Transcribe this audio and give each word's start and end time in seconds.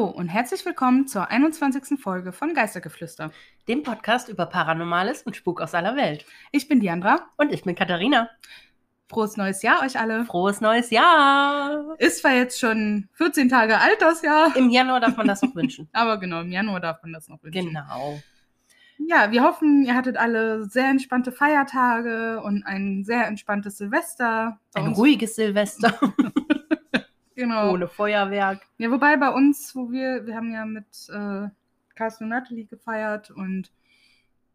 Hallo 0.00 0.08
und 0.08 0.28
herzlich 0.28 0.64
willkommen 0.64 1.06
zur 1.06 1.30
21. 1.30 2.00
Folge 2.00 2.32
von 2.32 2.54
Geistergeflüster. 2.54 3.32
dem 3.68 3.82
Podcast 3.82 4.30
über 4.30 4.46
Paranormales 4.46 5.24
und 5.24 5.36
Spuk 5.36 5.60
aus 5.60 5.74
aller 5.74 5.94
Welt. 5.94 6.24
Ich 6.52 6.68
bin 6.68 6.80
Diandra. 6.80 7.28
Und 7.36 7.52
ich 7.52 7.64
bin 7.64 7.74
Katharina. 7.74 8.30
Frohes 9.08 9.36
neues 9.36 9.60
Jahr 9.60 9.82
euch 9.82 10.00
alle. 10.00 10.24
Frohes 10.24 10.62
neues 10.62 10.88
Jahr! 10.88 11.96
Ist 11.98 12.20
zwar 12.20 12.32
jetzt 12.32 12.58
schon 12.58 13.10
14 13.12 13.50
Tage 13.50 13.76
alt, 13.76 14.00
das 14.00 14.22
Jahr. 14.22 14.56
Im 14.56 14.70
Januar 14.70 15.00
darf 15.00 15.18
man 15.18 15.28
das 15.28 15.42
noch 15.42 15.54
wünschen. 15.54 15.86
Aber 15.92 16.16
genau, 16.16 16.40
im 16.40 16.50
Januar 16.50 16.80
darf 16.80 17.02
man 17.02 17.12
das 17.12 17.28
noch 17.28 17.42
wünschen. 17.42 17.66
Genau. 17.66 18.18
Ja, 19.06 19.30
wir 19.30 19.42
hoffen, 19.42 19.84
ihr 19.84 19.94
hattet 19.94 20.16
alle 20.16 20.64
sehr 20.64 20.88
entspannte 20.88 21.30
Feiertage 21.30 22.40
und 22.40 22.64
ein 22.64 23.04
sehr 23.04 23.26
entspanntes 23.26 23.76
Silvester. 23.76 24.58
Ein 24.72 24.94
ruhiges 24.94 25.34
Silvester 25.34 25.92
Genau. 27.40 27.72
ohne 27.72 27.88
Feuerwerk. 27.88 28.60
Ja, 28.78 28.90
wobei 28.90 29.16
bei 29.16 29.30
uns, 29.30 29.74
wo 29.74 29.90
wir, 29.90 30.26
wir 30.26 30.34
haben 30.36 30.52
ja 30.52 30.64
mit 30.66 30.86
äh, 31.08 31.48
Carsten 31.94 32.24
und 32.24 32.30
Natalie 32.30 32.66
gefeiert 32.66 33.30
und 33.30 33.70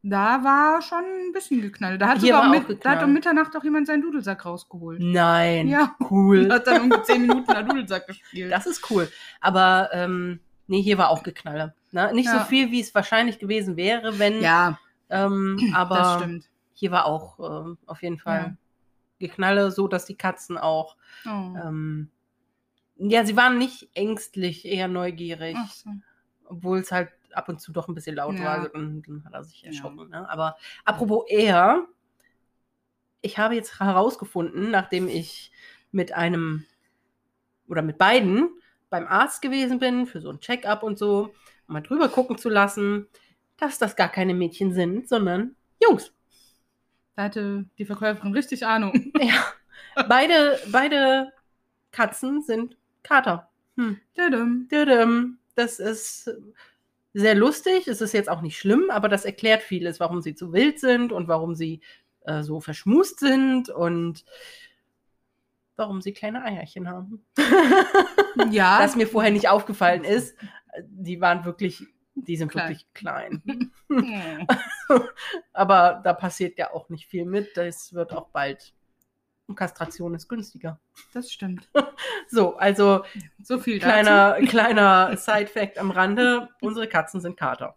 da 0.07 0.43
war 0.43 0.81
schon 0.83 0.99
ein 1.03 1.31
bisschen 1.33 1.61
geknallt. 1.61 1.99
Da 1.99 2.09
hat, 2.09 2.19
Hier 2.19 2.35
sogar 2.35 2.49
mit, 2.49 2.59
da 2.59 2.61
hat 2.63 2.67
geknallt. 2.67 3.03
um 3.03 3.13
Mitternacht 3.13 3.55
auch 3.57 3.63
jemand 3.63 3.87
seinen 3.87 4.03
Dudelsack 4.03 4.45
rausgeholt. 4.45 4.99
Nein. 5.01 5.67
Ja. 5.67 5.95
Cool. 6.11 6.47
Hat 6.51 6.67
dann 6.67 6.91
um 6.91 7.03
10 7.03 7.21
Minuten 7.23 7.51
der 7.51 7.63
Dudelsack 7.63 8.05
gespielt. 8.05 8.51
Das 8.51 8.67
ist 8.67 8.87
cool. 8.91 9.09
Aber 9.41 9.89
ähm, 9.93 10.39
nee, 10.67 10.79
hier 10.83 10.99
war 10.99 11.09
auch 11.09 11.23
Geknalle. 11.23 11.73
Ne? 11.91 12.11
Nicht 12.13 12.29
so 12.29 12.35
Ja. 12.37 12.43
viel, 12.43 12.69
wie 12.69 12.81
es 12.81 12.93
wahrscheinlich 12.93 13.39
gewesen 13.39 13.77
wäre, 13.77 14.19
wenn. 14.19 14.41
ja, 14.41 14.77
Ähm, 15.09 15.57
das 15.59 15.75
aber 15.75 16.19
stimmt. 16.19 16.49
hier 16.73 16.91
war 16.91 17.05
auch 17.05 17.39
ähm, 17.65 17.79
auf 17.87 18.03
jeden 18.03 18.19
Fall 18.19 18.39
Ja. 18.39 18.53
Geknalle, 19.17 19.71
so 19.71 19.87
dass 19.87 20.05
die 20.05 20.17
Katzen 20.17 20.57
auch. 20.59 20.97
Oh. 21.25 21.29
Ähm, 21.29 22.09
ja, 22.97 23.25
sie 23.25 23.35
waren 23.35 23.57
nicht 23.57 23.89
ängstlich, 23.93 24.65
eher 24.65 24.87
neugierig. 24.87 25.57
So. 25.73 25.89
obwohl 26.47 26.79
es 26.79 26.91
halt 26.91 27.09
ab 27.33 27.49
und 27.49 27.59
zu 27.59 27.71
doch 27.71 27.87
ein 27.87 27.95
bisschen 27.95 28.15
laut 28.15 28.37
Ja. 28.39 28.45
war. 28.45 28.69
Dann, 28.69 29.01
dann 29.01 29.23
hat 29.25 29.33
er 29.33 29.43
sich 29.43 29.61
Ja. 29.63 29.67
erschrocken. 29.69 30.09
Ne? 30.09 30.29
Aber 30.29 30.55
apropos 30.85 31.25
er, 31.27 31.85
ich 33.21 33.37
habe 33.37 33.55
jetzt 33.55 33.79
herausgefunden, 33.79 34.69
nachdem 34.71 35.07
ich 35.07 35.51
mit 35.91 36.13
einem 36.13 36.65
oder 37.67 37.81
mit 37.81 37.97
beiden 37.97 38.49
beim 38.89 39.07
Arzt 39.07 39.41
gewesen 39.41 39.79
bin, 39.79 40.05
für 40.05 40.21
so 40.21 40.29
ein 40.29 40.39
Check-up 40.39 40.83
und 40.83 40.99
so, 40.99 41.33
um 41.67 41.73
mal 41.73 41.81
drüber 41.81 42.09
gucken 42.09 42.37
zu 42.37 42.49
lassen, 42.49 43.07
dass 43.57 43.79
das 43.79 43.95
gar 43.95 44.09
keine 44.09 44.33
Mädchen 44.35 44.71
sind, 44.73 45.09
sondern 45.09 45.55
Jungs. 45.81 46.13
Da 47.15 47.23
hatte 47.23 47.65
die 47.77 47.85
Verkäuferin 47.85 48.33
richtig 48.33 48.65
Ahnung. 48.65 49.11
Ja. 49.19 50.03
beide, 50.07 50.59
beide 50.71 51.31
Katzen 51.91 52.41
sind 52.43 52.77
Kater. 53.05 53.49
Hm. 53.77 53.99
Das 55.55 55.79
ist 55.79 56.29
sehr 57.13 57.35
lustig. 57.35 57.87
Es 57.87 58.01
ist 58.01 58.13
jetzt 58.13 58.29
auch 58.29 58.41
nicht 58.41 58.57
schlimm, 58.57 58.89
aber 58.89 59.07
das 59.07 59.25
erklärt 59.25 59.61
vieles, 59.61 59.99
warum 59.99 60.21
sie 60.21 60.35
zu 60.35 60.51
wild 60.51 60.79
sind 60.79 61.11
und 61.11 61.27
warum 61.27 61.55
sie 61.55 61.81
äh, 62.21 62.43
so 62.43 62.59
verschmust 62.59 63.19
sind 63.19 63.69
und 63.69 64.25
warum 65.77 66.01
sie 66.01 66.13
kleine 66.13 66.43
Eierchen 66.43 66.89
haben. 66.89 67.25
Ja. 68.51 68.79
Das 68.85 68.95
mir 68.95 69.07
vorher 69.07 69.31
nicht 69.31 69.49
aufgefallen 69.49 70.03
ist. 70.03 70.35
Die 70.87 71.21
waren 71.21 71.45
wirklich, 71.45 71.85
die 72.15 72.35
sind 72.37 72.51
Klein. 72.51 72.69
wirklich 72.69 72.93
klein. 72.93 73.71
Oh. 73.89 73.99
aber 75.53 76.01
da 76.03 76.13
passiert 76.13 76.57
ja 76.57 76.73
auch 76.73 76.89
nicht 76.89 77.07
viel 77.07 77.25
mit. 77.25 77.55
Das 77.55 77.93
wird 77.93 78.13
auch 78.13 78.29
bald. 78.29 78.73
Und 79.47 79.55
Kastration 79.55 80.15
ist 80.15 80.27
günstiger. 80.27 80.79
Das 81.13 81.31
stimmt. 81.31 81.67
So, 82.27 82.57
also 82.57 83.03
So 83.43 83.59
viel 83.59 83.77
dazu. 83.77 83.91
kleiner, 83.91 84.33
kleiner 84.47 85.15
Side-Fact 85.15 85.77
am 85.77 85.91
Rande. 85.91 86.49
Unsere 86.59 86.87
Katzen 86.87 87.21
sind 87.21 87.37
Kater. 87.37 87.75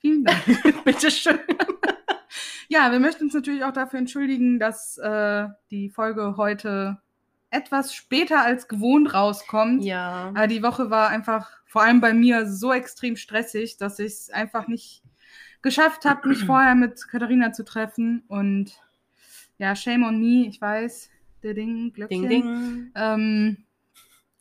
Vielen 0.00 0.24
Dank. 0.24 0.44
Bitteschön. 0.84 1.38
Ja, 2.68 2.92
wir 2.92 3.00
möchten 3.00 3.24
uns 3.24 3.34
natürlich 3.34 3.64
auch 3.64 3.72
dafür 3.72 3.98
entschuldigen, 3.98 4.58
dass 4.58 4.98
äh, 4.98 5.46
die 5.70 5.88
Folge 5.88 6.36
heute 6.36 6.98
etwas 7.50 7.94
später 7.94 8.42
als 8.42 8.68
gewohnt 8.68 9.14
rauskommt. 9.14 9.82
Ja. 9.82 10.28
Aber 10.34 10.46
die 10.46 10.62
Woche 10.62 10.90
war 10.90 11.08
einfach 11.08 11.50
vor 11.66 11.82
allem 11.82 12.00
bei 12.00 12.12
mir 12.12 12.46
so 12.46 12.72
extrem 12.72 13.16
stressig, 13.16 13.78
dass 13.78 13.98
ich 13.98 14.12
es 14.12 14.30
einfach 14.30 14.68
nicht 14.68 15.02
geschafft 15.62 16.04
habe, 16.04 16.28
mich 16.28 16.38
vorher 16.46 16.74
mit 16.74 17.08
Katharina 17.08 17.52
zu 17.52 17.64
treffen. 17.64 18.24
Und 18.28 18.72
ja, 19.58 19.74
shame 19.76 20.04
on 20.04 20.18
me, 20.20 20.46
ich 20.48 20.60
weiß. 20.60 21.10
Der 21.42 21.54
Ding, 21.54 21.92
Glöckchen. 21.92 22.28
Ding, 22.28 22.42
ding. 22.42 22.92
Ähm, 22.94 23.56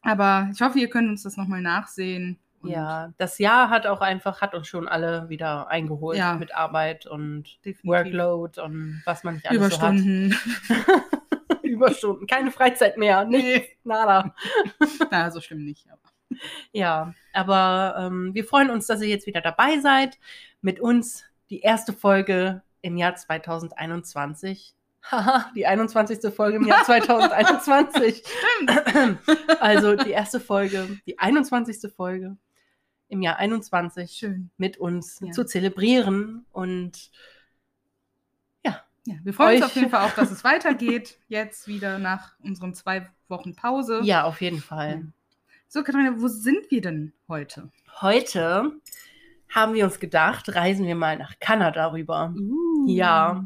aber 0.01 0.49
ich 0.53 0.61
hoffe, 0.61 0.79
ihr 0.79 0.89
könnt 0.89 1.09
uns 1.09 1.23
das 1.23 1.37
nochmal 1.37 1.61
nachsehen. 1.61 2.37
Ja, 2.63 3.13
das 3.17 3.37
Jahr 3.37 3.69
hat 3.69 3.85
auch 3.85 4.01
einfach, 4.01 4.41
hat 4.41 4.55
uns 4.55 4.67
schon 4.67 4.87
alle 4.87 5.29
wieder 5.29 5.67
eingeholt 5.69 6.17
Ja. 6.17 6.33
mit 6.35 6.55
Arbeit 6.55 7.05
und 7.05 7.43
Definitiv. 7.63 7.85
Workload 7.85 8.59
und 8.59 9.03
was 9.05 9.23
man 9.23 9.35
nicht 9.35 9.47
alles 9.47 9.57
Überstunden. 9.57 10.31
so 10.31 10.73
hat. 10.75 11.03
Überstunden. 11.63 12.25
Keine 12.27 12.49
Freizeit 12.51 12.97
mehr. 12.97 13.23
Nicht, 13.25 13.43
Nee. 13.43 13.69
nada. 13.83 14.33
Na, 15.11 15.29
so 15.29 15.41
schlimm 15.41 15.63
nicht. 15.63 15.85
Aber. 15.91 16.39
Ja, 16.71 17.13
aber 17.33 17.95
ähm, 17.99 18.33
wir 18.33 18.45
freuen 18.45 18.71
uns, 18.71 18.87
dass 18.87 19.01
ihr 19.01 19.09
jetzt 19.09 19.27
wieder 19.27 19.41
dabei 19.41 19.79
seid. 19.79 20.17
Mit 20.61 20.79
uns 20.79 21.23
die 21.51 21.59
erste 21.59 21.93
Folge 21.93 22.63
im 22.81 22.97
Jahr 22.97 23.15
2021. 23.15 24.73
Haha, 25.11 25.51
die 25.55 25.65
21. 25.67 26.33
Folge 26.33 26.57
im 26.57 26.65
Jahr 26.65 26.83
2021. 26.83 28.23
also 29.59 29.95
die 29.95 30.09
erste 30.11 30.39
Folge, 30.39 30.97
die 31.05 31.19
21. 31.19 31.91
Folge 31.93 32.37
im 33.07 33.21
Jahr 33.21 33.37
21 33.37 34.11
Schön. 34.11 34.49
mit 34.57 34.77
uns 34.77 35.19
Ja. 35.21 35.31
zu 35.31 35.45
zelebrieren 35.45 36.45
und 36.51 37.11
Ja, 39.07 39.15
wir 39.23 39.33
freuen 39.35 39.49
Euch- 39.49 39.55
uns 39.57 39.65
auf 39.65 39.75
jeden 39.75 39.89
Fall 39.91 40.07
auch, 40.09 40.15
dass 40.15 40.31
es 40.31 40.43
weitergeht. 40.43 41.19
Jetzt 41.27 41.67
wieder 41.67 41.99
nach 41.99 42.33
unseren 42.39 42.73
zwei 42.73 43.07
Wochen 43.27 43.55
Pause. 43.55 44.01
ja, 44.03 44.23
auf 44.23 44.41
jeden 44.41 44.59
Fall. 44.59 45.03
So, 45.67 45.83
Katharina, 45.83 46.19
wo 46.19 46.27
sind 46.27 46.71
wir 46.71 46.81
denn 46.81 47.13
heute? 47.27 47.69
Heute 48.01 48.71
haben 49.53 49.75
wir 49.75 49.85
uns 49.85 49.99
gedacht, 49.99 50.55
reisen 50.55 50.87
wir 50.87 50.95
mal 50.95 51.17
nach 51.19 51.37
Kanada 51.39 51.91
rüber. 51.91 52.33
Uh, 52.35 52.87
Ja. 52.87 53.45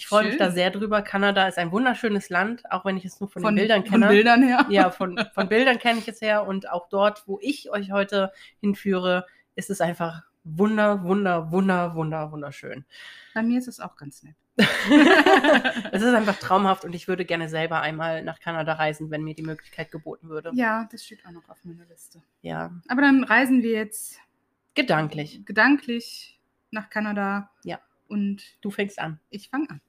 Ich 0.00 0.06
freue 0.06 0.28
mich 0.28 0.38
da 0.38 0.50
sehr 0.50 0.70
drüber. 0.70 1.02
Kanada 1.02 1.46
ist 1.46 1.58
ein 1.58 1.72
wunderschönes 1.72 2.30
Land, 2.30 2.62
auch 2.72 2.86
wenn 2.86 2.96
ich 2.96 3.04
es 3.04 3.20
nur 3.20 3.28
von, 3.28 3.42
Von, 3.42 3.54
den 3.54 3.60
Bildern 3.60 3.82
von 3.84 4.00
kenne. 4.00 4.08
Bildern 4.08 4.42
her. 4.42 4.64
Ja, 4.70 4.90
von, 4.90 5.22
von 5.34 5.48
Bildern 5.50 5.78
kenne 5.78 5.98
ich 5.98 6.08
es 6.08 6.22
her. 6.22 6.46
Und 6.46 6.70
auch 6.70 6.88
dort, 6.88 7.28
wo 7.28 7.38
ich 7.42 7.70
euch 7.70 7.92
heute 7.92 8.32
hinführe, 8.60 9.26
ist 9.56 9.68
es 9.68 9.82
einfach 9.82 10.22
wunder, 10.42 11.04
wunder, 11.04 11.52
wunder, 11.52 11.94
wunder, 11.94 12.32
wunderschön. 12.32 12.86
Bei 13.34 13.42
mir 13.42 13.58
ist 13.58 13.68
es 13.68 13.78
auch 13.78 13.94
ganz 13.96 14.22
nett. 14.22 14.36
es 15.92 16.00
ist 16.02 16.14
einfach 16.14 16.38
traumhaft 16.38 16.86
und 16.86 16.94
ich 16.94 17.06
würde 17.06 17.26
gerne 17.26 17.50
selber 17.50 17.82
einmal 17.82 18.22
nach 18.22 18.40
Kanada 18.40 18.72
reisen, 18.72 19.10
wenn 19.10 19.22
mir 19.22 19.34
die 19.34 19.42
Möglichkeit 19.42 19.90
geboten 19.90 20.30
würde. 20.30 20.50
Ja, 20.54 20.88
das 20.90 21.04
steht 21.04 21.26
auch 21.26 21.30
noch 21.30 21.46
auf 21.50 21.62
meiner 21.64 21.84
Liste. 21.84 22.22
Ja, 22.40 22.72
Aber 22.88 23.02
dann 23.02 23.22
reisen 23.22 23.62
wir 23.62 23.72
jetzt 23.72 24.18
gedanklich. 24.74 25.44
gedanklich 25.44 26.40
nach 26.70 26.88
Kanada. 26.88 27.50
Ja. 27.64 27.80
Und 28.08 28.42
Du 28.62 28.70
fängst 28.70 28.98
an. 28.98 29.20
ich 29.28 29.50
fange 29.50 29.68
an. 29.68 29.80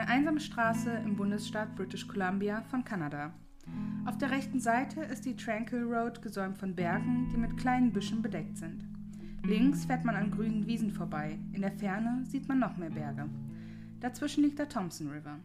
Eine 0.00 0.08
einsame 0.08 0.40
Straße 0.40 0.90
im 1.04 1.16
Bundesstaat 1.16 1.76
British 1.76 2.08
Columbia 2.08 2.62
von 2.62 2.84
Kanada. 2.84 3.34
Auf 4.06 4.16
der 4.16 4.30
rechten 4.30 4.58
Seite 4.58 5.02
ist 5.02 5.26
die 5.26 5.36
Tranquil 5.36 5.82
Road 5.82 6.22
gesäumt 6.22 6.56
von 6.56 6.74
Bergen, 6.74 7.28
die 7.30 7.36
mit 7.36 7.58
kleinen 7.58 7.92
Büschen 7.92 8.22
bedeckt 8.22 8.56
sind. 8.56 8.88
Links 9.44 9.84
fährt 9.84 10.06
man 10.06 10.16
an 10.16 10.30
grünen 10.30 10.66
Wiesen 10.66 10.90
vorbei. 10.90 11.38
In 11.52 11.60
der 11.60 11.72
Ferne 11.72 12.24
sieht 12.24 12.48
man 12.48 12.60
noch 12.60 12.78
mehr 12.78 12.88
Berge. 12.88 13.28
Dazwischen 14.00 14.44
liegt 14.44 14.58
der 14.58 14.70
Thompson 14.70 15.10
River. 15.10 15.38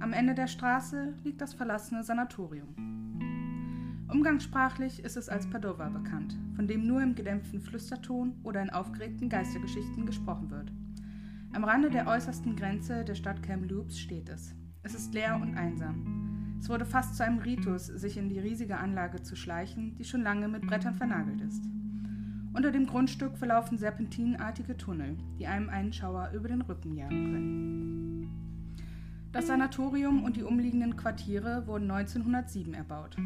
Am 0.00 0.12
Ende 0.14 0.34
der 0.34 0.46
Straße 0.46 1.12
liegt 1.22 1.42
das 1.42 1.52
verlassene 1.52 2.02
Sanatorium. 2.02 2.93
Umgangssprachlich 4.08 5.02
ist 5.02 5.16
es 5.16 5.28
als 5.28 5.48
Padova 5.48 5.88
bekannt, 5.88 6.36
von 6.56 6.66
dem 6.66 6.86
nur 6.86 7.02
im 7.02 7.14
gedämpften 7.14 7.60
Flüsterton 7.60 8.34
oder 8.42 8.62
in 8.62 8.70
aufgeregten 8.70 9.28
Geistergeschichten 9.28 10.04
gesprochen 10.04 10.50
wird. 10.50 10.70
Am 11.52 11.64
Rande 11.64 11.90
der 11.90 12.06
äußersten 12.06 12.54
Grenze 12.54 13.04
der 13.04 13.14
Stadt 13.14 13.42
Kamloops 13.42 13.98
steht 13.98 14.28
es. 14.28 14.54
Es 14.82 14.94
ist 14.94 15.14
leer 15.14 15.38
und 15.40 15.56
einsam. 15.56 16.58
Es 16.60 16.68
wurde 16.68 16.84
fast 16.84 17.16
zu 17.16 17.24
einem 17.24 17.38
Ritus, 17.38 17.86
sich 17.86 18.16
in 18.16 18.28
die 18.28 18.38
riesige 18.38 18.76
Anlage 18.76 19.22
zu 19.22 19.36
schleichen, 19.36 19.96
die 19.96 20.04
schon 20.04 20.22
lange 20.22 20.48
mit 20.48 20.66
Brettern 20.66 20.94
vernagelt 20.94 21.40
ist. 21.40 21.64
Unter 22.52 22.70
dem 22.70 22.86
Grundstück 22.86 23.36
verlaufen 23.36 23.78
serpentinartige 23.78 24.76
Tunnel, 24.76 25.16
die 25.38 25.46
einem 25.46 25.70
einen 25.70 25.92
Schauer 25.92 26.30
über 26.34 26.48
den 26.48 26.62
Rücken 26.62 26.94
jagen 26.94 27.32
können. 27.32 28.04
Das 29.32 29.48
Sanatorium 29.48 30.22
und 30.22 30.36
die 30.36 30.44
umliegenden 30.44 30.96
Quartiere 30.96 31.66
wurden 31.66 31.90
1907 31.90 32.72
erbaut. 32.74 33.16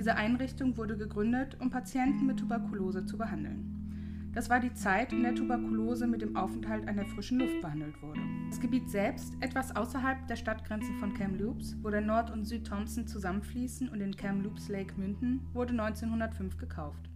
Diese 0.00 0.16
Einrichtung 0.16 0.78
wurde 0.78 0.96
gegründet, 0.96 1.58
um 1.60 1.68
Patienten 1.68 2.24
mit 2.24 2.38
Tuberkulose 2.38 3.04
zu 3.04 3.18
behandeln. 3.18 4.30
Das 4.32 4.48
war 4.48 4.58
die 4.58 4.72
Zeit, 4.72 5.12
in 5.12 5.22
der 5.22 5.34
Tuberkulose 5.34 6.06
mit 6.06 6.22
dem 6.22 6.36
Aufenthalt 6.36 6.88
an 6.88 6.96
der 6.96 7.04
frischen 7.04 7.38
Luft 7.38 7.60
behandelt 7.60 8.00
wurde. 8.00 8.22
Das 8.48 8.58
Gebiet 8.58 8.88
selbst, 8.88 9.34
etwas 9.40 9.76
außerhalb 9.76 10.26
der 10.26 10.36
Stadtgrenze 10.36 10.90
von 10.94 11.12
Kamloops, 11.12 11.76
wo 11.82 11.90
der 11.90 12.00
Nord- 12.00 12.30
und 12.30 12.46
Süd-Thompson 12.46 13.06
zusammenfließen 13.08 13.90
und 13.90 14.00
in 14.00 14.16
Kamloops 14.16 14.70
Lake 14.70 14.98
münden, 14.98 15.46
wurde 15.52 15.72
1905 15.72 16.56
gekauft. 16.56 17.10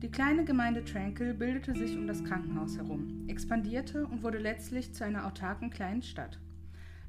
Die 0.00 0.10
kleine 0.10 0.46
Gemeinde 0.46 0.82
Tranquil 0.82 1.34
bildete 1.34 1.74
sich 1.74 1.94
um 1.98 2.06
das 2.06 2.24
Krankenhaus 2.24 2.78
herum, 2.78 3.28
expandierte 3.28 4.06
und 4.06 4.22
wurde 4.22 4.38
letztlich 4.38 4.94
zu 4.94 5.04
einer 5.04 5.26
autarken 5.26 5.68
kleinen 5.68 6.00
Stadt. 6.00 6.40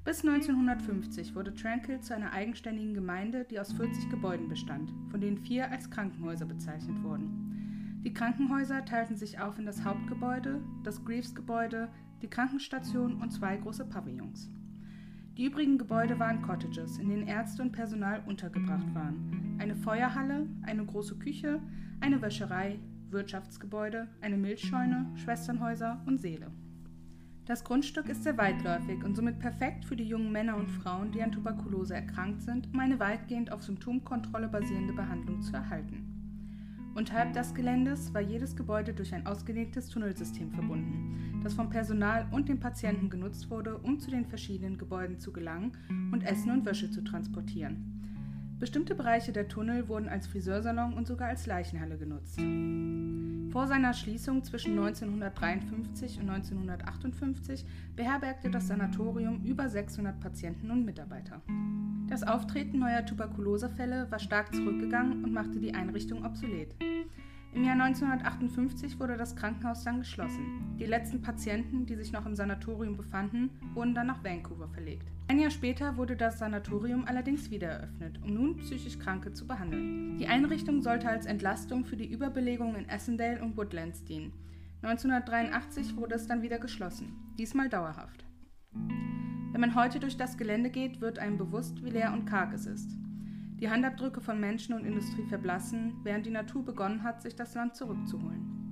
Bis 0.06 0.24
1950 0.24 1.34
wurde 1.34 1.56
Tranquil 1.56 2.00
zu 2.00 2.14
einer 2.14 2.32
eigenständigen 2.32 2.94
Gemeinde, 2.94 3.44
die 3.44 3.60
aus 3.60 3.74
40 3.74 4.12
Gebäuden 4.12 4.48
bestand, 4.48 4.94
von 5.10 5.20
denen 5.20 5.40
vier 5.40 5.72
als 5.72 5.90
Krankenhäuser 5.90 6.46
bezeichnet 6.46 7.02
wurden. 7.02 8.02
Die 8.06 8.14
Krankenhäuser 8.14 8.86
teilten 8.86 9.18
sich 9.18 9.40
auf 9.40 9.58
in 9.58 9.66
das 9.66 9.84
Hauptgebäude, 9.84 10.62
das 10.84 11.04
Greaves-Gebäude, 11.04 11.90
die 12.22 12.30
Krankenstation 12.30 13.20
und 13.20 13.32
zwei 13.32 13.58
große 13.58 13.84
Pavillons. 13.86 14.52
Die 15.38 15.46
übrigen 15.46 15.80
Gebäude 15.80 16.20
waren 16.20 16.44
Cottages, 16.44 17.00
in 17.00 17.10
denen 17.10 17.28
Ärzte 17.28 17.64
und 17.64 17.72
Personal 17.72 18.22
untergebracht 18.28 18.94
waren. 18.94 19.58
Eine 19.58 19.76
Feuerhalle, 19.76 20.48
eine 20.62 20.86
große 20.86 21.18
Küche, 21.18 21.60
eine 22.00 22.22
Wäscherei, 22.22 22.78
Wirtschaftsgebäude, 23.10 24.08
eine 24.22 24.38
Milchscheune, 24.38 25.08
Schwesternhäuser 25.16 26.04
und 26.06 26.22
Seele. 26.22 26.52
Das 27.46 27.64
Grundstück 27.64 28.10
ist 28.10 28.24
sehr 28.24 28.40
weitläufig 28.40 29.04
und 29.04 29.16
somit 29.16 29.38
perfekt 29.38 29.86
für 29.86 29.96
die 29.96 30.08
jungen 30.08 30.32
Männer 30.32 30.58
und 30.58 30.68
Frauen, 30.68 31.12
die 31.12 31.22
an 31.22 31.32
Tuberkulose 31.32 31.94
erkrankt 31.94 32.42
sind, 32.42 32.68
um 32.74 32.80
eine 32.80 33.00
weitgehend 33.00 33.52
auf 33.52 33.62
Symptomkontrolle 33.62 34.48
basierende 34.48 34.94
Behandlung 34.94 35.44
zu 35.44 35.54
erhalten. 35.54 36.12
Unterhalb 36.96 37.34
des 37.34 37.54
Geländes 37.54 38.12
war 38.16 38.22
jedes 38.22 38.56
Gebäude 38.56 38.94
durch 38.94 39.14
ein 39.14 39.28
ausgelegtes 39.28 39.90
Tunnelsystem 39.90 40.50
verbunden, 40.54 41.42
das 41.44 41.54
vom 41.54 41.70
Personal 41.70 42.26
und 42.32 42.50
den 42.50 42.60
Patienten 42.60 43.12
genutzt 43.12 43.52
wurde, 43.52 43.78
um 43.78 44.00
zu 44.00 44.10
den 44.10 44.26
verschiedenen 44.26 44.80
Gebäuden 44.80 45.20
zu 45.20 45.32
gelangen 45.32 45.74
und 46.12 46.24
Essen 46.24 46.50
und 46.50 46.66
Wäsche 46.66 46.90
zu 46.90 47.04
transportieren. 47.04 47.95
Bestimmte 48.58 48.96
Bereiche 48.96 49.34
der 49.34 49.50
Tunnel 49.50 49.90
wurden 49.90 50.08
als 50.08 50.28
Friseursalon 50.28 50.94
und 50.94 51.08
sogar 51.08 51.28
als 51.28 51.46
Leichenhalle 51.46 51.98
genutzt. 51.98 52.40
Vor 53.52 53.68
seiner 53.68 53.94
Schließung 53.94 54.44
zwischen 54.44 54.72
1953 54.80 56.20
und 56.20 56.30
1958 56.30 57.66
beherbergte 57.96 58.50
das 58.50 58.68
Sanatorium 58.68 59.44
über 59.44 59.68
600 59.68 60.20
Patienten 60.22 60.72
und 60.72 60.86
Mitarbeiter. 60.86 61.42
Das 62.08 62.24
Auftreten 62.24 62.80
neuer 62.80 63.06
Tuberkulosefälle 63.06 64.10
war 64.10 64.20
stark 64.20 64.54
zurückgegangen 64.56 65.26
und 65.26 65.34
machte 65.34 65.60
die 65.60 65.74
Einrichtung 65.74 66.26
obsolet. 66.26 66.76
Im 67.54 67.64
Jahr 67.64 67.82
1958 67.82 69.00
wurde 69.00 69.18
das 69.18 69.36
Krankenhaus 69.36 69.84
dann 69.84 70.00
geschlossen. 70.00 70.76
Die 70.78 70.86
letzten 70.86 71.22
Patienten, 71.22 71.86
die 71.86 71.96
sich 71.96 72.12
noch 72.12 72.26
im 72.26 72.36
Sanatorium 72.36 72.96
befanden, 72.96 73.50
wurden 73.74 73.96
dann 73.96 74.08
nach 74.08 74.24
Vancouver 74.24 74.68
verlegt. 74.68 75.12
Ein 75.28 75.40
Jahr 75.40 75.50
später 75.50 75.98
wurde 75.98 76.16
das 76.16 76.38
Sanatorium 76.38 77.06
allerdings 77.06 77.50
wieder 77.50 77.68
eröffnet, 77.70 78.20
um 78.24 78.36
nun 78.36 78.58
psychisch 78.58 79.00
Kranke 79.00 79.34
zu 79.34 79.48
behandeln. 79.48 80.20
Die 80.20 80.28
Einrichtung 80.28 80.84
sollte 80.84 81.10
als 81.10 81.26
Entlastung 81.26 81.84
für 81.84 81.98
die 81.98 82.12
Überbelegung 82.12 82.76
in 82.76 82.88
Essendale 82.88 83.42
und 83.42 83.58
Woodlands 83.58 84.04
dienen. 84.04 84.34
1983 84.84 85.98
wurde 85.98 86.14
es 86.14 86.28
dann 86.28 86.44
wieder 86.44 86.60
geschlossen, 86.60 87.16
diesmal 87.40 87.70
dauerhaft. 87.70 88.24
Wenn 89.52 89.62
man 89.62 89.74
heute 89.74 90.00
durch 90.00 90.16
das 90.16 90.38
Gelände 90.38 90.70
geht, 90.70 91.02
wird 91.02 91.18
einem 91.18 91.40
bewusst, 91.40 91.84
wie 91.84 91.90
leer 91.90 92.14
und 92.14 92.26
karg 92.26 92.54
es 92.54 92.68
ist. 92.68 92.92
Die 93.60 93.70
Handabdrücke 93.70 94.22
von 94.22 94.40
Menschen 94.40 94.76
und 94.76 94.86
Industrie 94.86 95.26
verblassen, 95.26 95.94
während 96.04 96.28
die 96.28 96.32
Natur 96.32 96.64
begonnen 96.64 97.02
hat, 97.02 97.24
sich 97.24 97.36
das 97.36 97.56
Land 97.56 97.76
zurückzuholen. 97.76 98.65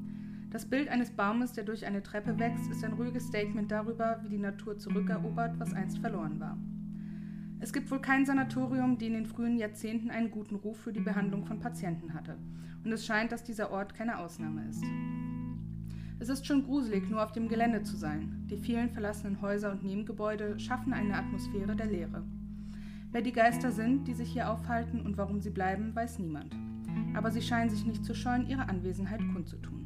Das 0.54 0.68
Bild 0.68 0.88
eines 0.88 1.10
Baumes, 1.10 1.54
der 1.54 1.64
durch 1.64 1.84
eine 1.88 2.04
Treppe 2.04 2.38
wächst, 2.38 2.70
ist 2.70 2.84
ein 2.84 2.94
ruhiges 2.94 3.26
Statement 3.26 3.72
darüber, 3.72 4.20
wie 4.22 4.30
die 4.30 4.38
Natur 4.38 4.78
zurückerobert, 4.78 5.60
was 5.60 5.74
einst 5.74 5.98
verloren 5.98 6.40
war. 6.40 6.60
Es 7.60 7.74
gibt 7.74 7.90
wohl 7.90 8.00
kein 8.00 8.24
Sanatorium, 8.24 9.00
die 9.00 9.08
in 9.08 9.14
den 9.14 9.26
frühen 9.26 9.58
Jahrzehnten 9.58 10.12
einen 10.12 10.30
guten 10.30 10.54
Ruf 10.54 10.78
für 10.78 10.94
die 10.94 11.00
Behandlung 11.00 11.48
von 11.48 11.60
Patienten 11.60 12.14
hatte. 12.14 12.38
Und 12.86 12.92
es 12.92 13.04
scheint, 13.04 13.32
dass 13.32 13.44
dieser 13.44 13.72
Ort 13.72 13.96
keine 13.96 14.20
Ausnahme 14.20 14.64
ist. 14.70 14.84
Es 16.20 16.30
ist 16.30 16.46
schon 16.46 16.66
gruselig, 16.66 17.10
nur 17.10 17.24
auf 17.24 17.32
dem 17.32 17.50
Gelände 17.50 17.82
zu 17.82 17.98
sein. 17.98 18.46
Die 18.48 18.58
vielen 18.58 18.92
verlassenen 18.92 19.42
Häuser 19.42 19.72
und 19.72 19.84
Nebengebäude 19.84 20.60
schaffen 20.60 20.94
eine 20.94 21.16
Atmosphäre 21.16 21.76
der 21.76 21.88
Leere. 21.88 22.24
Wer 23.12 23.24
die 23.24 23.34
Geister 23.34 23.72
sind, 23.72 24.08
die 24.08 24.14
sich 24.14 24.32
hier 24.32 24.52
aufhalten 24.52 25.02
und 25.02 25.18
warum 25.18 25.42
sie 25.42 25.50
bleiben, 25.50 25.96
weiß 25.96 26.20
niemand. 26.20 26.56
Aber 27.16 27.32
sie 27.32 27.42
scheinen 27.42 27.72
sich 27.72 27.88
nicht 27.88 28.06
zu 28.06 28.14
scheuen, 28.14 28.48
ihre 28.48 28.70
Anwesenheit 28.70 29.22
kundzutun. 29.34 29.82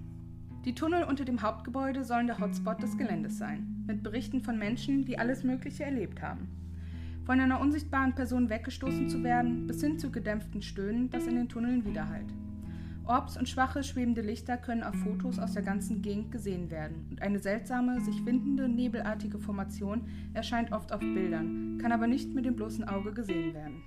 Die 0.65 0.75
Tunnel 0.75 1.03
unter 1.03 1.23
dem 1.23 1.41
Hauptgebäude 1.41 2.03
sollen 2.03 2.27
der 2.27 2.39
Hotspot 2.39 2.81
des 2.83 2.97
Geländes 2.97 3.37
sein, 3.37 3.83
mit 3.87 4.03
Berichten 4.03 4.41
von 4.41 4.57
Menschen, 4.57 5.05
die 5.05 5.17
alles 5.17 5.43
Mögliche 5.43 5.85
erlebt 5.85 6.21
haben. 6.21 6.49
Von 7.25 7.39
einer 7.39 7.59
unsichtbaren 7.59 8.15
Person 8.15 8.49
weggestoßen 8.49 9.09
zu 9.09 9.23
werden, 9.23 9.67
bis 9.67 9.81
hin 9.81 9.99
zu 9.99 10.11
gedämpften 10.11 10.61
Stöhnen, 10.61 11.09
das 11.09 11.27
in 11.27 11.35
den 11.35 11.49
Tunneln 11.49 11.85
widerhallt. 11.85 12.33
Orbs 13.07 13.37
und 13.37 13.47
schwache 13.47 13.83
schwebende 13.83 14.21
Lichter 14.21 14.57
können 14.57 14.83
auf 14.83 14.95
Fotos 14.95 15.39
aus 15.39 15.53
der 15.53 15.63
ganzen 15.63 16.01
Gegend 16.01 16.31
gesehen 16.31 16.69
werden 16.69 17.07
und 17.09 17.21
eine 17.21 17.39
seltsame, 17.39 18.01
sich 18.01 18.25
windende, 18.25 18.67
nebelartige 18.67 19.39
Formation 19.39 20.01
erscheint 20.33 20.73
oft 20.73 20.91
auf 20.91 20.99
Bildern, 20.99 21.77
kann 21.81 21.93
aber 21.93 22.07
nicht 22.07 22.35
mit 22.35 22.45
dem 22.45 22.57
bloßen 22.57 22.85
Auge 22.85 23.13
gesehen 23.13 23.53
werden. 23.53 23.81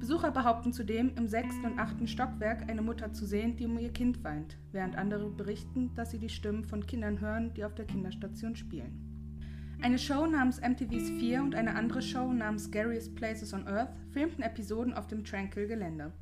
Besucher 0.00 0.30
behaupten 0.30 0.72
zudem, 0.72 1.12
im 1.16 1.28
sechsten 1.28 1.66
und 1.66 1.78
achten 1.78 2.08
Stockwerk 2.08 2.70
eine 2.70 2.80
Mutter 2.80 3.12
zu 3.12 3.26
sehen, 3.26 3.56
die 3.56 3.66
um 3.66 3.78
ihr 3.78 3.92
Kind 3.92 4.24
weint, 4.24 4.56
während 4.72 4.96
andere 4.96 5.28
berichten, 5.28 5.94
dass 5.94 6.10
sie 6.10 6.18
die 6.18 6.30
Stimmen 6.30 6.64
von 6.64 6.86
Kindern 6.86 7.20
hören, 7.20 7.52
die 7.52 7.66
auf 7.66 7.74
der 7.74 7.84
Kinderstation 7.84 8.56
spielen. 8.56 9.36
Eine 9.82 9.98
Show 9.98 10.26
namens 10.26 10.58
MTV 10.58 11.06
Sphere 11.06 11.42
und 11.42 11.54
eine 11.54 11.74
andere 11.74 12.00
Show 12.00 12.32
namens 12.32 12.64
Scariest 12.64 13.14
Places 13.14 13.52
on 13.52 13.68
Earth 13.68 13.94
filmten 14.10 14.42
Episoden 14.42 14.94
auf 14.94 15.06
dem 15.06 15.22
Tranquil-Gelände. 15.22 16.12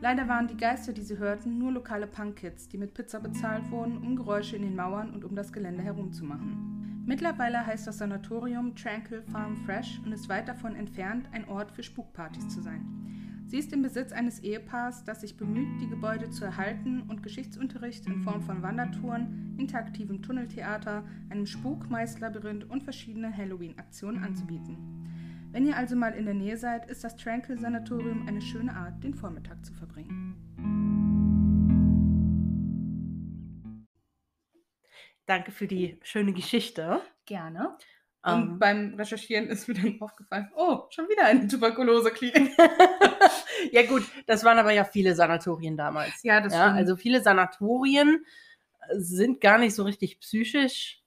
Leider 0.00 0.28
waren 0.28 0.48
die 0.48 0.56
Geister, 0.56 0.92
die 0.92 1.02
sie 1.02 1.18
hörten, 1.18 1.58
nur 1.58 1.72
lokale 1.72 2.06
Punkkids, 2.06 2.68
die 2.68 2.78
mit 2.78 2.94
Pizza 2.94 3.20
bezahlt 3.20 3.70
wurden, 3.70 3.98
um 3.98 4.16
Geräusche 4.16 4.56
in 4.56 4.62
den 4.62 4.76
Mauern 4.76 5.10
und 5.10 5.24
um 5.24 5.34
das 5.34 5.52
Gelände 5.52 5.82
herumzumachen. 5.82 7.02
Mittlerweile 7.06 7.66
heißt 7.66 7.86
das 7.86 7.98
Sanatorium 7.98 8.74
Tranquil 8.74 9.22
Farm 9.22 9.56
Fresh 9.66 10.00
und 10.04 10.12
ist 10.12 10.28
weit 10.28 10.48
davon 10.48 10.74
entfernt, 10.74 11.28
ein 11.32 11.46
Ort 11.48 11.70
für 11.70 11.82
Spukpartys 11.82 12.48
zu 12.48 12.62
sein. 12.62 13.04
Sie 13.46 13.58
ist 13.58 13.74
im 13.74 13.82
Besitz 13.82 14.10
eines 14.10 14.40
Ehepaars, 14.40 15.04
das 15.04 15.20
sich 15.20 15.36
bemüht, 15.36 15.80
die 15.80 15.88
Gebäude 15.88 16.30
zu 16.30 16.44
erhalten 16.44 17.02
und 17.08 17.22
Geschichtsunterricht 17.22 18.06
in 18.06 18.22
Form 18.22 18.42
von 18.42 18.62
Wandertouren, 18.62 19.54
interaktivem 19.58 20.22
Tunneltheater, 20.22 21.04
einem 21.28 21.44
Spuk-Mais-Labyrinth 21.44 22.64
und 22.70 22.82
verschiedenen 22.82 23.36
Halloween-Aktionen 23.36 24.24
anzubieten. 24.24 25.03
Wenn 25.54 25.66
ihr 25.68 25.76
also 25.76 25.94
mal 25.94 26.12
in 26.14 26.24
der 26.24 26.34
Nähe 26.34 26.56
seid, 26.56 26.90
ist 26.90 27.04
das 27.04 27.14
Tranquil 27.14 27.56
Sanatorium 27.60 28.26
eine 28.26 28.40
schöne 28.40 28.74
Art, 28.74 29.04
den 29.04 29.14
Vormittag 29.14 29.64
zu 29.64 29.72
verbringen. 29.72 30.34
Danke 35.26 35.52
für 35.52 35.68
die 35.68 36.00
schöne 36.02 36.32
Geschichte. 36.32 37.00
Gerne. 37.24 37.78
Ähm. 38.26 38.32
Und 38.34 38.58
beim 38.58 38.94
Recherchieren 38.94 39.46
ist 39.46 39.68
mir 39.68 39.74
dann 39.74 40.00
aufgefallen, 40.00 40.50
oh, 40.56 40.86
schon 40.90 41.08
wieder 41.08 41.24
eine 41.26 41.46
Tuberkulose-Klinik. 41.46 42.50
ja 43.70 43.86
gut, 43.86 44.02
das 44.26 44.42
waren 44.42 44.58
aber 44.58 44.72
ja 44.72 44.82
viele 44.82 45.14
Sanatorien 45.14 45.76
damals. 45.76 46.20
ja, 46.24 46.40
das 46.40 46.52
Ja, 46.52 46.62
stimmt. 46.64 46.78
also 46.78 46.96
viele 46.96 47.22
Sanatorien 47.22 48.26
sind 48.96 49.40
gar 49.40 49.58
nicht 49.58 49.76
so 49.76 49.84
richtig 49.84 50.18
psychisch, 50.18 51.03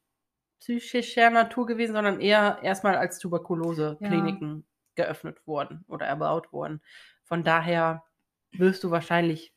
psychischer 0.60 1.30
Natur 1.30 1.66
gewesen, 1.66 1.94
sondern 1.94 2.20
eher 2.20 2.60
erstmal 2.64 2.96
als 2.96 3.20
Tuberkulose-Kliniken 3.20 4.66
geöffnet 4.96 5.46
worden 5.46 5.86
oder 5.88 6.06
erbaut 6.06 6.52
worden. 6.52 6.82
Von 7.24 7.44
daher 7.44 8.04
wirst 8.52 8.84
du 8.84 8.92
wahrscheinlich 8.92 9.54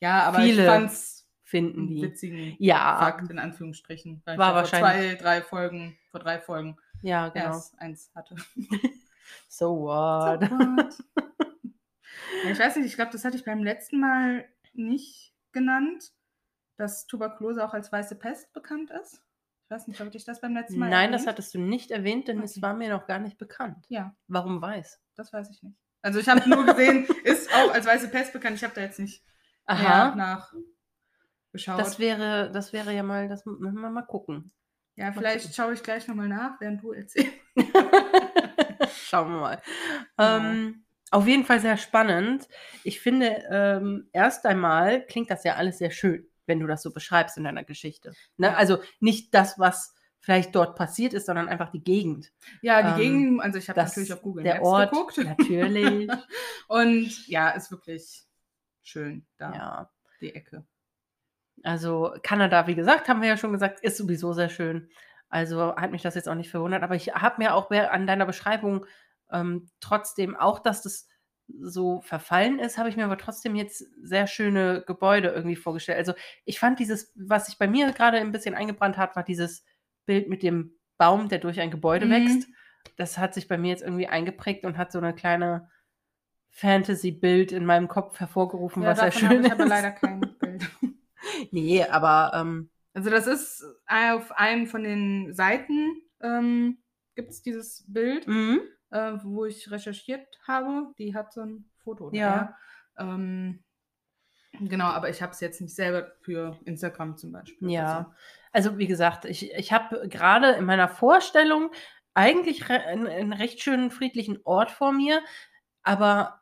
ja, 0.00 0.24
aber 0.24 0.40
viele 0.40 0.62
ich 0.62 0.68
fand's 0.68 1.28
finden, 1.42 1.88
die. 1.88 2.02
witzigen 2.02 2.56
Ja, 2.58 2.96
Fakt 2.98 3.30
in 3.30 3.38
Anführungsstrichen. 3.38 4.22
Weil 4.24 4.38
War 4.38 4.64
ich 4.64 4.70
ja 4.70 4.78
vor 4.78 4.86
zwei, 4.86 5.14
drei 5.14 5.42
Folgen, 5.42 5.98
vor 6.10 6.20
drei 6.20 6.40
Folgen 6.40 6.76
ja, 7.02 7.28
genau. 7.28 7.46
erst 7.46 7.78
eins 7.78 8.10
hatte. 8.14 8.36
So 9.48 9.80
what? 9.80 10.42
ja, 10.42 12.50
ich 12.50 12.58
weiß 12.58 12.76
nicht, 12.76 12.86
ich 12.86 12.94
glaube, 12.94 13.12
das 13.12 13.24
hatte 13.24 13.36
ich 13.36 13.44
beim 13.44 13.62
letzten 13.62 13.98
Mal 13.98 14.46
nicht 14.74 15.32
genannt, 15.52 16.12
dass 16.76 17.06
Tuberkulose 17.06 17.64
auch 17.64 17.72
als 17.72 17.90
weiße 17.90 18.16
Pest 18.16 18.52
bekannt 18.52 18.90
ist. 18.90 19.22
Weiß 19.74 19.88
nicht, 19.88 20.00
ob 20.00 20.14
ich 20.14 20.24
das 20.24 20.40
beim 20.40 20.54
letzten 20.54 20.78
Mal 20.78 20.88
Nein, 20.90 21.10
das 21.10 21.22
erwähnt? 21.22 21.28
hattest 21.32 21.54
du 21.54 21.58
nicht 21.58 21.90
erwähnt, 21.90 22.28
denn 22.28 22.42
es 22.42 22.52
Okay. 22.52 22.62
war 22.62 22.74
mir 22.74 22.88
noch 22.90 23.06
gar 23.08 23.18
nicht 23.18 23.38
bekannt. 23.38 23.84
Ja, 23.88 24.14
Warum 24.28 24.62
weiß? 24.62 25.00
das 25.16 25.32
weiß 25.32 25.50
ich 25.50 25.62
nicht. 25.64 25.76
Also 26.02 26.20
ich 26.20 26.28
habe 26.28 26.48
nur 26.48 26.64
gesehen, 26.64 27.06
ist 27.24 27.52
auch 27.52 27.72
als 27.74 27.84
weiße 27.86 28.08
Pest 28.08 28.32
bekannt. 28.32 28.56
Ich 28.56 28.62
habe 28.64 28.74
da 28.74 28.82
jetzt 28.82 29.00
nicht 29.00 29.24
Aha, 29.66 30.14
nach 30.14 30.52
geschaut. 31.52 31.80
das 31.80 31.98
wäre, 31.98 32.50
das 32.52 32.72
wäre 32.72 32.92
ja 32.94 33.02
mal, 33.02 33.28
das 33.28 33.44
müssen 33.46 33.80
wir 33.80 33.90
mal 33.90 34.02
gucken. 34.02 34.52
ja, 34.96 35.12
vielleicht 35.12 35.54
schaue 35.54 35.72
ich 35.74 35.82
gleich 35.82 36.06
nochmal 36.06 36.28
nach, 36.28 36.60
während 36.60 36.82
du 36.82 36.92
erzählst. 36.92 37.32
Schauen 39.08 39.32
wir 39.32 39.40
mal. 39.40 39.62
Ja. 40.18 40.36
Ähm, 40.36 40.84
auf 41.10 41.26
jeden 41.26 41.44
Fall 41.44 41.60
sehr 41.60 41.76
spannend. 41.76 42.48
Ich 42.82 43.00
finde, 43.00 43.42
ähm, 43.50 44.08
erst 44.12 44.46
einmal 44.46 45.04
klingt 45.06 45.30
das 45.30 45.44
ja 45.44 45.54
alles 45.54 45.78
sehr 45.78 45.90
schön. 45.90 46.28
Wenn 46.46 46.60
du 46.60 46.66
das 46.66 46.82
so 46.82 46.92
beschreibst 46.92 47.36
in 47.36 47.44
deiner 47.44 47.64
Geschichte. 47.64 48.12
Ne? 48.36 48.56
Also 48.56 48.78
nicht 49.00 49.34
das, 49.34 49.58
was 49.58 49.94
vielleicht 50.20 50.54
dort 50.54 50.74
passiert 50.76 51.12
ist, 51.12 51.26
sondern 51.26 51.48
einfach 51.48 51.70
die 51.70 51.84
Gegend. 51.84 52.32
Ja, 52.62 52.82
die 52.94 53.02
Ähm, 53.04 53.12
Gegend, 53.12 53.42
also 53.42 53.58
ich 53.58 53.68
habe 53.68 53.78
das- 53.80 53.90
natürlich 53.90 54.12
auf 54.12 54.22
Google 54.22 54.44
der 54.44 54.54
Maps 54.54 54.66
Ort, 54.66 54.90
geguckt. 54.90 55.18
natürlich. 55.18 56.08
Und 56.68 57.28
ja, 57.28 57.50
ist 57.50 57.70
wirklich 57.70 58.24
schön 58.82 59.26
da, 59.36 59.52
Ja. 59.52 59.90
die 60.20 60.34
Ecke. 60.34 60.64
Also 61.62 62.14
Kanada, 62.22 62.66
wie 62.66 62.74
gesagt, 62.74 63.08
haben 63.08 63.22
wir 63.22 63.28
ja 63.28 63.36
schon 63.36 63.52
gesagt, 63.52 63.80
ist 63.80 63.96
sowieso 63.96 64.32
sehr 64.32 64.48
schön. 64.48 64.88
Also 65.28 65.74
hat 65.76 65.90
mich 65.90 66.02
das 66.02 66.14
jetzt 66.14 66.28
auch 66.28 66.34
nicht 66.34 66.50
verwundert. 66.50 66.82
Aber 66.82 66.94
ich 66.94 67.08
habe 67.14 67.36
mir 67.42 67.54
auch 67.54 67.70
an 67.70 68.06
deiner 68.06 68.26
Beschreibung 68.26 68.86
ähm, 69.30 69.68
trotzdem, 69.80 70.36
auch 70.36 70.58
dass 70.58 70.82
das 70.82 71.08
so 71.48 72.00
verfallen 72.02 72.58
ist, 72.58 72.78
habe 72.78 72.88
ich 72.88 72.96
mir 72.96 73.04
aber 73.04 73.18
trotzdem 73.18 73.54
jetzt 73.54 73.84
sehr 74.02 74.26
schöne 74.26 74.82
Gebäude 74.86 75.28
irgendwie 75.28 75.56
vorgestellt. 75.56 75.98
Also 75.98 76.14
ich 76.44 76.58
fand 76.58 76.78
dieses, 76.78 77.12
was 77.16 77.46
sich 77.46 77.58
bei 77.58 77.66
mir 77.68 77.92
gerade 77.92 78.18
ein 78.18 78.32
bisschen 78.32 78.54
eingebrannt 78.54 78.96
hat, 78.96 79.14
war 79.16 79.22
dieses 79.24 79.64
Bild 80.06 80.28
mit 80.28 80.42
dem 80.42 80.74
Baum, 80.96 81.28
der 81.28 81.38
durch 81.38 81.60
ein 81.60 81.70
Gebäude 81.70 82.06
Mhm. 82.06 82.10
wächst. 82.10 82.48
Das 82.96 83.18
hat 83.18 83.34
sich 83.34 83.48
bei 83.48 83.58
mir 83.58 83.68
jetzt 83.70 83.82
irgendwie 83.82 84.06
eingeprägt 84.06 84.64
und 84.64 84.76
hat 84.78 84.92
so 84.92 84.98
eine 84.98 85.14
kleine 85.14 85.70
Fantasy-Bild 86.50 87.52
in 87.52 87.66
meinem 87.66 87.88
Kopf 87.88 88.20
hervorgerufen, 88.20 88.82
Ja, 88.82 88.90
was 88.90 89.00
sehr 89.00 89.12
schön 89.12 89.40
ich 89.40 89.46
ist. 89.46 89.52
aber 89.52 89.66
leider 89.66 89.90
kein 89.90 90.20
Bild. 90.40 90.70
Nee, 91.50 91.82
aber 91.84 92.32
ähm, 92.34 92.70
Also 92.92 93.10
das 93.10 93.26
ist 93.26 93.64
auf 93.86 94.32
einem 94.32 94.66
von 94.66 94.84
den 94.84 95.34
Seiten 95.34 96.00
ähm, 96.22 96.78
gibt 97.16 97.30
es 97.30 97.42
dieses 97.42 97.84
Bild, 97.88 98.26
mhm. 98.28 98.60
Äh, 98.94 99.18
wo 99.24 99.44
ich 99.44 99.70
recherchiert 99.70 100.26
habe. 100.46 100.94
Die 100.98 101.14
hat 101.14 101.32
so 101.32 101.42
ein 101.42 101.68
Foto. 101.82 102.10
Ja. 102.12 102.56
Ähm, 102.96 103.64
genau, 104.52 104.86
aber 104.86 105.10
ich 105.10 105.20
habe 105.20 105.32
es 105.32 105.40
jetzt 105.40 105.60
nicht 105.60 105.74
selber 105.74 106.12
für 106.20 106.56
Instagram 106.64 107.16
zum 107.16 107.32
Beispiel. 107.32 107.70
Ja, 107.70 108.14
also 108.52 108.78
wie 108.78 108.86
gesagt, 108.86 109.24
ich, 109.24 109.52
ich 109.52 109.72
habe 109.72 110.08
gerade 110.08 110.52
in 110.52 110.64
meiner 110.64 110.88
Vorstellung 110.88 111.72
eigentlich 112.14 112.68
re 112.68 112.80
einen, 112.80 113.08
einen 113.08 113.32
recht 113.32 113.60
schönen 113.60 113.90
friedlichen 113.90 114.38
Ort 114.44 114.70
vor 114.70 114.92
mir, 114.92 115.20
aber 115.82 116.40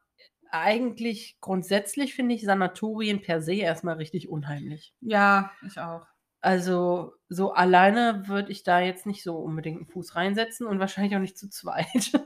eigentlich 0.51 1.39
grundsätzlich 1.41 2.15
finde 2.15 2.35
ich 2.35 2.43
Sanatorien 2.43 3.23
per 3.23 3.41
se 3.41 3.55
erstmal 3.55 3.97
richtig 3.97 4.29
unheimlich. 4.29 4.95
Ja, 5.01 5.51
ich 5.67 5.81
auch. 5.81 6.07
Also 6.43 7.15
so 7.29 7.53
alleine 7.53 8.27
würde 8.27 8.51
ich 8.51 8.65
da 8.65 8.81
jetzt 8.81 9.07
nicht 9.07 9.23
so 9.23 9.37
unbedingt 9.37 9.79
einen 9.79 9.87
Fuß 9.87 10.17
reinsetzen 10.17 10.67
und 10.67 10.81
wahrscheinlich 10.81 11.15
auch 11.17 11.21
nicht 11.21 11.39
zu 11.39 11.49
zweit. 11.49 12.13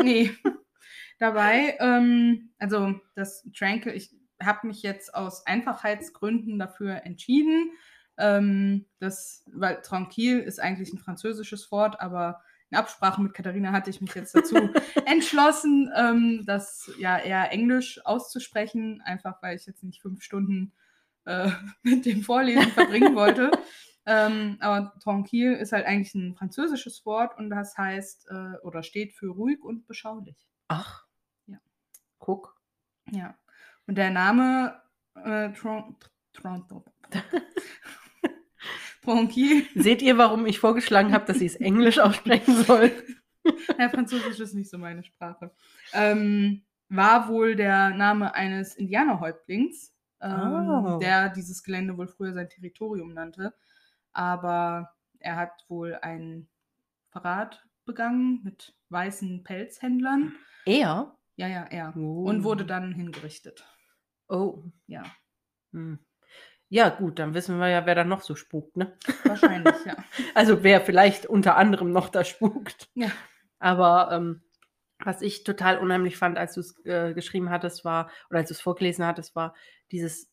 Nee. 0.00 0.30
Dabei, 1.18 1.76
ähm, 1.80 2.50
also 2.60 2.94
das 3.16 3.44
Tranquil, 3.52 3.94
ich 3.94 4.14
habe 4.40 4.68
mich 4.68 4.84
jetzt 4.84 5.12
aus 5.12 5.44
Einfachheitsgründen 5.44 6.56
dafür 6.56 7.04
entschieden. 7.04 7.72
Ähm, 8.16 8.86
das, 9.00 9.44
weil 9.52 9.82
Tranquil 9.82 10.38
ist 10.38 10.60
eigentlich 10.60 10.92
ein 10.92 11.00
französisches 11.00 11.72
Wort, 11.72 12.00
aber 12.00 12.40
in 12.70 12.78
Absprache 12.78 13.20
mit 13.20 13.34
Katharina 13.34 13.72
hatte 13.72 13.90
ich 13.90 14.00
mich 14.00 14.14
jetzt 14.14 14.36
dazu 14.36 14.54
entschlossen, 15.06 15.90
ähm, 15.96 16.44
das 16.46 16.88
ja 16.98 17.18
eher 17.18 17.50
Englisch 17.50 18.00
auszusprechen, 18.06 19.02
einfach 19.04 19.42
weil 19.42 19.56
ich 19.56 19.66
jetzt 19.66 19.82
nicht 19.82 20.00
fünf 20.00 20.22
Stunden 20.22 20.72
äh, 21.28 21.50
mit 21.82 22.06
dem 22.06 22.22
Vorlesen 22.22 22.70
verbringen 22.72 23.14
wollte. 23.14 23.50
Ähm, 24.06 24.56
aber 24.60 24.94
tranquille 25.02 25.58
ist 25.58 25.72
halt 25.72 25.84
eigentlich 25.84 26.14
ein 26.14 26.34
französisches 26.34 27.04
Wort 27.04 27.36
und 27.36 27.50
das 27.50 27.76
heißt 27.76 28.28
äh, 28.30 28.56
oder 28.62 28.82
steht 28.82 29.12
für 29.12 29.28
ruhig 29.28 29.62
und 29.62 29.86
beschaulich. 29.86 30.48
Ach. 30.68 31.04
Ja. 31.46 31.58
Guck. 32.18 32.58
Ja. 33.10 33.36
Und 33.86 33.96
der 33.96 34.10
Name 34.10 34.80
äh, 35.14 35.52
Tron 35.52 35.96
Tron 36.32 36.66
Tranquille, 39.02 39.64
Seht 39.74 40.02
ihr, 40.02 40.16
warum 40.16 40.46
ich 40.46 40.58
vorgeschlagen 40.58 41.12
habe, 41.12 41.26
dass 41.26 41.38
sie 41.38 41.46
es 41.46 41.56
Englisch 41.56 41.98
aussprechen 41.98 42.54
soll? 42.64 42.90
ja, 43.78 43.88
Französisch 43.90 44.40
ist 44.40 44.54
nicht 44.54 44.70
so 44.70 44.78
meine 44.78 45.02
Sprache, 45.02 45.52
ähm, 45.92 46.62
war 46.88 47.28
wohl 47.28 47.56
der 47.56 47.90
Name 47.90 48.34
eines 48.34 48.74
Indianerhäuptlings, 48.76 49.94
Oh. 50.20 50.98
der 51.00 51.28
dieses 51.28 51.62
Gelände 51.62 51.96
wohl 51.96 52.08
früher 52.08 52.32
sein 52.32 52.48
Territorium 52.48 53.14
nannte. 53.14 53.54
Aber 54.12 54.94
er 55.20 55.36
hat 55.36 55.64
wohl 55.68 55.94
einen 55.94 56.48
Verrat 57.10 57.64
begangen 57.84 58.40
mit 58.42 58.74
weißen 58.90 59.44
Pelzhändlern. 59.44 60.34
Er? 60.64 61.16
Ja, 61.36 61.46
ja, 61.46 61.64
er. 61.64 61.96
Oh. 61.96 62.24
Und 62.24 62.44
wurde 62.44 62.66
dann 62.66 62.92
hingerichtet. 62.92 63.64
Oh. 64.28 64.62
Ja, 64.86 65.04
Hm. 65.72 65.98
Ja, 66.70 66.90
gut, 66.90 67.18
dann 67.18 67.32
wissen 67.32 67.58
wir 67.58 67.68
ja, 67.68 67.86
wer 67.86 67.94
da 67.94 68.04
noch 68.04 68.20
so 68.20 68.34
spukt, 68.34 68.76
ne? 68.76 68.94
wahrscheinlich, 69.24 69.74
ja. 69.86 69.96
Also 70.34 70.62
wer 70.62 70.82
vielleicht 70.82 71.24
unter 71.24 71.56
anderem 71.56 71.92
noch 71.92 72.10
da 72.10 72.24
spukt. 72.24 72.90
Ja. 72.94 73.10
Aber 73.58 74.10
ähm, 74.12 74.42
was 74.98 75.22
ich 75.22 75.44
total 75.44 75.78
unheimlich 75.78 76.18
fand, 76.18 76.36
als 76.36 76.54
du 76.54 76.60
es 76.60 76.84
äh, 76.84 77.14
geschrieben 77.14 77.48
hattest, 77.48 77.86
war, 77.86 78.10
oder 78.28 78.40
als 78.40 78.48
du 78.48 78.54
es 78.54 78.60
vorgelesen 78.60 79.06
hattest, 79.06 79.34
war 79.34 79.54
dieses 79.92 80.30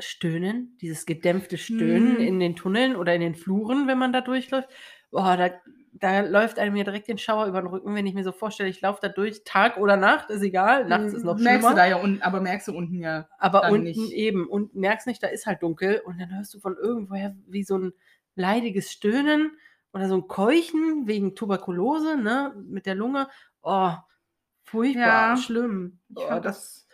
Stöhnen, 0.00 0.78
dieses 0.80 1.06
gedämpfte 1.06 1.58
Stöhnen 1.58 2.20
Mhm. 2.20 2.20
in 2.20 2.40
den 2.40 2.56
Tunneln 2.56 2.96
oder 2.96 3.14
in 3.14 3.20
den 3.20 3.34
Fluren, 3.34 3.88
wenn 3.88 3.98
man 3.98 4.12
da 4.12 4.20
durchläuft. 4.20 4.68
Boah, 5.10 5.36
da, 5.36 5.50
da 5.92 6.20
läuft 6.20 6.58
einem 6.58 6.74
mir 6.74 6.84
direkt 6.84 7.08
den 7.08 7.18
Schauer 7.18 7.46
über 7.46 7.60
den 7.62 7.68
Rücken, 7.68 7.94
wenn 7.94 8.06
ich 8.06 8.14
mir 8.14 8.24
so 8.24 8.32
vorstelle, 8.32 8.68
ich 8.70 8.80
laufe 8.80 9.00
da 9.02 9.08
durch, 9.08 9.44
Tag 9.44 9.76
oder 9.78 9.96
Nacht, 9.96 10.30
ist 10.30 10.42
egal, 10.42 10.86
nachts 10.86 11.12
ist 11.14 11.24
noch 11.24 11.38
Hm, 11.38 11.42
Merkst 11.42 11.68
schlimmer. 11.68 11.70
du 11.70 11.74
da 11.74 11.86
ja 11.86 11.96
unten, 11.96 12.22
aber 12.22 12.40
merkst 12.40 12.68
du 12.68 12.76
unten 12.76 13.00
ja. 13.00 13.28
Aber 13.38 13.68
unten 13.68 13.78
nicht. 13.78 14.12
eben 14.12 14.48
und 14.48 14.74
merkst 14.74 15.06
nicht, 15.06 15.22
da 15.22 15.28
ist 15.28 15.46
halt 15.46 15.62
dunkel 15.62 16.00
und 16.04 16.18
dann 16.18 16.34
hörst 16.36 16.54
du 16.54 16.60
von 16.60 16.76
irgendwoher 16.76 17.36
wie 17.46 17.64
so 17.64 17.76
ein 17.78 17.92
leidiges 18.34 18.92
Stöhnen 18.92 19.58
oder 19.92 20.08
so 20.08 20.14
ein 20.16 20.28
Keuchen 20.28 21.06
wegen 21.06 21.34
Tuberkulose, 21.34 22.16
ne, 22.16 22.54
mit 22.66 22.86
der 22.86 22.94
Lunge. 22.94 23.28
Oh, 23.62 23.92
furchtbar, 24.64 25.34
Ja. 25.34 25.36
schlimm. 25.36 26.00
Ich 26.10 26.28
Oh, 26.30 26.40
das 26.40 26.87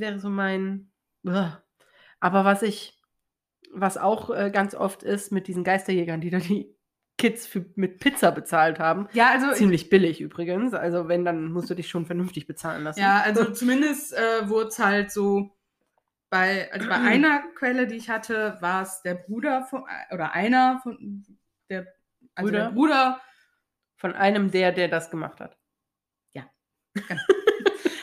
wäre 0.00 0.18
so 0.18 0.30
mein. 0.30 0.90
Aber 1.22 2.44
was 2.44 2.62
ich, 2.62 2.98
was 3.72 3.96
auch 3.96 4.30
äh, 4.30 4.50
ganz 4.50 4.74
oft 4.74 5.02
ist 5.02 5.32
mit 5.32 5.46
diesen 5.46 5.64
Geisterjägern, 5.64 6.20
die 6.20 6.30
da 6.30 6.38
die 6.38 6.74
Kids 7.18 7.46
für, 7.46 7.66
mit 7.76 8.00
Pizza 8.00 8.32
bezahlt 8.32 8.78
haben. 8.78 9.08
Ja, 9.12 9.30
also 9.30 9.52
Ziemlich 9.52 9.90
billig 9.90 10.20
übrigens. 10.20 10.72
Also 10.72 11.08
wenn, 11.08 11.24
dann 11.24 11.52
musst 11.52 11.68
du 11.68 11.74
dich 11.74 11.88
schon 11.88 12.06
vernünftig 12.06 12.46
bezahlen 12.46 12.82
lassen. 12.82 13.00
Ja, 13.00 13.20
also 13.20 13.52
zumindest 13.52 14.14
äh, 14.14 14.48
wurde 14.48 14.68
es 14.68 14.78
halt 14.78 15.12
so 15.12 15.50
bei, 16.30 16.72
also 16.72 16.88
bei 16.88 16.94
einer 16.96 17.42
Quelle, 17.54 17.86
die 17.86 17.96
ich 17.96 18.08
hatte, 18.08 18.56
war 18.60 18.82
es 18.82 19.02
der 19.02 19.14
Bruder 19.14 19.64
von, 19.64 19.84
oder 20.10 20.32
einer 20.32 20.80
von 20.82 21.26
der, 21.68 21.86
also 22.34 22.50
Brüder? 22.50 22.64
der 22.64 22.70
Bruder, 22.70 23.20
Von 23.96 24.14
einem 24.14 24.50
der, 24.50 24.72
der 24.72 24.88
das 24.88 25.10
gemacht 25.10 25.40
hat. 25.40 25.60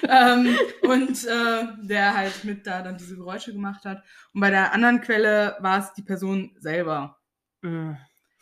ähm, 0.10 0.58
und 0.84 1.26
äh, 1.26 1.68
der 1.84 2.16
halt 2.16 2.44
mit 2.44 2.66
da 2.68 2.82
dann 2.82 2.98
diese 2.98 3.16
Geräusche 3.16 3.54
gemacht 3.54 3.86
hat. 3.86 4.04
Und 4.34 4.42
bei 4.42 4.50
der 4.50 4.74
anderen 4.74 5.02
Quelle 5.02 5.58
war 5.60 5.80
es 5.80 5.94
die 5.94 6.02
Person 6.04 6.56
selber. 6.60 7.20
Mm. 7.62 7.94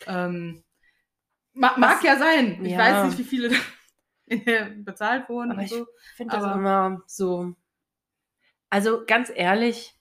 Ähm, 0.08 0.64
ma 1.54 1.78
mag 1.78 1.98
Was- 1.98 2.04
ja 2.04 2.18
sein. 2.18 2.64
Ich 2.66 2.72
Ja. 2.74 2.78
weiß 2.80 3.06
nicht, 3.10 3.18
wie 3.20 3.24
viele 3.24 3.50
da 3.50 3.56
bezahlt 4.78 5.30
wurden 5.30 5.52
Aber 5.52 5.60
und 5.60 5.66
ich 5.66 5.72
so. 5.72 5.88
finde 6.16 6.36
das 6.38 6.56
immer 6.56 7.02
so. 7.08 7.56
Also 8.70 9.06
ganz 9.06 9.32
ehrlich, 9.34 9.96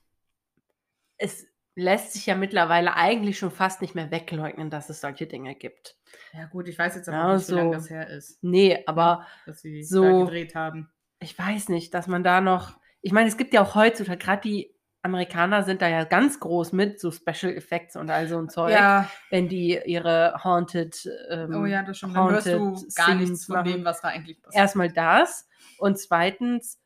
es 1.17 1.47
lässt 1.77 2.13
sich 2.13 2.27
ja 2.27 2.35
mittlerweile 2.35 2.95
eigentlich 2.97 3.39
schon 3.39 3.51
fast 3.51 3.83
nicht 3.83 3.95
mehr 3.95 4.11
wegleugnen, 4.11 4.71
dass 4.71 4.91
es 4.91 5.01
solche 5.01 5.27
Dinge 5.27 5.55
gibt. 5.55 5.97
Ja 6.33 6.47
gut, 6.47 6.69
ich 6.69 6.79
weiß 6.79 6.95
jetzt 6.97 7.09
aber 7.09 7.19
Ja, 7.19 7.37
nicht, 7.37 7.49
wie 7.49 7.53
lange 7.53 7.69
so. 7.71 7.75
das 7.75 7.91
her 7.91 8.09
ist, 8.09 8.43
Nee, 8.43 8.83
aber 8.87 9.27
dass 9.47 9.61
sie 9.61 9.83
So- 9.83 10.03
da 10.03 10.19
gedreht 10.25 10.55
haben. 10.55 10.89
Ich 11.25 11.39
weiß 11.39 11.69
nicht, 11.71 11.95
dass 11.95 12.07
man 12.07 12.23
da 12.23 12.41
noch. 12.41 12.79
Ich 13.01 13.13
meine, 13.13 13.29
es 13.29 13.37
gibt 13.37 13.53
ja 13.53 13.63
auch 13.63 13.75
heutzutage, 13.75 14.19
gerade 14.19 14.43
die 14.43 14.75
Amerikaner 15.03 15.65
sind 15.65 15.83
da 15.83 15.89
ja 15.89 16.05
ganz 16.05 16.41
groß 16.41 16.73
mit, 16.73 16.99
so 16.99 17.11
Special 17.11 17.53
Effects 17.55 17.95
und 17.97 18.09
all 18.11 18.27
so 18.27 18.39
ein 18.39 18.49
Zeug, 18.49 18.73
Ja, 18.73 19.11
wenn 19.31 19.49
die 19.49 19.79
ihre 19.85 20.43
Haunted. 20.43 21.07
Ähm, 21.29 21.55
oh 21.55 21.67
ja, 21.67 21.83
das 21.83 21.99
schon. 21.99 22.15
Dann 22.15 22.31
hörst 22.31 22.47
du 22.47 22.73
gar 22.95 23.15
nichts 23.15 23.43
Scenes 23.43 23.45
von 23.47 23.57
machen. 23.57 23.73
dem, 23.73 23.85
was 23.85 24.01
da 24.01 24.09
eigentlich 24.09 24.41
passiert. 24.41 24.61
Erstmal 24.61 24.91
das 24.91 25.47
und 25.79 25.99
zweitens, 25.99 26.81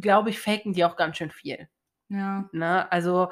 glaube 0.00 0.30
ich, 0.30 0.40
faken 0.40 0.72
die 0.72 0.84
auch 0.84 0.96
ganz 0.96 1.16
schön 1.16 1.30
viel. 1.30 1.68
Ja, 2.08 2.48
Ne? 2.52 2.90
Also, 2.90 3.30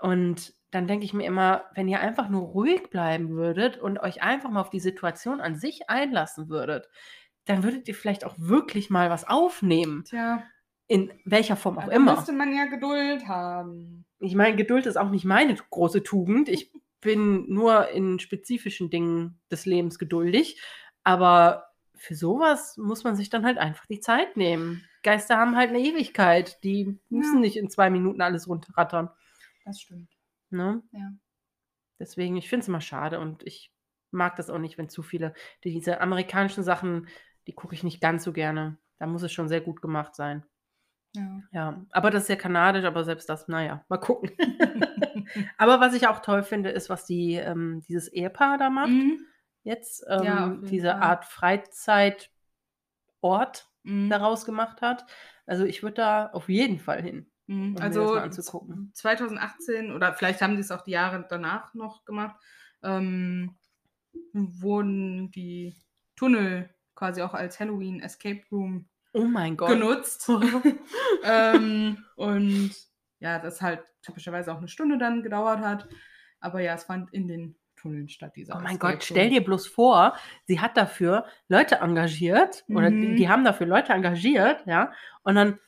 und 0.00 0.54
dann 0.70 0.86
denke 0.86 1.04
ich 1.04 1.14
mir 1.14 1.26
immer, 1.26 1.64
wenn 1.74 1.88
ihr 1.88 2.00
einfach 2.00 2.28
nur 2.28 2.42
ruhig 2.42 2.90
bleiben 2.90 3.30
würdet 3.30 3.76
und 3.76 3.98
euch 4.00 4.22
einfach 4.22 4.50
mal 4.50 4.60
auf 4.60 4.70
die 4.70 4.80
Situation 4.80 5.40
an 5.40 5.56
sich 5.56 5.88
einlassen 5.88 6.48
würdet, 6.48 6.88
dann 7.46 7.62
würdet 7.62 7.86
ihr 7.88 7.94
vielleicht 7.94 8.24
auch 8.24 8.34
wirklich 8.38 8.90
mal 8.90 9.10
was 9.10 9.26
aufnehmen. 9.28 10.04
tja. 10.04 10.42
In 10.86 11.10
welcher 11.24 11.56
Form 11.56 11.78
auch 11.78 11.86
Da 11.86 11.92
immer. 11.92 12.14
müsste 12.14 12.32
man 12.32 12.54
ja 12.54 12.66
Geduld 12.66 13.26
haben. 13.26 14.04
Ich 14.18 14.34
meine, 14.34 14.54
Geduld 14.56 14.84
ist 14.84 14.96
auch 14.98 15.10
nicht 15.10 15.24
meine 15.24 15.54
große 15.54 16.02
Tugend. 16.02 16.48
Ich 16.50 16.70
bin 17.00 17.46
nur 17.52 17.88
in 17.90 18.18
spezifischen 18.18 18.90
Dingen 18.90 19.40
des 19.50 19.64
Lebens 19.66 19.98
geduldig. 19.98 20.60
Aber 21.02 21.66
für 21.96 22.14
sowas 22.14 22.76
muss 22.76 23.02
man 23.04 23.16
sich 23.16 23.30
dann 23.30 23.44
halt 23.46 23.56
einfach 23.58 23.86
die 23.86 24.00
Zeit 24.00 24.36
nehmen. 24.36 24.84
Geister 25.02 25.36
haben 25.38 25.56
halt 25.56 25.70
eine 25.70 25.80
Ewigkeit. 25.80 26.62
Die 26.64 26.98
müssen 27.08 27.34
Ja. 27.36 27.40
nicht 27.40 27.56
in 27.56 27.70
zwei 27.70 27.88
Minuten 27.90 28.20
alles 28.20 28.46
runterrattern. 28.48 29.10
Das 29.64 29.80
stimmt. 29.80 30.10
Ne? 30.50 30.82
Ja. 30.92 31.12
Deswegen, 31.98 32.36
ich 32.36 32.48
finde 32.48 32.62
es 32.62 32.68
immer 32.68 32.80
schade 32.82 33.20
und 33.20 33.42
ich 33.46 33.70
mag 34.10 34.36
das 34.36 34.50
auch 34.50 34.58
nicht, 34.58 34.76
wenn 34.78 34.88
zu 34.88 35.02
viele, 35.02 35.32
die, 35.64 35.72
diese 35.72 36.00
amerikanischen 36.00 36.62
Sachen, 36.64 37.08
die 37.46 37.52
gucke 37.52 37.74
ich 37.74 37.82
nicht 37.84 38.00
ganz 38.00 38.24
so 38.24 38.32
gerne. 38.32 38.78
Da 38.98 39.06
muss 39.06 39.22
es 39.22 39.32
schon 39.32 39.48
sehr 39.48 39.60
gut 39.60 39.82
gemacht 39.82 40.14
sein. 40.14 40.44
Ja. 41.14 41.40
Ja, 41.52 41.86
aber 41.90 42.10
das 42.10 42.24
ist 42.24 42.28
ja 42.28 42.36
kanadisch, 42.36 42.84
aber 42.84 43.04
selbst 43.04 43.28
das, 43.28 43.46
naja, 43.48 43.84
mal 43.88 43.98
gucken. 43.98 44.30
aber 45.58 45.80
was 45.80 45.94
ich 45.94 46.08
auch 46.08 46.20
toll 46.20 46.42
finde, 46.42 46.70
ist, 46.70 46.90
was 46.90 47.06
die, 47.06 47.34
ähm, 47.34 47.82
dieses 47.86 48.08
Ehepaar 48.08 48.58
da 48.58 48.70
macht. 48.70 48.90
Mhm. 48.90 49.18
Jetzt 49.62 50.04
ähm, 50.08 50.24
Ja, 50.24 50.48
diese 50.62 50.90
Fall. 50.90 51.02
Art 51.02 51.24
Freizeitort 51.24 52.30
Mhm. 53.84 54.08
daraus 54.10 54.44
gemacht 54.44 54.80
hat. 54.82 55.04
Also 55.46 55.64
ich 55.64 55.82
würde 55.82 55.96
da 55.96 56.26
auf 56.28 56.48
jeden 56.48 56.78
Fall 56.80 57.02
hin. 57.02 57.30
Mhm. 57.46 57.76
um 57.76 57.82
Also 57.82 58.00
mal 58.14 58.22
anzugucken. 58.22 58.90
2018 58.94 59.92
oder 59.92 60.14
vielleicht 60.14 60.40
haben 60.40 60.54
die 60.54 60.60
es 60.60 60.70
auch 60.70 60.80
die 60.82 60.92
Jahre 60.92 61.24
danach 61.28 61.74
noch 61.74 62.04
gemacht, 62.06 62.36
ähm, 62.82 63.56
wurden 64.32 65.30
die 65.30 65.74
Tunnel 66.16 66.73
quasi 67.04 67.20
auch 67.20 67.34
als 67.34 67.60
Halloween 67.60 68.00
Escape 68.00 68.40
Room 68.50 68.86
Oh 69.12 69.24
mein 69.24 69.56
Gott. 69.58 69.68
genutzt. 69.68 70.26
ähm, 71.24 72.02
und 72.16 72.70
ja, 73.20 73.38
das 73.38 73.60
halt 73.60 73.82
typischerweise 74.02 74.52
auch 74.52 74.58
eine 74.58 74.68
Stunde 74.68 74.96
dann 74.96 75.22
gedauert 75.22 75.60
hat. 75.60 75.86
Aber 76.40 76.60
ja, 76.60 76.72
es 76.74 76.84
fand 76.84 77.12
in 77.12 77.28
den 77.28 77.56
Tunneln 77.76 78.08
statt, 78.08 78.32
dieser 78.36 78.54
Oh 78.56 78.60
mein 78.60 78.72
Escape 78.76 78.94
Gott, 78.94 79.04
stell 79.04 79.24
Room. 79.26 79.34
dir 79.34 79.44
bloß 79.44 79.66
vor, 79.66 80.16
sie 80.46 80.60
hat 80.60 80.76
dafür 80.78 81.26
Leute 81.48 81.76
engagiert 81.76 82.64
oder 82.70 82.90
die, 82.90 82.96
Mhm. 83.08 83.16
die 83.16 83.28
haben 83.28 83.44
dafür 83.44 83.66
Leute 83.66 83.92
engagiert, 83.92 84.64
ja, 84.66 84.92
und 85.24 85.34
dann 85.34 85.58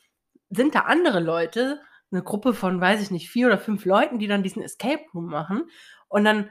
sind 0.49 0.73
da 0.75 0.81
andere 0.81 1.19
Leute, 1.19 1.79
eine 2.11 2.23
Gruppe 2.23 2.53
von, 2.53 2.81
weiß 2.81 3.01
ich 3.01 3.11
nicht, 3.11 3.29
vier 3.29 3.47
oder 3.47 3.57
fünf 3.59 3.85
Leuten, 3.85 4.17
die 4.17 4.27
dann 4.27 4.41
diesen 4.43 4.63
Escape 4.63 5.03
Room 5.13 5.27
machen 5.27 5.69
und 6.07 6.23
dann 6.23 6.49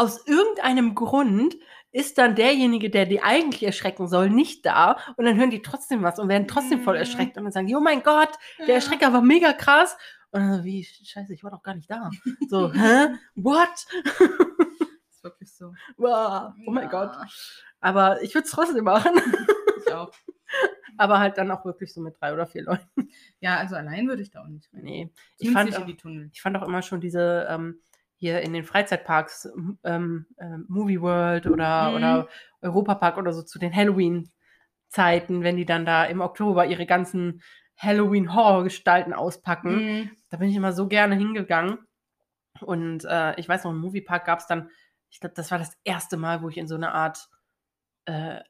aus 0.00 0.26
irgendeinem 0.26 0.94
Grund 0.94 1.56
ist 1.92 2.18
dann 2.18 2.34
derjenige, 2.36 2.88
der 2.88 3.04
die 3.06 3.20
eigentlich 3.22 3.62
erschrecken 3.64 4.08
soll, 4.08 4.30
nicht 4.30 4.64
da 4.64 4.96
und 5.16 5.24
dann 5.24 5.36
hören 5.36 5.50
die 5.50 5.60
trotzdem 5.62 6.02
was 6.02 6.18
und 6.18 6.28
werden 6.28 6.46
trotzdem 6.48 6.82
voll 6.82 6.94
Mhm. 6.94 7.00
erschreckt 7.00 7.36
und 7.36 7.44
dann 7.44 7.52
sagen 7.52 7.66
die, 7.66 7.74
oh 7.76 7.80
mein 7.80 8.02
Gott, 8.02 8.30
der. 8.58 8.76
Erschrecker 8.76 9.12
war 9.12 9.22
mega 9.22 9.52
krass. 9.52 9.96
Und 10.30 10.40
dann 10.40 10.58
so, 10.58 10.64
wie, 10.64 10.84
scheiße, 10.84 11.34
ich 11.34 11.42
war 11.42 11.50
doch 11.50 11.62
gar 11.62 11.74
nicht 11.74 11.90
da. 11.90 12.08
So, 12.48 12.72
hä? 12.72 13.08
What? 13.34 13.68
ist 15.10 15.24
wirklich 15.24 15.52
so. 15.52 15.74
Wow, 15.96 16.52
oh 16.66 16.70
mein 16.70 16.84
Ja, 16.84 16.90
Gott. 16.90 17.16
Aber 17.80 18.22
ich 18.22 18.34
würde 18.34 18.44
es 18.44 18.50
trotzdem 18.52 18.84
machen. 18.84 19.12
Ich 19.86 19.92
auch. 19.92 20.12
Aber 20.96 21.18
halt 21.18 21.38
dann 21.38 21.50
auch 21.50 21.64
wirklich 21.64 21.92
so 21.92 22.00
mit 22.00 22.20
drei 22.20 22.32
oder 22.32 22.46
vier 22.46 22.62
Leuten. 22.64 23.08
Ja, 23.40 23.56
also 23.56 23.74
allein 23.74 24.06
würde 24.06 24.22
ich 24.22 24.30
da 24.30 24.42
auch 24.42 24.46
nicht 24.48 24.68
rein. 24.72 24.82
Nee. 24.82 25.10
Ich 25.38 25.50
fand, 25.50 25.74
auch, 25.74 25.80
in 25.80 25.86
die 25.86 25.96
Tunnel. 25.96 26.30
ich 26.32 26.42
fand 26.42 26.56
auch 26.56 26.62
immer 26.66 26.82
schon 26.82 27.00
diese 27.00 27.46
ähm, 27.48 27.80
hier 28.20 28.42
in 28.42 28.52
den 28.52 28.64
Freizeitparks, 28.64 29.48
ähm, 29.82 30.26
ähm, 30.38 30.66
Movie 30.68 31.00
World 31.00 31.46
oder, 31.46 31.88
Mhm. 31.90 31.96
oder 31.96 32.28
Europapark 32.60 33.16
oder 33.16 33.32
so 33.32 33.42
zu 33.42 33.58
den 33.58 33.74
Halloween-Zeiten, 33.74 35.42
wenn 35.42 35.56
die 35.56 35.64
dann 35.64 35.86
da 35.86 36.04
im 36.04 36.20
Oktober 36.20 36.66
ihre 36.66 36.84
ganzen 36.84 37.42
Halloween-Horror-Gestalten 37.78 39.14
auspacken. 39.14 39.74
Mhm. 39.74 40.10
Da 40.28 40.36
bin 40.36 40.50
ich 40.50 40.56
immer 40.56 40.74
so 40.74 40.86
gerne 40.86 41.14
hingegangen. 41.14 41.78
Und 42.60 43.04
äh, 43.06 43.34
ich 43.40 43.48
weiß 43.48 43.64
noch, 43.64 43.70
im 43.70 43.78
Moviepark 43.80 44.26
gab 44.26 44.40
es 44.40 44.46
dann, 44.46 44.68
ich 45.08 45.18
glaube, 45.20 45.34
das 45.34 45.50
war 45.50 45.58
das 45.58 45.72
erste 45.84 46.18
Mal, 46.18 46.42
wo 46.42 46.50
ich 46.50 46.58
in 46.58 46.68
so 46.68 46.74
einer 46.74 46.92
Art 46.92 47.26
äh, 48.04 48.40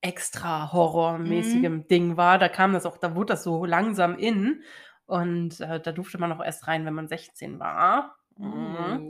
extra 0.00 0.72
horrormäßigem 0.72 1.86
Ding 1.88 2.16
war. 2.16 2.38
Da 2.38 2.48
kam 2.48 2.72
das 2.72 2.86
auch, 2.86 2.96
da 2.96 3.14
wurde 3.14 3.34
das 3.34 3.44
so 3.44 3.66
langsam 3.66 4.16
in. 4.16 4.62
Und 5.06 5.60
äh, 5.60 5.78
da 5.78 5.92
durfte 5.92 6.16
man 6.16 6.32
auch 6.32 6.42
erst 6.42 6.66
rein, 6.68 6.86
wenn 6.86 6.94
man 6.94 7.08
16 7.08 7.58
war. 7.60 8.16
Mhm. 8.38 9.08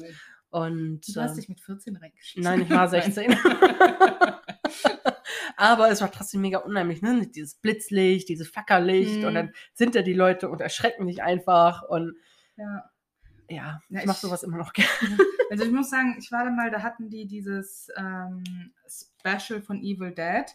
Oh. 0.50 0.60
Und 0.60 1.00
Du 1.16 1.20
hast 1.20 1.32
ähm, 1.32 1.36
dich 1.36 1.48
mit 1.48 1.60
14 1.60 1.96
reingeschickt. 1.96 2.44
Nein, 2.44 2.60
ich 2.62 2.70
war 2.70 2.88
16. 2.88 3.36
aber 5.56 5.90
es 5.90 6.00
war 6.00 6.10
trotzdem 6.10 6.40
mega 6.42 6.58
unheimlich, 6.58 7.02
ne? 7.02 7.26
Dieses 7.26 7.54
Blitzlicht, 7.56 8.28
dieses 8.28 8.48
Fackerlicht 8.48 9.20
Mhm. 9.20 9.24
und 9.26 9.34
dann 9.34 9.52
sind 9.72 9.94
da 9.94 10.02
die 10.02 10.12
Leute 10.12 10.48
und 10.48 10.60
erschrecken 10.60 11.06
dich 11.06 11.22
einfach 11.22 11.82
und 11.88 12.16
ja. 12.56 12.90
ja, 13.48 13.80
Ja, 13.88 14.00
ich 14.00 14.06
mache 14.06 14.20
sowas 14.20 14.42
immer 14.42 14.58
noch 14.58 14.72
gerne. 14.72 14.90
Also 15.50 15.64
ich 15.64 15.70
muss 15.72 15.90
sagen, 15.90 16.16
ich 16.18 16.32
war 16.32 16.44
da 16.44 16.50
mal, 16.50 16.70
da 16.70 16.82
hatten 16.82 17.10
die 17.10 17.26
dieses 17.26 17.88
ähm, 17.96 18.42
Special 18.88 19.60
von 19.60 19.82
Evil 19.82 20.10
Dead, 20.12 20.46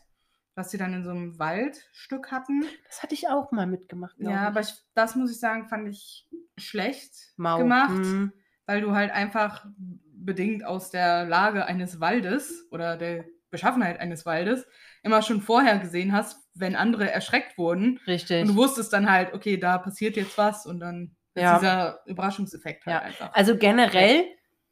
was 0.55 0.71
sie 0.71 0.77
dann 0.77 0.93
in 0.93 1.03
so 1.05 1.11
einem 1.11 1.37
Waldstück 1.39 2.31
hatten. 2.31 2.65
Das 2.87 3.01
hatte 3.03 3.13
ich 3.13 3.29
auch 3.29 3.51
mal 3.51 3.67
mitgemacht. 3.67 4.15
Ja, 4.17 4.31
ich. 4.31 4.37
aber 4.47 4.59
ich, 4.61 4.73
das 4.95 5.15
muss 5.15 5.31
ich 5.31 5.39
sagen, 5.39 5.67
fand 5.69 5.87
ich 5.87 6.27
schlecht 6.57 7.13
Mau. 7.37 7.59
gemacht, 7.59 7.91
Mhm. 7.91 8.33
Weil 8.69 8.81
du 8.81 8.93
halt 8.93 9.09
einfach 9.11 9.65
bedingt 10.13 10.63
aus 10.63 10.91
der 10.91 11.25
Lage 11.25 11.65
eines 11.65 11.99
Waldes 11.99 12.67
oder 12.69 12.97
der 12.97 13.25
Beschaffenheit 13.49 13.99
eines 13.99 14.27
Waldes 14.27 14.67
immer 15.01 15.23
schon 15.23 15.41
vorher 15.41 15.79
gesehen 15.79 16.13
hast, 16.13 16.37
wenn 16.53 16.75
andere 16.75 17.09
erschreckt 17.09 17.57
wurden. 17.57 17.99
Richtig. 18.05 18.43
Und 18.43 18.49
du 18.49 18.55
wusstest 18.55 18.93
dann 18.93 19.09
halt, 19.11 19.33
okay, 19.33 19.57
da 19.57 19.79
passiert 19.79 20.17
jetzt 20.17 20.37
was 20.37 20.67
und 20.67 20.79
dann 20.81 21.15
ist 21.33 21.41
Ja. 21.41 21.57
dieser 21.57 21.99
Überraschungseffekt 22.05 22.85
halt 22.85 22.93
Ja. 22.97 23.01
einfach. 23.01 23.33
Also 23.33 23.57
generell 23.57 24.25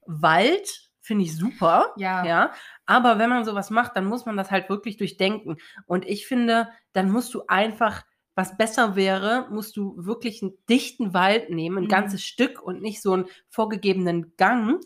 Wald 0.05 0.69
finde 1.01 1.23
ich 1.25 1.35
super. 1.35 1.91
Ja. 1.97 2.23
Ja. 2.23 2.51
Aber 2.85 3.17
wenn 3.17 3.31
man 3.31 3.45
sowas 3.45 3.71
macht, 3.71 3.95
dann 3.97 4.05
muss 4.05 4.27
man 4.27 4.37
das 4.37 4.51
halt 4.51 4.69
wirklich 4.69 4.97
durchdenken. 4.97 5.57
Und 5.87 6.05
ich 6.05 6.27
finde, 6.27 6.69
dann 6.93 7.09
musst 7.09 7.33
du 7.33 7.45
einfach, 7.47 8.03
was 8.37 8.55
besser 8.55 8.95
wäre, 8.95 9.47
musst 9.49 9.75
du 9.75 9.95
wirklich 9.97 10.41
einen 10.43 10.53
dichten 10.69 11.13
Wald 11.15 11.49
nehmen, 11.49 11.79
ein 11.79 11.83
Mhm. 11.85 11.89
ganzes 11.89 12.23
Stück 12.23 12.61
und 12.61 12.81
nicht 12.81 13.01
so 13.01 13.13
einen 13.13 13.25
vorgegebenen 13.49 14.35
Gang. 14.37 14.79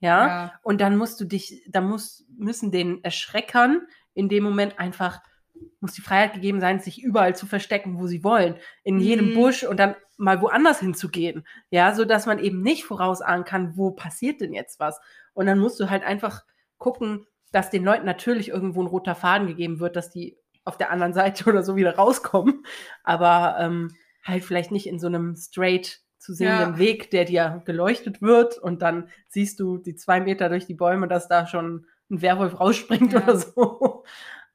Ja. 0.00 0.26
ja. 0.26 0.52
Und 0.62 0.80
dann 0.80 0.96
musst 0.96 1.20
du 1.20 1.24
dich, 1.26 1.62
da 1.68 1.80
muss, 1.80 2.24
müssen 2.36 2.72
den 2.72 3.04
Erschreckern 3.04 3.82
in 4.14 4.28
dem 4.28 4.42
Moment 4.42 4.78
einfach, 4.78 5.20
muss 5.80 5.92
die 5.92 6.00
Freiheit 6.00 6.32
gegeben 6.34 6.60
sein, 6.60 6.80
sich 6.80 7.02
überall 7.02 7.36
zu 7.36 7.46
verstecken, 7.46 7.98
wo 7.98 8.06
sie 8.06 8.24
wollen. 8.24 8.56
In 8.82 8.98
jedem 8.98 9.30
Mhm. 9.30 9.34
Busch 9.34 9.64
und 9.64 9.78
dann 9.78 9.94
mal 10.16 10.40
woanders 10.40 10.80
hinzugehen. 10.80 11.46
Ja, 11.70 11.94
so 11.94 12.04
dass 12.06 12.24
man 12.26 12.38
eben 12.38 12.62
nicht 12.62 12.84
vorausahnen 12.84 13.44
kann, 13.44 13.76
wo 13.76 13.90
passiert 13.90 14.40
denn 14.40 14.52
jetzt 14.54 14.80
was. 14.80 14.98
Und 15.34 15.46
dann 15.46 15.58
musst 15.58 15.78
du 15.78 15.90
halt 15.90 16.04
einfach 16.04 16.44
gucken, 16.78 17.26
dass 17.52 17.68
den 17.70 17.84
Leuten 17.84 18.06
natürlich 18.06 18.48
irgendwo 18.48 18.82
ein 18.82 18.86
roter 18.88 19.14
Faden 19.14 19.46
gegeben 19.46 19.78
wird, 19.78 19.94
dass 19.96 20.10
die 20.10 20.36
auf 20.64 20.76
der 20.78 20.90
anderen 20.90 21.12
Seite 21.14 21.44
oder 21.50 21.62
so 21.62 21.76
wieder 21.76 21.96
rauskommen. 21.96 22.64
Aber 23.02 23.56
ähm, 23.60 23.94
halt 24.24 24.44
vielleicht 24.44 24.70
nicht 24.70 24.86
in 24.86 24.98
so 24.98 25.06
einem 25.06 25.36
straight 25.36 26.00
zu 26.18 26.32
sehenden 26.32 26.72
Ja. 26.74 26.78
Weg, 26.78 27.10
der 27.10 27.26
dir 27.26 27.62
geleuchtet 27.66 28.22
wird 28.22 28.56
und 28.58 28.80
dann 28.82 29.08
siehst 29.28 29.60
du 29.60 29.76
die 29.78 29.94
zwei 29.94 30.20
Meter 30.20 30.48
durch 30.48 30.66
die 30.66 30.74
Bäume, 30.74 31.06
dass 31.08 31.28
da 31.28 31.46
schon 31.46 31.86
ein 32.10 32.22
Werwolf 32.22 32.58
rausspringt 32.60 33.12
Ja. 33.12 33.22
oder 33.22 33.36
so. 33.38 34.04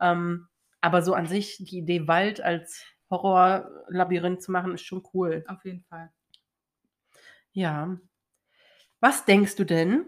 ähm, 0.02 0.48
aber 0.82 1.02
so 1.04 1.14
an 1.14 1.28
sich, 1.28 1.58
die 1.60 1.80
Idee, 1.80 2.08
Wald 2.08 2.42
als 2.42 2.84
Horrorlabyrinth 3.12 4.42
zu 4.42 4.52
machen, 4.52 4.74
ist 4.74 4.84
schon 4.84 5.04
cool. 5.14 5.44
Auf 5.48 5.64
jeden 5.66 5.84
Fall. 5.84 6.12
Ja. 7.52 7.98
Was 9.00 9.26
denkst 9.26 9.56
du 9.56 9.66
denn? 9.66 10.06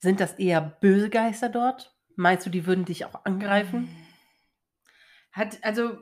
Sind 0.00 0.20
das 0.20 0.34
eher 0.34 0.60
böse 0.60 1.10
Geister 1.10 1.48
dort? 1.48 1.91
Meinst 2.16 2.46
du, 2.46 2.50
die 2.50 2.66
würden 2.66 2.84
dich 2.84 3.04
auch 3.04 3.24
angreifen? 3.24 3.88
Hat, 5.32 5.58
also, 5.62 5.98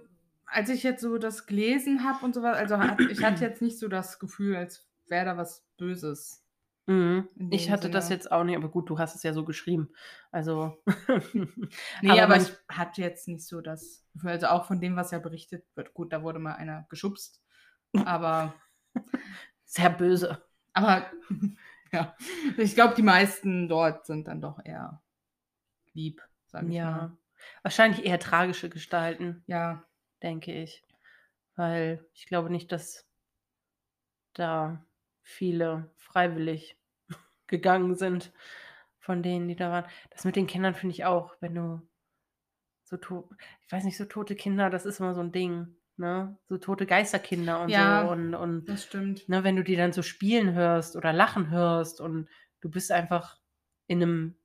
als 0.47 0.69
ich 0.71 0.83
jetzt 0.83 1.03
so 1.03 1.19
das 1.19 1.47
gelesen 1.47 2.05
habe 2.05 2.25
und 2.25 2.35
sowas, 2.35 2.57
also 2.57 2.79
hat, 2.79 2.99
ich 3.11 3.23
hatte 3.23 3.45
jetzt 3.45 3.63
nicht 3.63 3.79
so 3.79 3.89
das 3.89 4.19
Gefühl, 4.19 4.57
als 4.57 4.89
wäre 5.07 5.25
da 5.25 5.37
was 5.37 5.67
Böses. 5.77 6.45
Mhm. 6.87 7.29
Ich 7.51 7.71
hatte 7.71 7.89
das 7.91 8.07
Sinne. 8.09 8.17
jetzt 8.17 8.33
auch 8.33 8.43
nicht, 8.43 8.57
aber 8.57 8.69
gut, 8.69 8.91
du 8.91 8.99
hast 8.99 9.15
es 9.15 9.23
ja 9.23 9.33
so 9.33 9.45
geschrieben. 9.45 9.91
Also. 10.33 10.83
Nee, 12.03 12.21
Aber 12.21 12.23
aber, 12.23 12.37
ich 12.39 12.53
hatte 12.69 13.03
jetzt 13.03 13.29
nicht 13.29 13.47
so 13.47 13.61
das 13.61 14.05
Gefühl, 14.13 14.31
also 14.31 14.47
auch 14.49 14.65
von 14.67 14.81
dem, 14.81 14.97
was 14.97 15.11
ja 15.13 15.19
berichtet 15.19 15.65
wird. 15.77 15.95
Gut, 15.95 16.13
da 16.13 16.23
wurde 16.23 16.39
mal 16.39 16.55
einer 16.55 16.87
geschubst, 16.89 17.43
aber, 18.05 18.55
Sehr 19.65 19.91
böse. 19.91 20.43
aber 20.73 21.07
ja, 21.93 22.17
ich 22.57 22.75
glaube, 22.75 22.95
die 22.95 23.03
meisten 23.03 23.69
dort 23.69 24.07
sind 24.07 24.27
dann 24.27 24.41
doch 24.41 24.59
eher 24.65 25.01
lieb, 25.95 26.23
sag 26.47 26.69
ich 26.69 26.77
Ja. 26.77 26.93
mal. 26.93 27.17
Wahrscheinlich 27.63 28.05
eher 28.05 28.19
tragische 28.19 28.69
Gestalten, 28.71 29.45
Ja, 29.47 29.85
denke 30.23 30.53
ich. 30.53 30.85
Weil 31.57 32.05
ich 32.15 32.27
glaube 32.27 32.51
nicht, 32.51 32.73
dass 32.73 33.07
da 34.35 34.85
viele 35.23 35.91
freiwillig 35.97 36.77
gegangen 37.47 37.95
sind 37.97 38.33
von 38.99 39.23
denen, 39.23 39.49
die 39.49 39.57
da 39.57 39.71
waren. 39.71 39.91
Das 40.11 40.25
mit 40.25 40.37
den 40.37 40.47
Kindern 40.47 40.75
finde 40.75 40.95
ich 40.95 41.05
auch, 41.05 41.35
wenn 41.41 41.55
du 41.55 41.89
so 42.85 42.97
to 42.97 43.31
ich 43.65 43.73
weiß 43.73 43.85
nicht, 43.85 43.97
so 43.97 44.05
tote 44.05 44.35
Kinder, 44.37 44.71
das 44.71 44.85
ist 44.87 45.01
immer 45.01 45.15
so 45.15 45.21
ein 45.21 45.33
Ding, 45.33 45.77
ne? 45.97 46.39
So 46.49 46.59
tote 46.59 46.87
Geisterkinder 46.87 47.61
und 47.63 47.71
Ja. 47.71 48.03
so 48.03 48.11
und, 48.11 48.35
und 48.35 48.67
das 48.67 48.85
stimmt. 48.85 49.29
ne, 49.29 49.45
wenn 49.45 49.57
du 49.57 49.65
die 49.65 49.77
dann 49.77 49.93
so 49.93 50.03
spielen 50.03 50.55
hörst 50.55 50.97
oder 50.97 51.13
lachen 51.13 51.51
hörst 51.51 52.01
und 52.01 52.29
du 52.61 52.71
bist 52.71 52.91
einfach 52.93 53.39
in 53.87 54.03
einem 54.03 54.37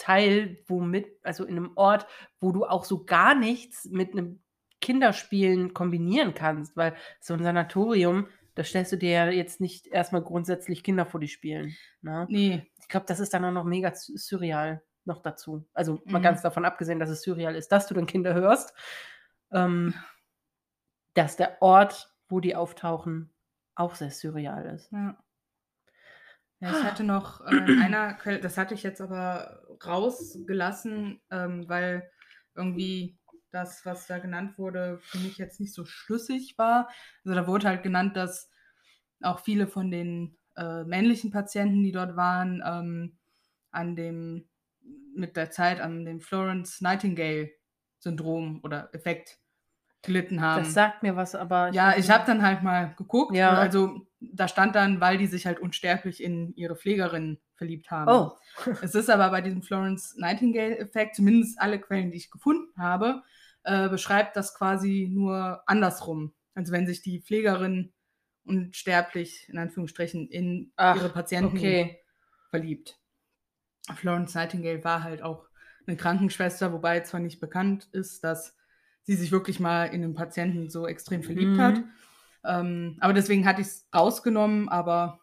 Teil, 0.00 0.58
wo 0.66 0.80
mit, 0.80 1.06
also 1.22 1.44
in 1.44 1.56
einem 1.56 1.72
Ort, 1.76 2.06
wo 2.40 2.52
du 2.52 2.64
auch 2.64 2.84
so 2.84 3.04
gar 3.04 3.34
nichts 3.34 3.84
mit 3.84 4.12
einem 4.12 4.40
Kinderspielen 4.80 5.74
kombinieren 5.74 6.34
kannst, 6.34 6.76
weil 6.76 6.94
so 7.20 7.34
ein 7.34 7.42
Sanatorium, 7.42 8.26
Da 8.56 8.64
stellst 8.64 8.92
du 8.92 8.96
dir 8.96 9.10
ja 9.10 9.30
jetzt 9.30 9.60
nicht 9.60 9.86
erstmal 9.86 10.22
grundsätzlich 10.22 10.82
Kinder 10.82 11.06
vor 11.06 11.20
die 11.20 11.28
Spielen. 11.28 11.76
Ne? 12.02 12.26
Nee. 12.28 12.66
Ich 12.80 12.88
glaube, 12.88 13.06
das 13.06 13.20
ist 13.20 13.32
dann 13.32 13.44
auch 13.44 13.52
noch 13.52 13.64
mega 13.64 13.92
surreal 13.94 14.82
noch 15.04 15.22
dazu. 15.22 15.64
Also 15.72 16.00
mal 16.04 16.18
Mhm. 16.18 16.22
ganz 16.24 16.42
davon 16.42 16.64
abgesehen, 16.64 16.98
dass 16.98 17.10
es 17.10 17.22
surreal 17.22 17.54
ist, 17.54 17.70
dass 17.72 17.86
du 17.86 17.94
dann 17.94 18.06
Kinder 18.06 18.34
hörst, 18.34 18.74
ähm, 19.52 19.94
dass 21.14 21.36
der 21.36 21.60
Ort, 21.62 22.12
wo 22.28 22.40
die 22.40 22.54
auftauchen, 22.56 23.32
auch 23.74 23.94
sehr 23.94 24.10
surreal 24.10 24.66
ist. 24.74 24.90
Ja. 24.92 25.16
Ja, 26.60 26.70
ich 26.70 26.84
hatte 26.84 27.04
noch 27.04 27.40
äh, 27.40 27.50
in 27.50 27.78
einer 27.82 28.14
Quelle, 28.14 28.40
das 28.40 28.58
hatte 28.58 28.74
ich 28.74 28.82
jetzt 28.82 29.00
aber 29.00 29.62
rausgelassen, 29.84 31.20
ähm, 31.30 31.68
weil 31.68 32.10
irgendwie 32.54 33.18
das, 33.50 33.84
was 33.84 34.06
da 34.06 34.18
genannt 34.18 34.58
wurde, 34.58 34.98
für 35.02 35.18
mich 35.18 35.38
jetzt 35.38 35.60
nicht 35.60 35.74
so 35.74 35.84
schlüssig 35.84 36.54
war. 36.58 36.88
Also 37.24 37.34
da 37.34 37.46
wurde 37.46 37.68
halt 37.68 37.82
genannt, 37.82 38.16
dass 38.16 38.50
auch 39.22 39.40
viele 39.40 39.66
von 39.66 39.90
den 39.90 40.38
äh, 40.56 40.84
männlichen 40.84 41.30
Patienten, 41.30 41.82
die 41.82 41.92
dort 41.92 42.16
waren, 42.16 42.62
ähm, 42.64 43.18
an 43.70 43.96
dem, 43.96 44.48
mit 45.14 45.36
der 45.36 45.50
Zeit 45.50 45.80
an 45.80 46.04
dem 46.04 46.20
Florence 46.20 46.80
Nightingale-Syndrom 46.80 48.60
oder 48.62 48.90
Effekt 48.94 49.38
gelitten 50.02 50.40
haben. 50.40 50.64
Das 50.64 50.74
sagt 50.74 51.02
mir 51.02 51.16
was, 51.16 51.34
aber 51.34 51.72
Ja, 51.72 51.90
weiß 51.90 52.04
ich 52.04 52.10
habe 52.10 52.26
dann 52.26 52.42
halt 52.42 52.62
mal 52.62 52.94
geguckt. 52.96 53.36
Ja. 53.36 53.54
Also 53.54 54.06
da 54.20 54.48
stand 54.48 54.74
dann, 54.74 55.00
weil 55.00 55.18
die 55.18 55.26
sich 55.26 55.46
halt 55.46 55.58
unsterblich 55.60 56.22
in 56.22 56.54
ihre 56.54 56.76
Pflegerin 56.76 57.38
verliebt 57.54 57.90
haben. 57.90 58.12
Oh, 58.12 58.72
Es 58.82 58.94
ist 58.94 59.10
aber 59.10 59.30
bei 59.30 59.40
diesem 59.40 59.62
Florence 59.62 60.14
Nightingale-Effekt, 60.16 61.16
zumindest 61.16 61.60
alle 61.60 61.80
Quellen, 61.80 62.10
die 62.10 62.18
ich 62.18 62.30
gefunden 62.30 62.72
habe, 62.78 63.22
äh, 63.64 63.88
beschreibt 63.88 64.36
das 64.36 64.54
quasi 64.54 65.08
nur 65.10 65.62
andersrum. 65.66 66.34
Also 66.54 66.72
wenn 66.72 66.86
sich 66.86 67.02
die 67.02 67.20
Pflegerin 67.22 67.92
unsterblich, 68.44 69.48
in 69.48 69.58
Anführungsstrichen, 69.58 70.28
in 70.28 70.72
Ach, 70.76 70.96
ihre 70.96 71.08
Patienten 71.10 71.56
okay. 71.56 71.98
verliebt. 72.50 72.98
Florence 73.94 74.34
Nightingale 74.34 74.84
war 74.84 75.02
halt 75.02 75.22
auch 75.22 75.46
eine 75.86 75.96
Krankenschwester, 75.96 76.72
wobei 76.72 77.00
zwar 77.00 77.20
nicht 77.20 77.40
bekannt 77.40 77.88
ist, 77.92 78.22
dass 78.24 78.56
sie 79.02 79.14
sich 79.16 79.32
wirklich 79.32 79.60
mal 79.60 79.86
in 79.86 80.04
einen 80.04 80.14
Patienten 80.14 80.70
so 80.70 80.86
extrem 80.86 81.22
verliebt 81.22 81.56
Mhm. 81.58 81.62
hat. 81.62 81.82
Ähm, 82.44 82.96
aber 83.00 83.12
deswegen 83.12 83.46
hatte 83.46 83.60
ich 83.60 83.66
es 83.66 83.88
rausgenommen, 83.94 84.68
aber 84.68 85.20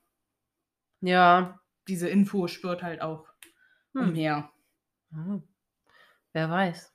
Ja. 1.01 1.59
diese 1.87 2.09
Info 2.09 2.47
spürt 2.47 2.83
halt 2.83 3.01
auch 3.01 3.27
Hm. 3.93 4.09
umher. 4.09 4.51
Hm. 5.11 5.43
Wer 6.33 6.49
weiß. 6.49 6.93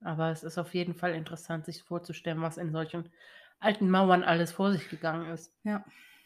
Aber 0.00 0.30
es 0.30 0.44
ist 0.44 0.58
auf 0.58 0.74
jeden 0.74 0.94
Fall 0.94 1.12
interessant, 1.14 1.64
sich 1.66 1.82
vorzustellen, 1.82 2.40
was 2.40 2.56
in 2.56 2.70
solchen 2.70 3.10
alten 3.58 3.90
Mauern 3.90 4.22
alles 4.22 4.52
vor 4.52 4.70
sich 4.72 4.88
gegangen 4.88 5.28
ist. 5.30 5.52
Ja. 5.64 5.84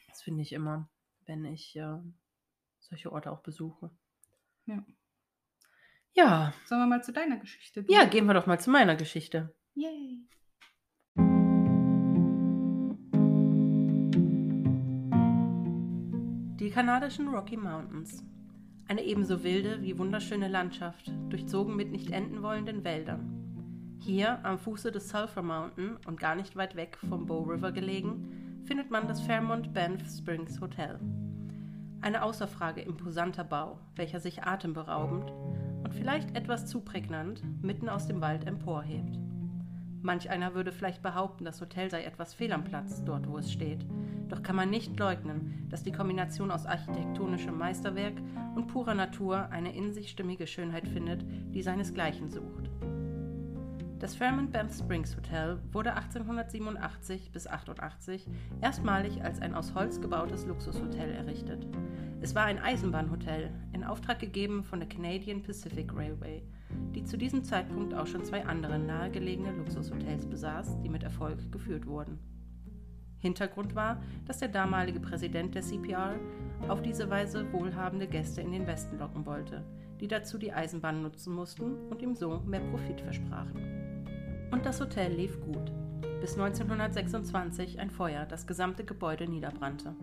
Das 0.08 0.22
finde 0.22 0.42
ich 0.42 0.52
immer, 0.52 0.88
wenn 1.24 1.44
ich 1.46 1.74
äh, 1.76 1.96
solche 2.80 3.10
Orte 3.10 3.32
auch 3.32 3.40
besuche. 3.40 3.90
Ja. 4.66 4.84
Ja. 6.12 6.52
Sollen 6.66 6.82
wir 6.82 6.86
mal 6.86 7.02
zu 7.02 7.12
deiner 7.12 7.38
Geschichte 7.38 7.82
Ja, 7.88 8.04
gehen 8.04 8.26
wir 8.26 8.34
doch 8.34 8.46
mal 8.46 8.60
zu 8.60 8.70
meiner 8.70 8.96
Geschichte. 8.96 9.54
Yay. 9.74 10.20
Kanadischen 16.72 17.28
Rocky 17.28 17.58
Mountains. 17.58 18.24
Eine 18.88 19.02
ebenso 19.02 19.44
wilde 19.44 19.82
wie 19.82 19.98
wunderschöne 19.98 20.48
Landschaft, 20.48 21.12
durchzogen 21.28 21.76
mit 21.76 21.90
nicht 21.90 22.10
enden 22.10 22.42
wollenden 22.42 22.82
Wäldern. 22.82 23.98
Hier 23.98 24.42
am 24.42 24.58
Fuße 24.58 24.90
des 24.90 25.10
Sulphur 25.10 25.42
Mountain 25.42 25.98
und 26.06 26.18
gar 26.18 26.34
nicht 26.34 26.56
weit 26.56 26.74
weg 26.74 26.96
vom 27.10 27.26
Bow 27.26 27.42
River 27.42 27.72
gelegen, 27.72 28.62
findet 28.64 28.90
man 28.90 29.06
das 29.06 29.20
Fairmont 29.20 29.74
Banff 29.74 30.00
Springs 30.08 30.62
Hotel. 30.62 30.98
Eine 32.00 32.22
außer 32.22 32.48
Frage 32.48 32.80
imposanter 32.80 33.44
Bau, 33.44 33.78
welcher 33.94 34.20
sich 34.20 34.42
atemberaubend 34.42 35.30
und 35.84 35.94
vielleicht 35.94 36.34
etwas 36.34 36.64
zu 36.64 36.80
prägnant 36.80 37.42
mitten 37.62 37.90
aus 37.90 38.06
dem 38.06 38.22
Wald 38.22 38.46
emporhebt. 38.46 39.18
Manch 40.00 40.30
einer 40.30 40.54
würde 40.54 40.72
vielleicht 40.72 41.02
behaupten, 41.02 41.44
das 41.44 41.60
Hotel 41.60 41.90
sei 41.90 42.04
etwas 42.04 42.32
fehl 42.32 42.52
am 42.52 42.64
Platz, 42.64 43.04
dort 43.04 43.28
wo 43.28 43.36
es 43.36 43.52
steht. 43.52 43.86
Doch 44.32 44.42
kann 44.42 44.56
man 44.56 44.70
nicht 44.70 44.98
leugnen, 44.98 45.66
dass 45.68 45.82
die 45.82 45.92
Kombination 45.92 46.50
aus 46.50 46.64
architektonischem 46.64 47.58
Meisterwerk 47.58 48.14
und 48.54 48.66
purer 48.66 48.94
Natur 48.94 49.50
eine 49.50 49.76
in 49.76 49.92
sich 49.92 50.08
stimmige 50.10 50.46
Schönheit 50.46 50.88
findet, 50.88 51.22
die 51.52 51.60
seinesgleichen 51.60 52.30
sucht. 52.30 52.70
Das 53.98 54.14
Fairmont 54.14 54.50
Banff 54.50 54.74
Springs 54.74 55.14
Hotel 55.14 55.58
wurde 55.70 55.92
1887 55.92 57.30
bis 57.30 57.46
88 57.46 58.26
erstmalig 58.62 59.22
als 59.22 59.38
ein 59.42 59.54
aus 59.54 59.74
Holz 59.74 60.00
gebautes 60.00 60.46
Luxushotel 60.46 61.10
errichtet. 61.10 61.66
Es 62.22 62.34
war 62.34 62.46
ein 62.46 62.58
Eisenbahnhotel, 62.58 63.50
in 63.74 63.84
Auftrag 63.84 64.18
gegeben 64.18 64.64
von 64.64 64.80
der 64.80 64.88
Canadian 64.88 65.42
Pacific 65.42 65.94
Railway, 65.94 66.42
die 66.94 67.04
zu 67.04 67.18
diesem 67.18 67.44
Zeitpunkt 67.44 67.92
auch 67.92 68.06
schon 68.06 68.24
zwei 68.24 68.46
andere 68.46 68.78
nahegelegene 68.78 69.52
Luxushotels 69.52 70.24
besaß, 70.24 70.80
die 70.80 70.88
mit 70.88 71.02
Erfolg 71.02 71.52
geführt 71.52 71.84
wurden. 71.84 72.31
Hintergrund 73.22 73.76
war, 73.76 74.02
dass 74.26 74.38
der 74.38 74.48
damalige 74.48 74.98
Präsident 74.98 75.54
der 75.54 75.62
CPR 75.62 76.16
auf 76.68 76.82
diese 76.82 77.08
Weise 77.08 77.50
wohlhabende 77.52 78.08
Gäste 78.08 78.40
in 78.40 78.50
den 78.50 78.66
Westen 78.66 78.98
locken 78.98 79.24
wollte, 79.24 79.64
die 80.00 80.08
dazu 80.08 80.38
die 80.38 80.52
Eisenbahn 80.52 81.02
nutzen 81.02 81.32
mussten 81.32 81.76
und 81.88 82.02
ihm 82.02 82.16
so 82.16 82.40
mehr 82.40 82.60
Profit 82.60 83.00
versprachen. 83.00 84.08
Und 84.50 84.66
das 84.66 84.80
Hotel 84.80 85.12
lief 85.12 85.40
gut, 85.40 85.72
bis 86.20 86.36
1926 86.36 87.78
ein 87.78 87.90
Feuer 87.90 88.26
das 88.26 88.46
gesamte 88.46 88.84
Gebäude 88.84 89.28
niederbrannte. 89.28 89.94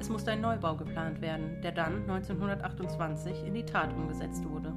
Es 0.00 0.08
musste 0.08 0.32
ein 0.32 0.40
Neubau 0.40 0.76
geplant 0.76 1.20
werden, 1.20 1.60
der 1.62 1.72
dann 1.72 2.02
1928 2.02 3.44
in 3.44 3.54
die 3.54 3.64
Tat 3.64 3.92
umgesetzt 3.92 4.44
wurde. 4.48 4.72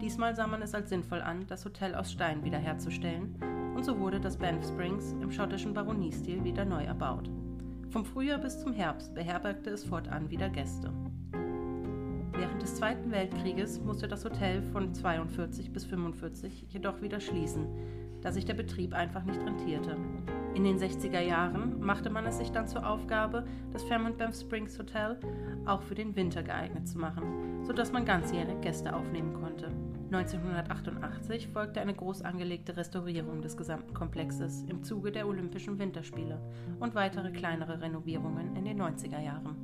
Diesmal 0.00 0.34
sah 0.34 0.46
man 0.46 0.62
es 0.62 0.74
als 0.74 0.88
sinnvoll 0.88 1.20
an, 1.20 1.46
das 1.46 1.66
Hotel 1.66 1.94
aus 1.94 2.10
Stein 2.10 2.44
wiederherzustellen, 2.44 3.34
und 3.74 3.84
so 3.84 3.98
wurde 3.98 4.20
das 4.20 4.36
Banff 4.36 4.66
Springs 4.66 5.14
im 5.20 5.30
schottischen 5.30 5.74
Baroniestil 5.74 6.42
wieder 6.44 6.64
neu 6.64 6.84
erbaut. 6.84 7.30
Vom 7.90 8.04
Frühjahr 8.04 8.38
bis 8.38 8.60
zum 8.60 8.72
Herbst 8.72 9.14
beherbergte 9.14 9.70
es 9.70 9.84
fortan 9.84 10.30
wieder 10.30 10.48
Gäste. 10.48 10.92
Während 12.32 12.62
des 12.62 12.76
Zweiten 12.76 13.10
Weltkrieges 13.10 13.80
musste 13.80 14.08
das 14.08 14.24
Hotel 14.24 14.62
von 14.62 14.94
42 14.94 15.72
bis 15.72 15.84
45 15.84 16.66
jedoch 16.70 17.02
wieder 17.02 17.20
schließen, 17.20 17.66
da 18.22 18.32
sich 18.32 18.44
der 18.44 18.54
Betrieb 18.54 18.94
einfach 18.94 19.24
nicht 19.24 19.40
rentierte. 19.40 19.96
In 20.54 20.64
den 20.64 20.78
60er 20.78 21.20
Jahren 21.20 21.80
machte 21.80 22.10
man 22.10 22.26
es 22.26 22.38
sich 22.38 22.50
dann 22.50 22.66
zur 22.66 22.88
Aufgabe, 22.88 23.44
das 23.72 23.82
Fairmont 23.84 24.18
Banff 24.18 24.36
Springs 24.36 24.78
Hotel 24.78 25.18
auch 25.66 25.82
für 25.82 25.94
den 25.94 26.16
Winter 26.16 26.42
geeignet 26.42 26.88
zu 26.88 26.98
machen, 26.98 27.64
sodass 27.64 27.92
man 27.92 28.04
ganzjährig 28.04 28.60
Gäste 28.60 28.94
aufnehmen 28.94 29.34
konnte. 29.34 29.70
1988 30.12 31.48
folgte 31.48 31.80
eine 31.80 31.94
groß 31.94 32.22
angelegte 32.22 32.76
Restaurierung 32.76 33.42
des 33.42 33.56
gesamten 33.56 33.94
Komplexes 33.94 34.64
im 34.64 34.82
Zuge 34.82 35.12
der 35.12 35.28
Olympischen 35.28 35.78
Winterspiele 35.78 36.40
und 36.80 36.96
weitere 36.96 37.30
kleinere 37.30 37.80
Renovierungen 37.80 38.56
in 38.56 38.64
den 38.64 38.82
90er 38.82 39.20
Jahren. 39.20 39.54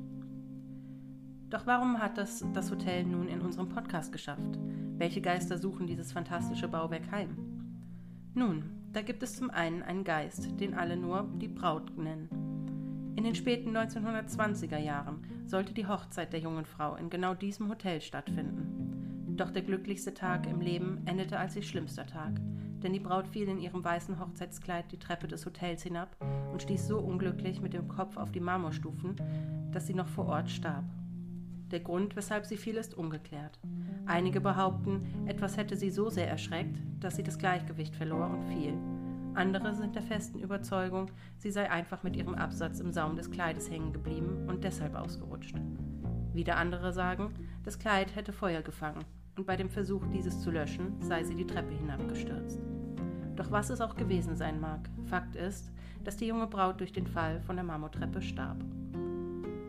Doch 1.50 1.66
warum 1.66 1.98
hat 2.00 2.16
das 2.16 2.44
das 2.52 2.70
Hotel 2.70 3.04
nun 3.04 3.26
in 3.26 3.40
unserem 3.40 3.68
Podcast 3.68 4.12
geschafft? 4.12 4.58
Welche 4.98 5.20
Geister 5.20 5.58
suchen 5.58 5.88
dieses 5.88 6.12
fantastische 6.12 6.68
Bauwerk 6.68 7.10
heim? 7.10 7.36
Nun, 8.34 8.70
da 8.92 9.02
gibt 9.02 9.24
es 9.24 9.34
zum 9.34 9.50
einen 9.50 9.82
einen 9.82 10.04
Geist, 10.04 10.60
den 10.60 10.74
alle 10.74 10.96
nur 10.96 11.28
die 11.40 11.48
Braut 11.48 11.96
nennen. 11.98 12.28
In 13.16 13.24
den 13.24 13.34
späten 13.34 13.76
1920er 13.76 14.78
Jahren 14.78 15.24
sollte 15.44 15.74
die 15.74 15.86
Hochzeit 15.86 16.32
der 16.32 16.40
jungen 16.40 16.66
Frau 16.66 16.94
in 16.94 17.10
genau 17.10 17.34
diesem 17.34 17.68
Hotel 17.68 18.00
stattfinden. 18.00 18.75
Doch 19.36 19.50
der 19.50 19.62
glücklichste 19.62 20.14
Tag 20.14 20.46
im 20.46 20.62
Leben 20.62 21.02
endete 21.04 21.38
als 21.38 21.54
ihr 21.56 21.62
schlimmster 21.62 22.06
Tag, 22.06 22.40
denn 22.82 22.94
die 22.94 23.00
Braut 23.00 23.28
fiel 23.28 23.46
in 23.48 23.58
ihrem 23.58 23.84
weißen 23.84 24.18
Hochzeitskleid 24.18 24.90
die 24.90 24.98
Treppe 24.98 25.28
des 25.28 25.44
Hotels 25.44 25.82
hinab 25.82 26.16
und 26.52 26.62
stieß 26.62 26.88
so 26.88 26.98
unglücklich 26.98 27.60
mit 27.60 27.74
dem 27.74 27.86
Kopf 27.86 28.16
auf 28.16 28.32
die 28.32 28.40
Marmorstufen, 28.40 29.16
dass 29.72 29.86
sie 29.86 29.92
noch 29.92 30.08
vor 30.08 30.24
Ort 30.26 30.48
starb. 30.48 30.84
Der 31.70 31.80
Grund, 31.80 32.16
weshalb 32.16 32.46
sie 32.46 32.56
fiel, 32.56 32.76
ist 32.76 32.94
ungeklärt. 32.94 33.58
Einige 34.06 34.40
behaupten, 34.40 35.04
etwas 35.26 35.58
hätte 35.58 35.76
sie 35.76 35.90
so 35.90 36.08
sehr 36.08 36.30
erschreckt, 36.30 36.78
dass 37.00 37.16
sie 37.16 37.22
das 37.22 37.38
Gleichgewicht 37.38 37.94
verlor 37.94 38.30
und 38.30 38.42
fiel. 38.44 38.72
Andere 39.34 39.74
sind 39.74 39.94
der 39.94 40.02
festen 40.02 40.38
Überzeugung, 40.38 41.10
sie 41.36 41.50
sei 41.50 41.70
einfach 41.70 42.02
mit 42.02 42.16
ihrem 42.16 42.36
Absatz 42.36 42.80
im 42.80 42.90
Saum 42.90 43.16
des 43.16 43.30
Kleides 43.30 43.68
hängen 43.68 43.92
geblieben 43.92 44.46
und 44.48 44.64
deshalb 44.64 44.94
ausgerutscht. 44.94 45.56
Wieder 46.32 46.56
andere 46.56 46.94
sagen, 46.94 47.34
das 47.64 47.78
Kleid 47.78 48.14
hätte 48.14 48.32
Feuer 48.32 48.62
gefangen 48.62 49.04
und 49.36 49.46
bei 49.46 49.56
dem 49.56 49.68
Versuch, 49.68 50.06
dieses 50.12 50.40
zu 50.40 50.50
löschen, 50.50 51.00
sei 51.00 51.22
sie 51.22 51.34
die 51.34 51.46
Treppe 51.46 51.74
hinabgestürzt. 51.74 52.60
Doch 53.36 53.50
was 53.50 53.70
es 53.70 53.80
auch 53.80 53.94
gewesen 53.94 54.34
sein 54.34 54.60
mag, 54.60 54.88
Fakt 55.04 55.36
ist, 55.36 55.70
dass 56.04 56.16
die 56.16 56.26
junge 56.26 56.46
Braut 56.46 56.80
durch 56.80 56.92
den 56.92 57.06
Fall 57.06 57.40
von 57.42 57.56
der 57.56 57.64
Marmortreppe 57.64 58.22
starb. 58.22 58.64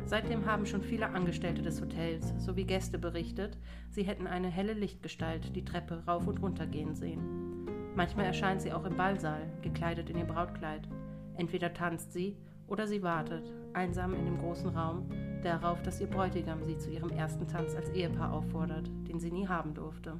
Seitdem 0.05 0.45
haben 0.45 0.65
schon 0.65 0.81
viele 0.81 1.09
Angestellte 1.09 1.61
des 1.61 1.81
Hotels 1.81 2.33
sowie 2.37 2.63
Gäste 2.63 2.97
berichtet, 2.97 3.57
sie 3.89 4.03
hätten 4.03 4.25
eine 4.25 4.47
helle 4.47 4.71
Lichtgestalt 4.71 5.53
die 5.53 5.65
Treppe 5.65 6.03
rauf 6.07 6.27
und 6.27 6.41
runter 6.41 6.65
gehen 6.65 6.95
sehen. 6.95 7.65
Manchmal 7.93 8.27
erscheint 8.27 8.61
sie 8.61 8.71
auch 8.71 8.85
im 8.85 8.95
Ballsaal, 8.95 9.51
gekleidet 9.61 10.09
in 10.09 10.17
ihr 10.17 10.25
Brautkleid. 10.25 10.87
Entweder 11.35 11.73
tanzt 11.73 12.13
sie 12.13 12.37
oder 12.67 12.87
sie 12.87 13.03
wartet, 13.03 13.51
einsam 13.77 14.13
in 14.15 14.25
dem 14.25 14.39
großen 14.39 14.69
Raum, 14.69 15.05
darauf, 15.43 15.81
dass 15.83 16.01
ihr 16.01 16.07
Bräutigam 16.07 16.63
sie 16.63 16.77
zu 16.77 16.89
ihrem 16.89 17.11
ersten 17.11 17.47
Tanz 17.47 17.75
als 17.75 17.89
Ehepaar 17.91 18.33
auffordert, 18.33 18.89
den 19.07 19.19
sie 19.19 19.31
nie 19.31 19.47
haben 19.47 19.73
durfte. 19.73 20.19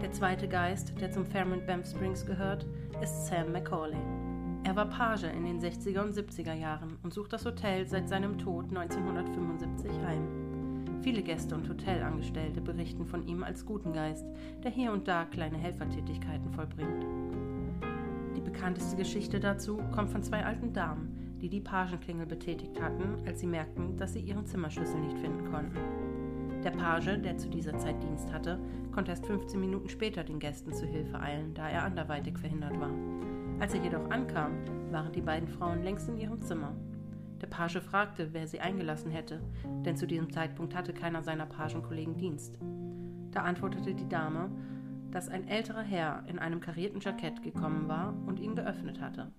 Der 0.00 0.10
zweite 0.12 0.48
Geist, 0.48 0.98
der 1.00 1.12
zum 1.12 1.26
Fairmont 1.26 1.66
Banff 1.66 1.86
Springs 1.90 2.24
gehört, 2.24 2.66
ist 3.02 3.26
Sam 3.26 3.52
Macaulay. 3.52 4.00
Er 4.64 4.76
war 4.76 4.86
Page 4.86 5.24
in 5.24 5.44
den 5.44 5.60
60er 5.60 6.02
und 6.02 6.14
70er 6.14 6.54
Jahren 6.54 6.98
und 7.02 7.12
sucht 7.12 7.32
das 7.32 7.44
Hotel 7.44 7.86
seit 7.86 8.08
seinem 8.08 8.38
Tod 8.38 8.66
1975 8.74 9.90
heim. 10.04 11.00
Viele 11.02 11.22
Gäste 11.22 11.54
und 11.54 11.68
Hotelangestellte 11.68 12.60
berichten 12.60 13.06
von 13.06 13.26
ihm 13.26 13.42
als 13.42 13.64
guten 13.64 13.92
Geist, 13.92 14.26
der 14.62 14.70
hier 14.70 14.92
und 14.92 15.06
da 15.06 15.24
kleine 15.24 15.58
Helfertätigkeiten 15.58 16.50
vollbringt. 16.50 17.06
Die 18.36 18.40
bekannteste 18.40 18.96
Geschichte 18.96 19.40
dazu 19.40 19.78
kommt 19.92 20.10
von 20.10 20.22
zwei 20.22 20.44
alten 20.44 20.72
Damen, 20.72 21.17
die 21.40 21.48
die 21.48 21.60
Pagenklingel 21.60 22.26
betätigt 22.26 22.80
hatten, 22.80 23.26
als 23.26 23.40
sie 23.40 23.46
merkten, 23.46 23.96
dass 23.96 24.12
sie 24.12 24.20
ihren 24.20 24.46
Zimmerschlüssel 24.46 25.00
nicht 25.00 25.18
finden 25.18 25.50
konnten. 25.50 25.78
Der 26.64 26.70
Page, 26.72 27.20
der 27.22 27.36
zu 27.36 27.48
dieser 27.48 27.78
Zeit 27.78 28.02
Dienst 28.02 28.32
hatte, 28.32 28.58
konnte 28.92 29.12
erst 29.12 29.26
15 29.26 29.60
Minuten 29.60 29.88
später 29.88 30.24
den 30.24 30.40
Gästen 30.40 30.72
zu 30.72 30.86
Hilfe 30.86 31.20
eilen, 31.20 31.54
da 31.54 31.68
er 31.68 31.84
anderweitig 31.84 32.36
verhindert 32.36 32.78
war. 32.80 32.90
Als 33.60 33.74
er 33.74 33.82
jedoch 33.82 34.10
ankam, 34.10 34.52
waren 34.90 35.12
die 35.12 35.20
beiden 35.20 35.48
Frauen 35.48 35.82
längst 35.82 36.08
in 36.08 36.18
ihrem 36.18 36.40
Zimmer. 36.42 36.74
Der 37.40 37.46
Page 37.46 37.80
fragte, 37.80 38.32
wer 38.32 38.48
sie 38.48 38.60
eingelassen 38.60 39.10
hätte, 39.12 39.40
denn 39.84 39.96
zu 39.96 40.06
diesem 40.06 40.30
Zeitpunkt 40.32 40.74
hatte 40.74 40.92
keiner 40.92 41.22
seiner 41.22 41.46
Pagenkollegen 41.46 42.16
Dienst. 42.16 42.58
Da 43.30 43.42
antwortete 43.42 43.94
die 43.94 44.08
Dame, 44.08 44.50
dass 45.10 45.28
ein 45.28 45.46
älterer 45.46 45.82
Herr 45.82 46.24
in 46.26 46.38
einem 46.38 46.60
karierten 46.60 47.00
Jackett 47.00 47.42
gekommen 47.42 47.88
war 47.88 48.14
und 48.26 48.40
ihn 48.40 48.56
geöffnet 48.56 49.00
hatte. 49.00 49.30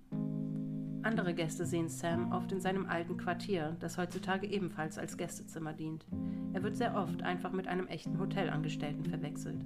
Andere 1.02 1.32
Gäste 1.32 1.64
sehen 1.64 1.88
Sam 1.88 2.30
oft 2.30 2.52
in 2.52 2.60
seinem 2.60 2.84
alten 2.84 3.16
Quartier, 3.16 3.74
das 3.80 3.96
heutzutage 3.96 4.46
ebenfalls 4.46 4.98
als 4.98 5.16
Gästezimmer 5.16 5.72
dient. 5.72 6.04
Er 6.52 6.62
wird 6.62 6.76
sehr 6.76 6.94
oft 6.94 7.22
einfach 7.22 7.52
mit 7.52 7.68
einem 7.68 7.86
echten 7.86 8.18
Hotelangestellten 8.20 9.06
verwechselt. 9.06 9.64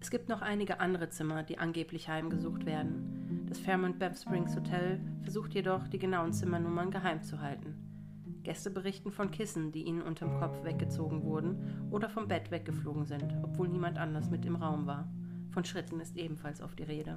Es 0.00 0.10
gibt 0.10 0.30
noch 0.30 0.40
einige 0.40 0.80
andere 0.80 1.10
Zimmer, 1.10 1.42
die 1.42 1.58
angeblich 1.58 2.08
heimgesucht 2.08 2.64
werden. 2.64 3.44
Das 3.48 3.58
Fairmont 3.58 3.98
Bev 3.98 4.18
Springs 4.18 4.56
Hotel 4.56 4.98
versucht 5.20 5.52
jedoch, 5.52 5.88
die 5.88 5.98
genauen 5.98 6.32
Zimmernummern 6.32 6.90
geheim 6.90 7.22
zu 7.22 7.40
halten. 7.40 7.74
Gäste 8.44 8.70
berichten 8.70 9.12
von 9.12 9.30
Kissen, 9.30 9.72
die 9.72 9.82
ihnen 9.82 10.00
unterm 10.00 10.40
Kopf 10.40 10.64
weggezogen 10.64 11.22
wurden 11.22 11.88
oder 11.90 12.08
vom 12.08 12.28
Bett 12.28 12.50
weggeflogen 12.50 13.04
sind, 13.04 13.34
obwohl 13.42 13.68
niemand 13.68 13.98
anders 13.98 14.30
mit 14.30 14.46
im 14.46 14.56
Raum 14.56 14.86
war. 14.86 15.06
Von 15.50 15.66
Schritten 15.66 16.00
ist 16.00 16.16
ebenfalls 16.16 16.62
oft 16.62 16.78
die 16.78 16.84
Rede. 16.84 17.14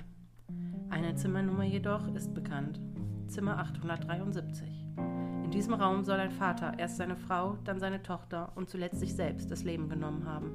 Eine 0.89 1.15
Zimmernummer 1.15 1.63
jedoch 1.63 2.07
ist 2.13 2.33
bekannt. 2.33 2.79
Zimmer 3.27 3.59
873. 3.59 4.85
In 4.97 5.51
diesem 5.51 5.73
Raum 5.73 6.03
soll 6.03 6.19
ein 6.19 6.31
Vater 6.31 6.73
erst 6.77 6.97
seine 6.97 7.15
Frau, 7.15 7.57
dann 7.63 7.79
seine 7.79 8.01
Tochter 8.01 8.51
und 8.55 8.69
zuletzt 8.69 8.99
sich 8.99 9.13
selbst 9.13 9.51
das 9.51 9.63
Leben 9.63 9.89
genommen 9.89 10.25
haben. 10.25 10.51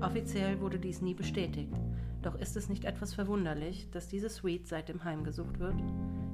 Offiziell 0.00 0.60
wurde 0.60 0.78
dies 0.78 1.02
nie 1.02 1.14
bestätigt, 1.14 1.74
doch 2.22 2.34
ist 2.36 2.56
es 2.56 2.68
nicht 2.68 2.84
etwas 2.84 3.14
verwunderlich, 3.14 3.90
dass 3.90 4.08
diese 4.08 4.30
Suite 4.30 4.66
seitdem 4.66 5.04
heimgesucht 5.04 5.58
wird? 5.58 5.76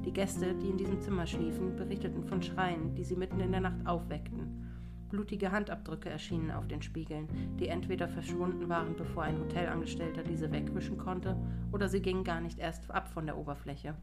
Die 0.05 0.13
Gäste, 0.13 0.55
die 0.55 0.69
in 0.69 0.79
diesem 0.79 1.01
Zimmer 1.01 1.27
schliefen, 1.27 1.77
berichteten 1.77 2.25
von 2.25 2.43
Schreien, 2.43 2.95
die 2.95 3.05
sie 3.05 3.17
mitten 3.17 3.41
in 3.41 3.51
der 3.51 3.61
Nacht 3.61 3.87
aufweckten. 3.87 4.70
Blutige 5.11 5.51
Handabdrücke 5.51 6.09
erschienen 6.09 6.51
auf 6.51 6.69
den 6.69 6.83
Spiegeln, 6.83 7.29
die 7.59 7.69
entweder 7.69 8.09
verschwunden 8.09 8.69
waren, 8.69 8.97
bevor 8.97 9.25
ein 9.25 9.39
Hotelangestellter 9.39 10.23
diese 10.23 10.51
wegwischen 10.53 10.97
konnte, 10.97 11.37
oder 11.73 11.89
sie 11.89 12.01
gingen 12.01 12.25
gar 12.25 12.41
nicht 12.41 12.59
erst 12.59 12.91
ab 12.91 13.09
von 13.09 13.27
der 13.27 13.37
Oberfläche. 13.37 13.97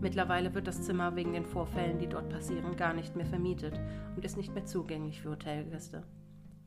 Mittlerweile 0.00 0.54
wird 0.54 0.66
das 0.66 0.82
Zimmer 0.82 1.16
wegen 1.16 1.32
den 1.32 1.46
Vorfällen, 1.46 1.98
die 1.98 2.06
dort 2.06 2.28
passieren, 2.28 2.76
gar 2.76 2.92
nicht 2.92 3.16
mehr 3.16 3.24
vermietet 3.24 3.80
und 4.14 4.24
ist 4.24 4.36
nicht 4.36 4.52
mehr 4.54 4.66
zugänglich 4.66 5.22
für 5.22 5.30
Hotelgäste. 5.30 6.04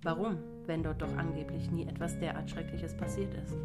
Warum, 0.02 0.38
wenn 0.66 0.82
dort 0.82 1.02
doch 1.02 1.16
angeblich 1.16 1.70
nie 1.70 1.86
etwas 1.86 2.18
derart 2.18 2.50
Schreckliches 2.50 2.98
passiert 2.98 3.34
ist? 3.36 3.56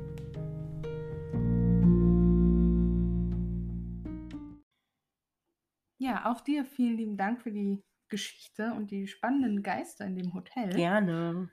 Ja, 5.98 6.30
auch 6.30 6.40
dir 6.40 6.64
vielen 6.64 6.96
lieben 6.96 7.16
Dank 7.16 7.40
für 7.40 7.52
die 7.52 7.82
Geschichte 8.12 8.74
und 8.74 8.90
die 8.90 9.08
spannenden 9.08 9.62
Geister 9.62 10.04
in 10.04 10.16
dem 10.16 10.34
Hotel. 10.34 10.68
Gerne. 10.76 11.50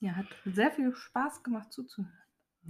Ja, 0.00 0.16
hat 0.16 0.26
sehr 0.46 0.70
viel 0.72 0.94
Spaß 0.94 1.42
gemacht 1.42 1.72
zuzuhören. 1.72 2.10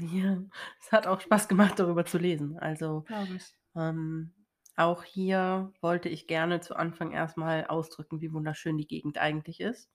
Ja, 0.01 0.43
es 0.81 0.91
hat 0.91 1.07
auch 1.07 1.21
Spaß 1.21 1.47
gemacht, 1.47 1.79
darüber 1.79 2.05
zu 2.05 2.19
lesen. 2.19 2.59
Also, 2.59 3.03
Glaube 3.03 3.35
ich. 3.37 3.45
ähm, 3.77 4.35
auch 4.77 5.05
hier 5.05 5.73
wollte 5.81 6.09
ich 6.09 6.27
gerne 6.27 6.61
zu 6.61 6.75
Anfang 6.75 7.13
erstmal 7.13 7.67
ausdrücken, 7.67 8.21
wie 8.21 8.33
wunderschön 8.33 8.77
die 8.77 8.89
Gegend 8.89 9.17
eigentlich 9.19 9.61
ist. 9.61 9.89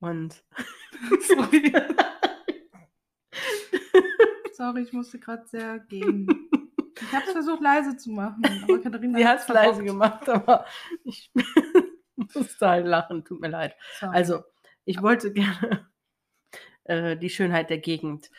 Und 0.00 0.44
Sorry. 1.28 1.72
Sorry, 4.52 4.82
ich 4.82 4.92
musste 4.92 5.18
gerade 5.18 5.46
sehr 5.46 5.78
gehen. 5.78 6.26
Ich 7.00 7.12
habe 7.12 7.24
es 7.26 7.32
versucht 7.32 7.62
leise 7.62 7.96
zu 7.96 8.10
machen, 8.10 8.44
aber 8.62 8.78
Katharina 8.82 9.18
sie 9.18 9.26
hat 9.26 9.40
es 9.40 9.48
leise 9.48 9.82
gemacht, 9.82 10.28
aber 10.28 10.66
ich 11.04 11.30
musste 12.34 12.68
halt 12.68 12.86
lachen, 12.86 13.24
tut 13.24 13.40
mir 13.40 13.48
leid. 13.48 13.76
Sorry. 13.98 14.14
Also, 14.16 14.42
ich 14.84 15.02
wollte 15.02 15.32
gerne 15.32 15.86
äh, 16.84 17.16
die 17.16 17.30
Schönheit 17.30 17.70
der 17.70 17.78
Gegend 17.78 18.30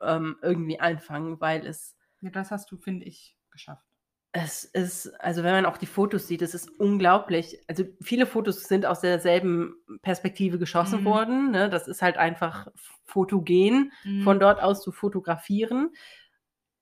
ähm, 0.00 0.36
irgendwie 0.42 0.78
einfangen, 0.80 1.40
weil 1.40 1.66
es, 1.66 1.96
ja, 2.20 2.30
das 2.30 2.50
hast 2.50 2.70
du, 2.70 2.76
finde 2.76 3.06
ich, 3.06 3.36
geschafft. 3.50 3.84
es 4.32 4.64
ist, 4.64 5.08
also 5.20 5.42
wenn 5.42 5.52
man 5.54 5.64
auch 5.66 5.78
die 5.78 5.86
Fotos 5.86 6.26
sieht, 6.28 6.42
es 6.42 6.52
ist 6.54 6.68
unglaublich. 6.78 7.58
Also 7.68 7.84
viele 8.02 8.26
Fotos 8.26 8.64
sind 8.64 8.84
aus 8.84 9.00
derselben 9.00 9.74
Perspektive 10.02 10.58
geschossen 10.58 11.00
Mhm. 11.00 11.04
worden. 11.06 11.50
Ne? 11.52 11.70
Das 11.70 11.88
ist 11.88 12.02
halt 12.02 12.18
einfach 12.18 12.68
fotogen, 13.06 13.92
von 14.24 14.38
dort 14.38 14.60
aus 14.60 14.82
zu 14.82 14.92
fotografieren. 14.92 15.94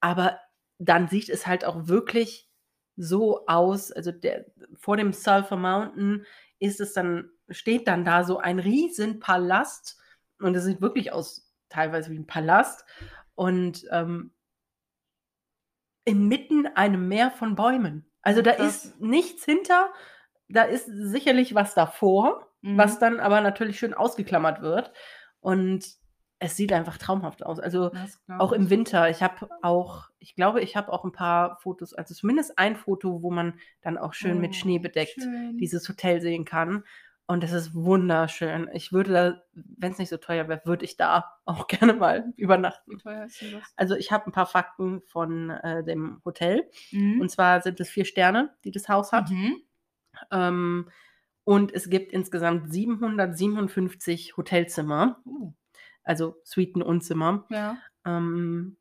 Aber 0.01 0.41
dann 0.79 1.07
sieht 1.09 1.29
es 1.29 1.47
halt 1.47 1.65
auch 1.65 1.87
wirklich 1.87 2.49
so 2.97 3.47
aus. 3.47 3.93
Also 3.93 4.13
der, 4.13 4.47
vor 4.77 4.97
dem 4.97 5.13
Sulphur 5.13 5.57
Mountain 5.57 6.25
ist 6.59 6.81
es 6.81 6.93
dann, 6.93 7.31
steht 7.49 7.89
dann 7.89 8.05
da 8.05 8.25
so 8.25 8.39
ein 8.39 8.59
riesen 8.59 9.21
Palast 9.21 9.99
und 10.41 10.55
es 10.55 10.65
sieht 10.65 10.81
wirklich 10.81 11.13
aus 11.13 11.53
teilweise 11.69 12.11
wie 12.11 12.19
ein 12.19 12.27
Palast 12.27 12.85
und 13.35 13.85
ähm, 13.91 14.33
inmitten 16.05 16.67
einem 16.67 17.09
Meer 17.09 17.31
von 17.31 17.55
Bäumen. 17.55 18.11
Also 18.23 18.43
da 18.43 18.53
Krass. 18.53 18.85
ist 18.87 19.01
nichts 19.01 19.45
hinter, 19.45 19.93
da 20.49 20.63
ist 20.63 20.87
sicherlich 20.87 21.55
was 21.55 21.75
davor, 21.75 22.51
Mhm. 22.65 22.79
was 22.79 22.99
dann 22.99 23.21
aber 23.21 23.43
natürlich 23.43 23.79
schön 23.79 23.93
ausgeklammert 23.93 24.63
wird 24.63 24.91
und 25.41 25.85
es 26.39 26.57
sieht 26.57 26.73
einfach 26.73 26.99
traumhaft 26.99 27.45
aus. 27.47 27.59
Also 27.61 27.91
auch 28.39 28.53
im. 28.53 28.69
Winter. 28.71 29.09
Ich 29.09 29.23
habe 29.23 29.49
auch, 29.63 30.11
ich 30.19 30.35
glaube, 30.35 30.61
ich 30.61 30.77
habe 30.77 30.93
auch 30.93 31.05
ein 31.05 31.13
paar 31.13 31.57
Fotos, 31.61 31.95
also 31.95 32.15
zumindest 32.15 32.59
ein 32.59 32.77
Foto, 32.77 33.23
wo 33.23 33.31
man 33.31 33.55
dann 33.83 33.97
auch 33.99 34.13
schön 34.15 34.41
mit 34.41 34.51
Oh, 34.51 34.55
Schnee 34.55 34.79
bedeckt 34.79 35.21
schön. 35.23 35.57
dieses 35.59 35.89
Hotel 35.89 36.21
sehen 36.21 36.45
kann. 36.45 36.85
Und 37.27 37.43
das 37.43 37.53
ist 37.53 37.75
wunderschön. 37.75 38.69
Ich 38.75 38.93
würde 38.93 39.13
da, 39.13 39.43
wenn 39.55 39.93
es 39.93 39.99
nicht 39.99 40.11
so 40.11 40.19
teuer 40.19 40.47
wäre, 40.49 40.61
würde 40.67 40.85
ich 40.85 40.99
da 40.99 41.33
auch 41.47 41.67
gerne 41.69 41.95
mal 41.95 42.27
Wie 42.37 42.43
übernachten. 42.43 42.99
teuer 42.99 43.25
ist 43.25 43.41
denn 43.41 43.53
das? 43.53 43.73
Also 43.77 43.95
ich 43.95 44.13
habe 44.13 44.27
ein 44.27 44.33
paar 44.33 44.45
Fakten 44.47 45.01
von 45.07 45.49
äh, 45.49 45.83
dem 45.85 46.21
Hotel. 46.27 46.69
Mhm. 46.91 47.23
Und 47.23 47.31
zwar 47.31 47.63
sind 47.63 47.81
es 47.81 47.89
vier 47.89 48.05
Sterne, 48.05 48.55
die 48.65 48.73
das 48.73 48.89
Haus 48.91 49.13
hat. 49.13 49.31
Mhm. 49.31 49.57
Ähm, 50.31 50.91
und 51.45 51.73
es 51.73 51.89
gibt 51.89 52.13
insgesamt 52.13 52.71
757 52.73 54.37
Hotelzimmer, 54.37 55.21
Uh, 55.25 55.53
also 56.05 56.37
Suiten 56.45 56.83
und 56.83 57.03
Zimmer. 57.03 57.45
ja. 57.51 57.77
Ähm, 58.07 58.77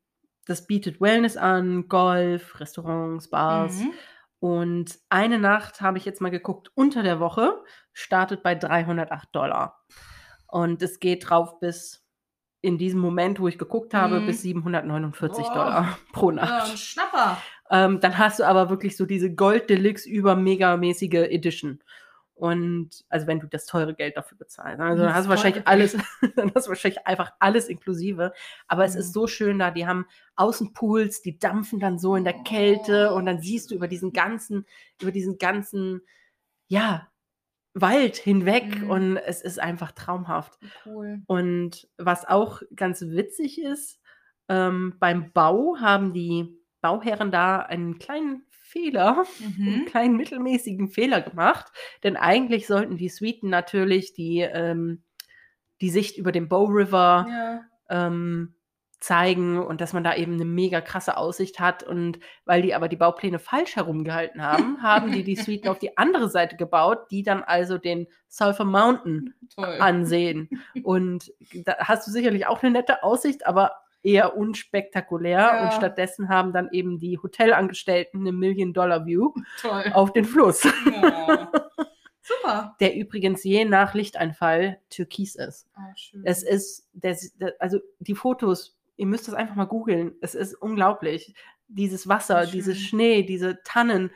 das 0.46 0.66
bietet 0.66 1.00
Wellness 1.00 1.38
an, 1.38 1.88
Golf, 1.88 2.60
Restaurants, 2.60 3.28
Bars. 3.30 3.78
Mhm. 3.80 3.92
Und 4.40 4.98
eine 5.08 5.38
Nacht 5.38 5.80
habe 5.80 5.96
ich 5.96 6.04
jetzt 6.04 6.20
mal 6.20 6.30
geguckt, 6.30 6.70
unter 6.74 7.02
der 7.02 7.18
Woche 7.18 7.62
startet 7.94 8.42
bei 8.42 8.54
308 8.54 9.28
Dollar. 9.34 9.80
Und 10.46 10.82
es 10.82 11.00
geht 11.00 11.30
drauf 11.30 11.58
bis 11.60 12.04
in 12.60 12.76
diesem 12.76 13.00
Moment, 13.00 13.40
wo 13.40 13.48
ich 13.48 13.56
geguckt 13.56 13.94
habe, 13.94 14.20
Mhm. 14.20 14.26
bis 14.26 14.42
749 14.42 15.44
Boah. 15.46 15.54
Dollar 15.54 15.98
pro 16.12 16.30
Nacht. 16.30 16.70
ein 16.72 16.76
Schnapper. 16.76 17.38
Ähm, 17.70 18.00
dann 18.00 18.18
hast 18.18 18.38
du 18.40 18.44
aber 18.44 18.68
wirklich 18.68 18.98
so 18.98 19.06
diese 19.06 19.34
Gold 19.34 19.70
Deluxe 19.70 20.06
über 20.08 20.36
megamäßige 20.36 21.14
Edition. 21.30 21.82
Und 22.34 23.04
also 23.08 23.26
wenn 23.28 23.38
du 23.40 23.46
das 23.46 23.66
teure 23.66 23.94
Geld 23.94 24.16
dafür 24.16 24.36
bezahlst. 24.38 24.80
Also 24.80 25.02
dann 25.02 25.06
Das 25.08 25.14
hast 25.16 25.24
du 25.26 25.30
wahrscheinlich 25.30 25.66
alles, 25.68 25.92
dann 26.36 26.52
hast 26.54 26.66
du 26.66 26.70
wahrscheinlich 26.70 27.06
einfach 27.06 27.32
alles 27.38 27.68
inklusive. 27.68 28.32
Aber 28.66 28.84
es 28.84 28.94
Mhm. 28.94 29.00
ist 29.00 29.12
so 29.12 29.26
schön 29.26 29.58
da. 29.60 29.70
Die 29.70 29.86
haben 29.86 30.06
Außenpools, 30.36 31.22
die 31.22 31.38
dampfen 31.38 31.78
dann 31.80 31.98
so 31.98 32.16
in 32.16 32.24
der 32.24 32.42
Kälte 32.42 33.12
und 33.14 33.26
dann 33.26 33.40
siehst 33.40 33.70
du 33.70 33.74
über 33.76 33.86
diesen 33.88 34.12
ganzen, 34.12 34.66
über 35.00 35.12
diesen 35.12 35.38
ganzen, 35.38 36.00
ja, 36.68 37.08
Wald 37.74 38.16
hinweg 38.16 38.82
Mhm. 38.82 38.90
und 38.90 39.16
es 39.16 39.42
ist 39.42 39.58
einfach 39.60 39.92
traumhaft. 39.92 40.58
Cool. 40.86 41.22
Und 41.26 41.88
was 41.98 42.24
auch 42.24 42.62
ganz 42.76 43.00
witzig 43.02 43.60
ist, 43.60 44.00
ähm, 44.48 44.94
beim 45.00 45.32
Bau 45.32 45.76
haben 45.80 46.12
die 46.12 46.56
Bauherren 46.80 47.30
da 47.32 47.58
einen 47.60 47.98
kleinen 47.98 48.44
Fehler, 48.74 49.24
einen 49.40 49.80
Mhm. 49.82 49.84
kleinen 49.86 50.16
mittelmäßigen 50.16 50.88
Fehler 50.88 51.20
gemacht. 51.22 51.72
Denn 52.02 52.16
eigentlich 52.16 52.66
sollten 52.66 52.96
die 52.96 53.08
Suiten 53.08 53.48
natürlich 53.48 54.12
die, 54.14 54.40
ähm, 54.40 55.04
die 55.80 55.90
Sicht 55.90 56.18
über 56.18 56.32
den 56.32 56.48
Bow 56.48 56.66
River 56.66 57.26
Ja. 57.30 57.60
ähm, 57.88 58.54
zeigen 59.00 59.58
und 59.58 59.82
dass 59.82 59.92
man 59.92 60.02
da 60.02 60.14
eben 60.16 60.32
eine 60.34 60.46
mega 60.46 60.80
krasse 60.80 61.18
Aussicht 61.18 61.60
hat. 61.60 61.82
Und 61.82 62.18
weil 62.46 62.62
die 62.62 62.74
aber 62.74 62.88
die 62.88 62.96
Baupläne 62.96 63.38
falsch 63.38 63.76
herumgehalten 63.76 64.42
haben, 64.42 64.78
haben 64.82 65.12
die 65.12 65.22
die 65.24 65.36
Suiten 65.36 65.68
auf 65.68 65.78
die 65.78 65.96
andere 65.98 66.28
Seite 66.30 66.56
gebaut, 66.56 67.10
die 67.10 67.22
dann 67.22 67.42
also 67.42 67.76
den 67.76 68.06
Sulphur 68.28 68.64
Mountain 68.64 69.34
Toll. 69.54 69.76
ansehen. 69.78 70.48
Und 70.82 71.32
da 71.66 71.76
hast 71.80 72.06
du 72.08 72.12
sicherlich 72.12 72.46
auch 72.46 72.62
eine 72.62 72.72
nette 72.72 73.02
Aussicht, 73.02 73.46
aber 73.46 73.72
eher 74.04 74.36
unspektakulär. 74.36 75.38
Ja. 75.38 75.64
Und 75.64 75.72
stattdessen 75.72 76.28
haben 76.28 76.52
dann 76.52 76.68
eben 76.70 76.98
die 76.98 77.18
Hotelangestellten 77.18 78.20
eine 78.20 78.32
Million-Dollar-View 78.32 79.32
auf 79.92 80.12
den 80.12 80.24
Fluss, 80.24 80.62
Ja. 80.62 81.50
Super. 82.20 82.76
der 82.80 82.94
übrigens 82.94 83.42
je 83.42 83.64
nach 83.64 83.94
Lichteinfall 83.94 84.80
türkis 84.90 85.34
ist. 85.34 85.68
Oh, 85.76 85.80
schön. 85.96 86.22
Es 86.24 86.42
ist, 86.42 86.88
der, 86.92 87.16
der, 87.40 87.54
also 87.58 87.80
die 87.98 88.14
Fotos, 88.14 88.78
ihr 88.96 89.06
müsst 89.06 89.26
das 89.26 89.34
einfach 89.34 89.56
mal 89.56 89.64
googeln. 89.64 90.14
Es 90.20 90.34
ist 90.34 90.54
unglaublich. 90.54 91.34
Dieses 91.68 92.06
Wasser, 92.08 92.46
dieses. 92.46 92.78
Schnee, 92.78 93.22
diese 93.22 93.62
Tannen. 93.64 94.10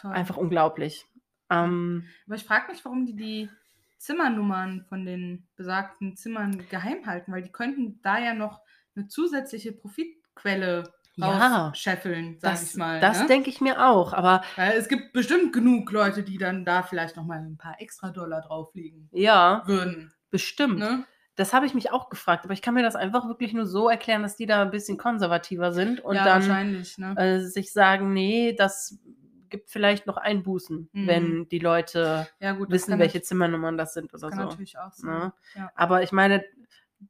Toll. 0.00 0.12
Einfach 0.12 0.38
unglaublich. 0.38 1.06
Ähm, 1.50 2.06
Aber 2.26 2.36
ich 2.36 2.44
frage 2.44 2.72
mich, 2.72 2.84
warum 2.84 3.04
die 3.04 3.14
die 3.14 3.50
Zimmernummern 4.00 4.84
von 4.88 5.04
den 5.04 5.46
besagten 5.56 6.16
Zimmern 6.16 6.66
geheim 6.70 7.06
halten, 7.06 7.32
weil 7.32 7.42
die 7.42 7.52
könnten 7.52 8.00
da 8.02 8.18
ja 8.18 8.34
noch 8.34 8.62
eine 8.96 9.06
zusätzliche 9.08 9.72
Profitquelle 9.72 10.84
Ja, 11.16 11.66
rausscheffeln, 11.66 12.38
sag 12.40 12.52
das 12.52 12.70
ich 12.70 12.76
mal. 12.76 12.98
das 13.00 13.20
ne? 13.20 13.26
denke 13.26 13.50
ich 13.50 13.60
mir 13.60 13.86
auch. 13.86 14.14
Aber 14.14 14.42
Weil 14.56 14.72
es 14.72 14.88
gibt 14.88 15.12
bestimmt 15.12 15.52
genug 15.52 15.92
Leute, 15.92 16.22
die 16.22 16.38
dann 16.38 16.64
da 16.64 16.82
vielleicht 16.82 17.16
noch 17.16 17.24
mal 17.24 17.38
ein 17.38 17.58
paar 17.58 17.80
extra 17.80 18.10
Dollar 18.10 18.40
drauflegen 18.40 19.08
ja, 19.12 19.62
würden. 19.66 20.12
bestimmt. 20.30 20.78
Ne? 20.78 21.04
Das 21.36 21.52
habe 21.52 21.66
ich 21.66 21.74
mich 21.74 21.90
auch 21.90 22.08
gefragt, 22.08 22.44
aber 22.44 22.54
ich 22.54 22.62
kann 22.62 22.74
mir 22.74 22.82
das 22.82 22.96
einfach 22.96 23.28
wirklich 23.28 23.52
nur 23.52 23.66
so 23.66 23.88
erklären, 23.88 24.22
dass 24.22 24.36
die 24.36 24.46
da 24.46 24.62
ein 24.62 24.70
bisschen 24.70 24.98
konservativer 24.98 25.72
sind 25.72 26.00
und 26.00 26.16
ja, 26.16 26.24
dann. 26.24 26.46
Ne? 26.96 27.14
äh, 27.16 27.40
sich 27.40 27.72
sagen, 27.72 28.12
nee, 28.12 28.54
das 28.54 28.98
gibt 29.50 29.70
vielleicht 29.70 30.06
noch 30.06 30.16
Einbußen, 30.16 30.88
Mhm. 30.92 31.06
wenn 31.06 31.48
die 31.48 31.58
Leute 31.58 32.26
ja, 32.40 32.52
gut, 32.52 32.70
wissen, 32.70 32.98
welche 32.98 33.18
nat- 33.18 33.24
Zimmernummern 33.26 33.76
das 33.76 33.92
sind 33.94 34.12
oder 34.14 34.30
kann 34.30 34.38
so. 34.38 34.44
natürlich 34.46 34.78
auch 34.78 34.92
sein. 34.92 35.10
Ne? 35.18 35.32
Ja. 35.54 35.70
Aber 35.74 36.02
ich 36.02 36.12
meine, 36.12 36.44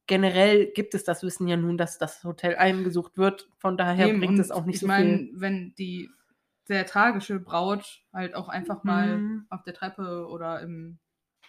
generell 0.07 0.67
gibt 0.73 0.95
es 0.95 1.05
das 1.05 1.23
Wissen 1.23 1.49
ja 1.49 1.57
nun, 1.57 1.77
dass 1.79 1.99
das 1.99 2.23
Hotel 2.25 2.57
eingesucht 2.57 3.19
wird. 3.19 3.49
Von 3.59 3.77
daher 3.77 4.09
Eben, 4.09 4.21
bringt 4.21 4.39
es 4.39 4.51
auch 4.51 4.65
nicht 4.65 4.77
ich 4.77 4.81
so 4.81 4.87
meine, 4.87 5.19
viel. 5.19 5.31
wenn 5.35 5.75
die 5.77 6.11
sehr 6.65 6.87
tragische 6.87 7.41
Braut 7.41 8.03
halt 8.13 8.35
auch 8.35 8.49
einfach 8.49 8.85
mal 8.85 9.19
Mhm. 9.19 9.47
auf 9.51 9.63
der 9.65 9.75
Treppe 9.75 10.27
oder 10.29 10.61
im 10.61 10.99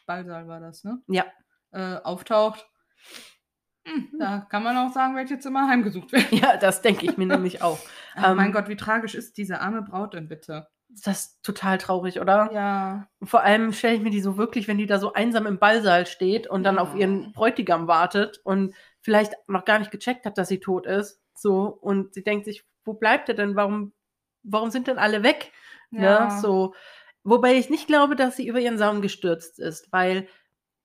Ballsaal 0.08 0.48
war 0.48 0.60
das, 0.60 0.84
ne? 0.84 1.00
Ja. 1.08 1.26
Äh, 1.72 1.98
auftaucht. 2.04 2.68
Hm, 3.86 4.10
da 4.20 4.46
kann 4.50 4.64
man 4.64 4.78
auch 4.78 4.94
sagen, 4.94 5.16
welche 5.16 5.40
Zimmer 5.40 5.68
heimgesucht 5.68 6.12
werden. 6.12 6.38
Ja, 6.38 6.58
das 6.58 6.82
denke 6.82 7.06
ich 7.06 7.18
mir 7.18 7.26
nämlich 7.40 7.62
auch. 7.62 7.80
Ach, 8.16 8.32
Ähm, 8.32 8.38
mein 8.38 8.52
Gott, 8.52 8.68
wie 8.70 8.76
tragisch 8.76 9.16
ist 9.16 9.38
diese 9.38 9.60
arme 9.62 9.82
Braut 9.82 10.14
denn 10.14 10.28
bitte? 10.28 10.68
Das 11.04 11.26
ist 11.26 11.44
total 11.44 11.78
traurig, 11.78 12.20
oder? 12.20 12.50
Ja. 12.54 13.08
Vor 13.24 13.42
allem 13.44 13.72
stelle 13.72 13.96
ich 13.96 14.02
mir 14.02 14.10
die 14.10 14.22
so 14.22 14.38
wirklich, 14.38 14.68
wenn 14.68 14.78
die 14.78 14.86
da 14.86 15.00
so 15.00 15.14
einsam 15.14 15.46
im 15.46 15.58
Ballsaal 15.58 16.06
steht 16.06 16.48
und 16.48 16.64
dann 16.64 16.78
auf 16.78 16.96
ihren 16.96 17.32
Bräutigam 17.32 17.88
wartet 17.88 18.42
und 18.44 18.76
vielleicht 19.00 19.34
noch 19.48 19.66
gar 19.66 19.80
nicht 19.80 19.92
gecheckt 19.92 20.26
hat, 20.26 20.38
dass 20.38 20.50
sie 20.50 20.60
tot 20.60 20.86
ist. 20.86 21.22
So, 21.34 21.66
und 21.66 22.14
sie 22.14 22.24
denkt 22.24 22.46
sich, 22.46 22.66
wo 22.84 22.94
bleibt 22.94 23.30
er 23.30 23.36
denn? 23.36 23.56
Warum, 23.56 23.94
warum 24.44 24.70
sind 24.70 24.88
denn 24.88 24.98
alle 24.98 25.24
weg? 25.24 25.52
ja. 25.92 26.26
Ne? 26.26 26.42
So. 26.42 26.74
Wobei 27.24 27.54
ich 27.56 27.70
nicht 27.70 27.88
glaube, 27.88 28.16
dass 28.16 28.36
sie 28.36 28.48
über 28.48 28.60
ihren 28.60 28.80
Saum 28.80 29.02
gestürzt 29.02 29.60
ist, 29.60 29.92
weil 29.92 30.28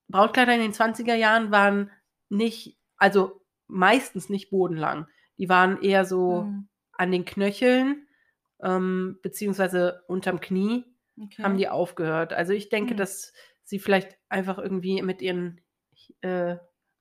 Brautkleider 0.09 0.55
in 0.55 0.61
den 0.61 0.73
20er 0.73 1.15
Jahren 1.15 1.51
waren 1.51 1.91
nicht, 2.29 2.79
also 2.99 3.41
meistens 3.67 4.29
nicht 4.29 4.51
bodenlang. 4.51 5.07
Die 5.39 5.49
waren 5.49 5.81
eher 5.81 6.05
so 6.05 6.43
Hm, 6.43 6.69
an 6.93 7.13
den 7.13 7.25
Knöcheln, 7.25 8.06
ähm, 8.61 9.19
beziehungsweise 9.23 10.03
unterm 10.09 10.41
Knie 10.41 10.85
okay. 11.21 11.43
haben 11.43 11.57
die 11.57 11.69
aufgehört. 11.69 12.33
Also 12.33 12.53
ich 12.53 12.69
denke, 12.69 12.91
Hm. 12.91 12.97
dass 12.97 13.33
sie 13.65 13.79
vielleicht 13.79 14.19
einfach 14.29 14.59
irgendwie 14.59 15.03
mit 15.03 15.23
ihren 15.23 15.61
äh, 16.21 16.57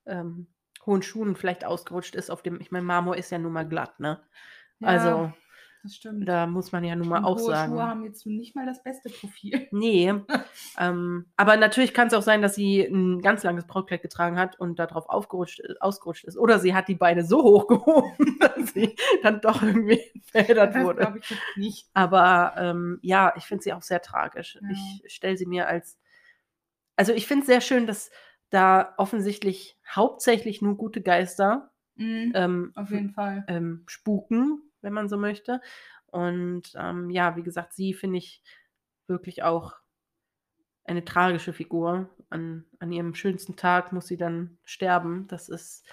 ähm, 0.05 0.47
hohen 0.85 1.01
Schuhen 1.01 1.35
vielleicht 1.35 1.65
ausgerutscht 1.65 2.15
ist 2.15 2.29
auf 2.29 2.41
dem, 2.41 2.61
ich 2.61 2.71
meine, 2.71 2.85
Marmor 2.85 3.15
ist 3.17 3.31
ja 3.31 3.39
nun 3.39 3.53
mal 3.53 3.67
glatt, 3.67 3.99
ne? 3.99 4.21
Ja, 4.79 4.87
Also 4.87 5.33
das 5.86 5.95
stimmt. 5.95 6.28
da 6.28 6.45
muss 6.48 6.71
man 6.71 6.84
ja 6.84 6.95
nun 6.95 7.08
mal 7.08 7.19
Und 7.19 7.26
auch 7.26 7.38
hohe 7.38 7.45
sagen. 7.45 7.74
Schuhe 7.74 7.84
haben 7.88 8.04
jetzt 8.04 8.26
nicht 8.26 8.56
mal 8.56 8.65
das 8.65 8.84
beste 8.84 9.10
Profil. 9.10 9.67
Nee. 9.71 10.13
ähm, 10.80 11.26
aber 11.38 11.58
natürlich 11.58 11.93
kann 11.93 12.08
es 12.08 12.13
auch 12.13 12.21
sein, 12.21 12.41
dass 12.41 12.56
sie 12.56 12.82
ein 12.82 13.21
ganz 13.21 13.43
langes 13.43 13.65
Brautkleid 13.65 14.02
getragen 14.02 14.38
hat 14.38 14.60
und 14.60 14.80
darauf 14.80 15.08
aufgerutscht, 15.10 15.62
ausgerutscht 15.80 16.26
ist. 16.26 16.38
Oder 16.38 16.60
sie 16.60 16.74
hat 16.76 16.88
die 16.88 16.95
Beine 16.95 17.24
so 17.24 17.41
hoch 17.43 17.67
gehoben, 17.67 18.15
dass 18.39 18.74
sie 18.74 18.95
dann 19.24 19.39
doch 19.41 19.62
irgendwie 19.62 20.02
verheddert 20.26 20.76
Das 20.76 20.84
wurde. 20.84 21.00
glaube 21.02 21.19
ich 21.19 21.34
nicht. 21.56 21.88
Aber 21.93 22.54
ähm, 22.58 23.00
ja, 23.02 23.34
ich 23.38 23.43
finde 23.45 23.63
sie 23.63 23.74
auch 23.74 23.82
sehr 23.84 24.02
tragisch. 24.02 24.58
Ja. 24.62 24.69
Ich 24.71 25.13
stelle 25.13 25.38
sie 25.38 25.45
mir 25.45 25.67
als. 25.67 25.98
Also 26.98 27.13
ich 27.13 27.28
finde 27.28 27.41
es 27.41 27.48
sehr 27.48 27.62
schön, 27.62 27.88
dass 27.88 28.10
da 28.50 28.93
offensichtlich 28.98 29.78
hauptsächlich 29.88 30.62
nur 30.62 30.76
gute 30.78 31.02
Geister 31.02 31.71
Mhm, 31.98 32.34
ähm, 32.36 32.71
auf 32.76 32.89
jeden 32.91 33.12
Fall. 33.12 33.45
ähm, 33.48 33.84
spuken, 33.88 34.62
wenn 34.86 34.93
man 34.93 35.10
so 35.10 35.17
möchte. 35.17 35.60
Und 36.08 36.71
ähm, 36.78 37.10
ja, 37.10 37.36
wie 37.36 37.43
gesagt, 37.43 37.74
sie 37.74 37.93
finde 37.93 38.19
ich 38.19 38.41
wirklich 39.08 39.43
auch 39.43 39.74
eine 40.86 41.04
tragische 41.04 41.52
Figur. 41.52 42.10
An, 42.30 42.65
an 42.80 42.91
ihrem 42.93 43.13
schönsten 43.15 43.56
Tag 43.58 43.91
muss 43.91 44.08
sie 44.08 44.17
dann 44.17 44.58
sterben. 44.63 45.28
Das 45.28 45.50
ist 45.50 45.86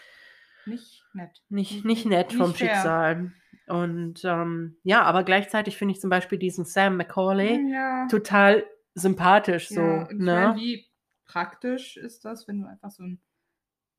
Nicht 0.66 1.04
nett. 1.12 1.42
nicht, 1.48 1.84
nicht 1.84 2.06
nett 2.06 2.32
vom 2.32 2.48
Nicht 2.50 2.58
fair. 2.58 2.68
Schicksal. 2.74 3.32
Und 3.66 4.24
ähm, 4.24 4.76
ja, 4.82 5.02
aber 5.02 5.24
gleichzeitig 5.24 5.76
finde 5.76 5.92
ich 5.94 6.00
zum 6.00 6.10
Beispiel 6.10 6.38
diesen 6.38 6.64
Sam 6.64 6.96
Macaulay 6.96 7.70
Ja. 7.70 8.06
total 8.08 8.64
sympathisch. 8.94 9.68
So, 9.68 9.80
ja, 9.80 10.10
ich 10.10 10.18
ne? 10.18 10.34
meine, 10.34 10.56
wie 10.56 10.86
praktisch 11.26 11.96
ist 11.96 12.24
das, 12.24 12.46
wenn 12.46 12.60
du 12.60 12.68
einfach 12.68 12.90
so 12.90 13.02
einen 13.02 13.20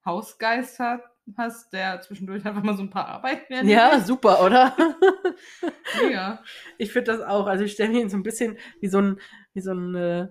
Hausgeist 0.05 0.79
hat, 0.79 1.01
hast, 1.37 1.71
der 1.73 2.01
zwischendurch 2.01 2.45
einfach 2.45 2.63
mal 2.63 2.75
so 2.75 2.83
ein 2.83 2.89
paar 2.89 3.07
Arbeiten 3.07 3.67
Ja, 3.67 3.99
super, 4.01 4.43
oder? 4.45 4.75
Mega. 6.01 6.43
ich 6.77 6.91
finde 6.91 7.11
das 7.11 7.21
auch. 7.21 7.47
Also 7.47 7.63
ich 7.63 7.73
stelle 7.73 7.91
mir 7.93 8.01
ihn 8.01 8.09
so 8.09 8.17
ein 8.17 8.23
bisschen 8.23 8.57
wie 8.81 8.87
so 8.87 8.99
ein, 8.99 9.19
wie 9.53 9.61
so 9.61 9.71
ein, 9.73 9.95
äh, 9.95 10.27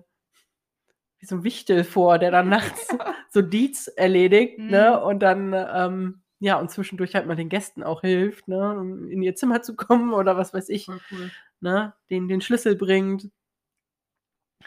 wie 1.19 1.25
so 1.25 1.35
ein 1.37 1.43
Wichtel 1.43 1.83
vor, 1.83 2.19
der 2.19 2.31
dann 2.31 2.49
nachts 2.49 2.87
so 3.31 3.41
Deeds 3.41 3.87
erledigt, 3.87 4.59
Mhm. 4.59 4.67
ne? 4.67 5.01
Und 5.03 5.19
dann, 5.19 5.53
ähm, 5.53 6.21
ja, 6.39 6.59
und 6.59 6.69
zwischendurch 6.69 7.15
halt 7.15 7.25
mal 7.25 7.35
den 7.37 7.49
Gästen 7.49 7.83
auch 7.83 8.01
hilft, 8.01 8.47
ne? 8.47 8.77
Um 8.77 9.09
in 9.09 9.21
ihr 9.23 9.35
Zimmer 9.35 9.61
zu 9.61 9.75
kommen 9.75 10.13
oder 10.13 10.35
was 10.37 10.53
weiß 10.53 10.69
ich, 10.69 10.87
cool. 10.89 11.31
ne? 11.61 11.93
Den 12.09 12.27
den 12.27 12.41
Schlüssel 12.41 12.75
bringt. 12.75 13.29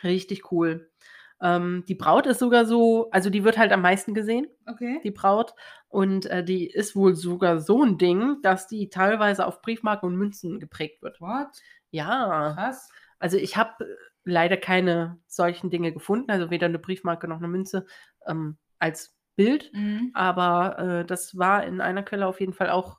Richtig 0.03 0.51
cool. 0.53 0.91
Ähm, 1.43 1.85
die 1.87 1.95
Braut 1.95 2.27
ist 2.27 2.39
sogar 2.39 2.65
so, 2.65 3.11
also 3.11 3.29
die 3.31 3.45
wird 3.45 3.59
halt 3.59 3.73
am 3.73 3.83
meisten 3.83 4.15
gesehen, 4.15 4.47
Okay. 4.67 5.01
die 5.05 5.11
Braut. 5.11 5.55
Und 5.89 6.27
äh, 6.27 6.43
die 6.45 6.67
ist 6.71 6.97
wohl 6.97 7.15
sogar 7.15 7.61
so 7.61 7.83
ein 7.83 7.99
Ding, 7.99 8.39
dass 8.43 8.67
die 8.69 8.89
teilweise 8.89 9.47
auf 9.47 9.61
Briefmarken 9.63 10.09
und 10.09 10.17
Münzen 10.17 10.59
geprägt 10.61 11.03
wird. 11.03 11.21
What? 11.21 11.49
Ja, 11.91 12.53
Krass. 12.55 12.91
also 13.19 13.37
ich 13.37 13.57
habe 13.57 13.73
leider 14.25 14.57
keine 14.57 15.19
solchen 15.27 15.71
Dinge 15.71 15.93
gefunden, 15.93 16.31
also 16.31 16.51
weder 16.51 16.67
eine 16.67 16.79
Briefmarke 16.79 17.29
noch 17.29 17.37
eine 17.39 17.49
Münze 17.49 17.87
ähm, 18.27 18.57
als 18.79 19.15
Bild. 19.37 19.71
Mhm. 19.75 20.11
Aber 20.15 20.79
äh, 20.79 21.05
das 21.05 21.37
war 21.39 21.65
in 21.65 21.81
einer 21.81 22.03
Quelle 22.03 22.27
auf 22.27 22.41
jeden 22.41 22.55
Fall 22.55 22.71
auch 22.71 22.99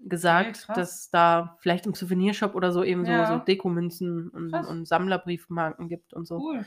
gesagt, 0.00 0.64
krass. 0.66 0.76
dass 0.76 1.10
da 1.10 1.56
vielleicht 1.60 1.86
im 1.86 1.94
Souvenirshop 1.94 2.54
oder 2.54 2.72
so 2.72 2.82
eben 2.84 3.04
so, 3.04 3.10
Ja. 3.12 3.26
so 3.26 3.38
Dekomünzen 3.44 4.28
und, 4.30 4.50
Krass. 4.52 4.66
und 4.66 4.86
Sammlerbriefmarken 4.86 5.88
gibt 5.88 6.14
und 6.14 6.26
so. 6.26 6.38
Cool. 6.38 6.64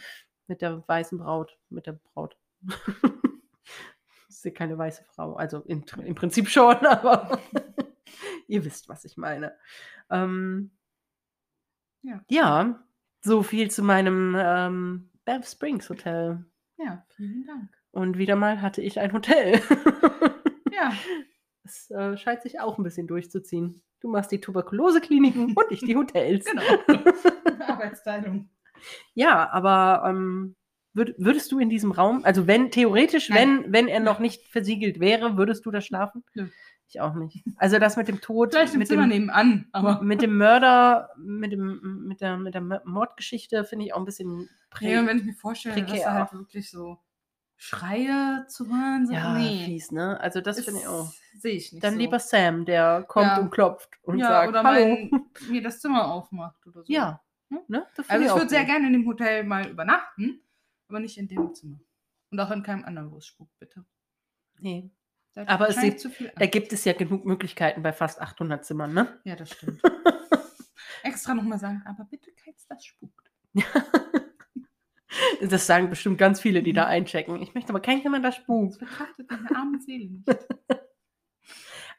Mit 0.52 0.62
der 0.62 0.84
weißen 0.86 1.18
Braut. 1.18 1.58
Mit 1.70 1.88
der 1.88 1.94
Braut. 1.94 2.36
ist 4.28 4.44
ja 4.44 4.52
keine 4.52 4.78
weiße 4.78 5.06
Frau. 5.06 5.36
Also 5.36 5.62
im, 5.62 5.86
im 6.04 6.14
Prinzip 6.14 6.50
schon, 6.50 6.76
aber 6.86 7.40
ihr 8.50 8.66
wisst, 8.66 8.90
was 8.90 9.06
ich 9.06 9.16
meine. 9.16 9.56
Ähm, 10.10 10.72
Ja. 12.02 12.20
ja, 12.30 12.84
so 13.22 13.44
viel 13.44 13.72
zu 13.72 13.82
meinem 13.82 14.36
ähm, 14.38 15.10
Banff 15.24 15.48
Springs 15.48 15.90
Hotel. 15.90 16.44
Ja, 16.78 17.06
vielen 17.16 17.46
Dank. 17.46 17.70
Und 17.92 18.18
wieder 18.18 18.36
mal 18.36 18.62
hatte 18.62 18.82
ich 18.82 19.00
ein 19.00 19.14
Hotel. 19.14 19.62
Ja, 20.74 20.92
Es 21.64 21.92
äh, 21.92 22.18
scheint 22.18 22.42
sich 22.42 22.60
auch 22.60 22.78
ein 22.78 22.84
bisschen 22.84 23.06
durchzuziehen. 23.08 23.84
Du 24.02 24.10
machst 24.10 24.32
die 24.32 24.42
Tuberkulosekliniken 24.42 25.54
und 25.56 25.66
ich 25.70 25.80
die 25.82 25.96
Hotels. 25.96 26.46
genau. 26.46 26.64
Arbeitsteilung. 27.68 28.50
Ja, 29.14 29.50
aber 29.52 30.04
ähm, 30.10 30.56
würd, 30.94 31.16
würdest 31.18 31.52
du 31.52 31.60
in 31.60 31.70
diesem 31.70 31.92
Raum, 31.92 32.22
also 32.24 32.48
wenn 32.48 32.72
theoretisch, 32.72 33.30
Nein. 33.30 33.64
wenn, 33.66 33.74
wenn 33.74 33.88
er 33.88 34.00
noch 34.00 34.20
nicht 34.20 34.48
versiegelt 34.48 35.00
wäre, 35.00 35.38
würdest 35.38 35.66
du 35.66 35.72
da 35.72 35.82
schlafen? 35.82 36.24
Nö. 36.34 36.48
Ich 36.94 37.00
auch 37.00 37.14
nicht. 37.16 37.42
Also 37.56 37.80
das 37.80 37.96
mit 37.96 38.10
dem 38.10 38.20
Tod, 38.20 38.52
Vielleicht 38.54 38.74
im 38.74 38.80
mit 38.80 38.88
Zimmer 38.90 39.04
dem, 39.04 39.10
nebenan, 39.10 39.68
aber. 39.72 40.02
mit 40.02 40.22
dem 40.22 40.36
Mörder, 40.38 41.10
mit, 41.18 41.54
dem, 41.54 42.06
mit, 42.08 42.20
der, 42.20 42.36
mit 42.38 42.54
der 42.54 42.82
Mordgeschichte 42.84 43.64
finde 43.64 43.86
ich 43.86 43.94
auch 43.94 44.00
ein 44.00 44.04
bisschen 44.06 44.50
Nee, 44.82 44.98
und 44.98 45.08
wenn 45.08 45.18
ich 45.20 45.24
mir 45.24 45.34
vorstelle, 45.34 45.82
dass 45.86 46.02
da 46.04 46.14
halt 46.14 46.34
wirklich 46.34 46.70
so 46.70 46.98
Schreie 47.56 48.46
zu 48.48 48.68
hören 48.68 49.06
sind, 49.06 49.16
Ja, 49.16 49.38
nee. 49.38 49.64
fies, 49.66 49.92
ne? 49.92 50.20
Also 50.20 50.42
das 50.42 50.60
finde 50.66 50.80
ich 50.82 50.88
auch. 50.88 51.14
Sehe 51.38 51.54
ich 51.54 51.72
nicht 51.72 51.84
Dann 51.84 51.94
so. 51.94 52.00
lieber 52.00 52.20
Sam, 52.20 52.66
der 52.66 53.04
kommt 53.08 53.28
Ja. 53.28 53.38
und 53.40 53.52
klopft 53.52 53.90
und 54.02 54.18
ja, 54.18 54.28
sagt, 54.28 54.50
oder 54.50 54.64
hallo. 54.64 54.86
mein, 55.10 55.26
mir 55.50 55.62
das 55.62 55.80
Zimmer 55.80 56.12
aufmacht 56.12 56.66
oder 56.68 56.84
so. 56.84 56.92
Ja? 56.92 57.22
Ne? 57.68 57.86
Das 57.96 58.10
Also 58.10 58.26
ich 58.26 58.32
würde 58.34 58.50
sehr 58.50 58.66
gerne 58.66 58.88
in 58.88 58.94
dem 58.94 59.06
Hotel 59.08 59.44
mal 59.44 59.68
übernachten, 59.70 60.42
aber 60.88 61.00
nicht 61.00 61.18
in 61.18 61.28
dem 61.28 61.54
Zimmer. 61.54 61.80
Und 62.32 62.40
auch 62.40 62.52
in 62.52 62.64
keinem 62.64 62.86
anderen, 62.86 63.12
wo 63.12 63.18
es 63.18 63.26
spukt, 63.26 63.58
bitte. 63.60 63.86
Nee. 64.60 64.90
Da 65.34 65.46
Aber 65.48 65.70
es 65.70 65.76
sieht- 65.78 66.00
zu 66.00 66.10
viel 66.10 66.32
Da 66.38 66.46
gibt 66.46 66.74
es 66.74 66.84
ja 66.86 66.94
genug 66.94 67.26
Möglichkeiten 67.26 67.82
bei 67.82 67.94
fast 67.94 68.22
800 68.22 68.66
Zimmern, 68.66 68.94
ne? 68.94 69.20
Ja, 69.24 69.36
das 69.36 69.52
stimmt. 69.52 69.82
Extra 71.04 71.34
nochmal 71.34 71.58
sagen, 71.60 71.82
aber 71.86 72.04
bitte 72.06 72.32
keins, 72.34 72.66
das 72.68 72.86
spukt. 72.86 73.32
Das 75.42 75.68
sagen 75.68 75.90
bestimmt 75.90 76.18
ganz 76.18 76.40
viele, 76.40 76.64
die 76.64 76.72
da 76.72 76.86
einchecken. 76.86 77.42
Ich 77.42 77.54
möchte 77.54 77.70
aber 77.72 77.82
kein 77.82 78.02
Zimmer, 78.02 78.20
das 78.22 78.36
Das 78.36 78.44
spukt. 78.44 78.80
betrachtet 78.80 79.30
meine 79.30 79.56
arme 79.56 79.80
Seele 79.82 80.10
nicht. 80.10 80.26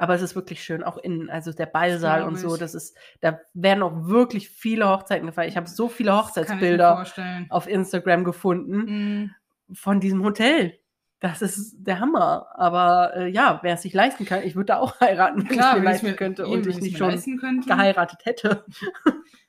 Aber 0.03 0.15
es 0.15 0.23
ist 0.23 0.35
wirklich 0.35 0.65
schön, 0.65 0.83
auch 0.83 0.99
innen, 0.99 1.31
also 1.31 1.53
der 1.53 1.67
Ballsaal 1.67 2.25
und 2.25 2.37
so, 2.37 2.57
das 2.57 2.75
ist, 2.75 2.97
da 3.21 3.39
werden 3.55 3.85
auch 3.85 4.09
wirklich 4.09 4.49
viele 4.51 4.89
Hochzeiten 4.89 5.27
gefeiert. 5.29 5.51
Ich 5.51 5.57
habe 5.57 5.69
so 5.69 5.89
viele 5.89 6.11
mir 6.11 6.17
Hochzeitsbilder 6.17 7.07
auf 7.51 7.69
Instagram 7.69 8.25
gefunden 8.25 8.77
Mhm. 8.77 9.31
von 9.73 10.01
diesem 10.01 10.25
Hotel. 10.25 10.77
Das 11.21 11.41
ist 11.41 11.77
der 11.79 12.01
Hammer. 12.01 12.49
Aber 12.57 13.13
äh, 13.17 13.29
ja, 13.29 13.61
wer 13.63 13.75
es 13.75 13.83
sich 13.83 13.95
leisten 13.95 14.25
kann, 14.25 14.43
ich 14.43 14.57
würde 14.57 14.67
da 14.73 14.79
auch 14.79 14.99
heiraten, 15.01 15.39
wenn 15.43 15.47
Klar, 15.57 15.69
ich 15.69 15.75
mir 15.75 15.77
wenn 15.77 15.85
leisten 15.85 16.07
mir- 16.07 16.17
könnte 16.17 16.47
und 16.49 16.67
ich 16.67 16.81
nicht 16.81 16.99
mir 17.01 17.21
schon 17.23 17.61
geheiratet 17.65 18.19
hätte. 18.25 18.65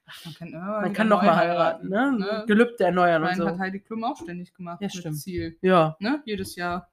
Ach, 0.06 0.26
man 0.26 0.34
kann, 0.36 0.49
ja, 0.49 0.82
Man 0.82 0.93
kann 0.93 1.08
noch 1.08 1.22
neu 1.24 1.28
mal 1.30 1.36
heiraten, 1.38 1.89
ne? 1.89 2.12
ne? 2.20 2.43
Gelübde 2.45 2.84
erneuern 2.84 3.24
und 3.24 3.30
Mein 3.30 3.38
so. 3.38 3.47
hat 3.47 3.58
Heidi 3.58 3.80
Klum 3.80 4.04
auch 4.04 4.18
ständig 4.18 4.54
gemacht. 4.54 4.80
Ja, 4.82 4.89
stimmt. 4.89 5.18
Ziel. 5.18 5.58
Ja. 5.62 5.95
Ne? 5.99 6.22
Jedes 6.26 6.56
Jahr. 6.56 6.91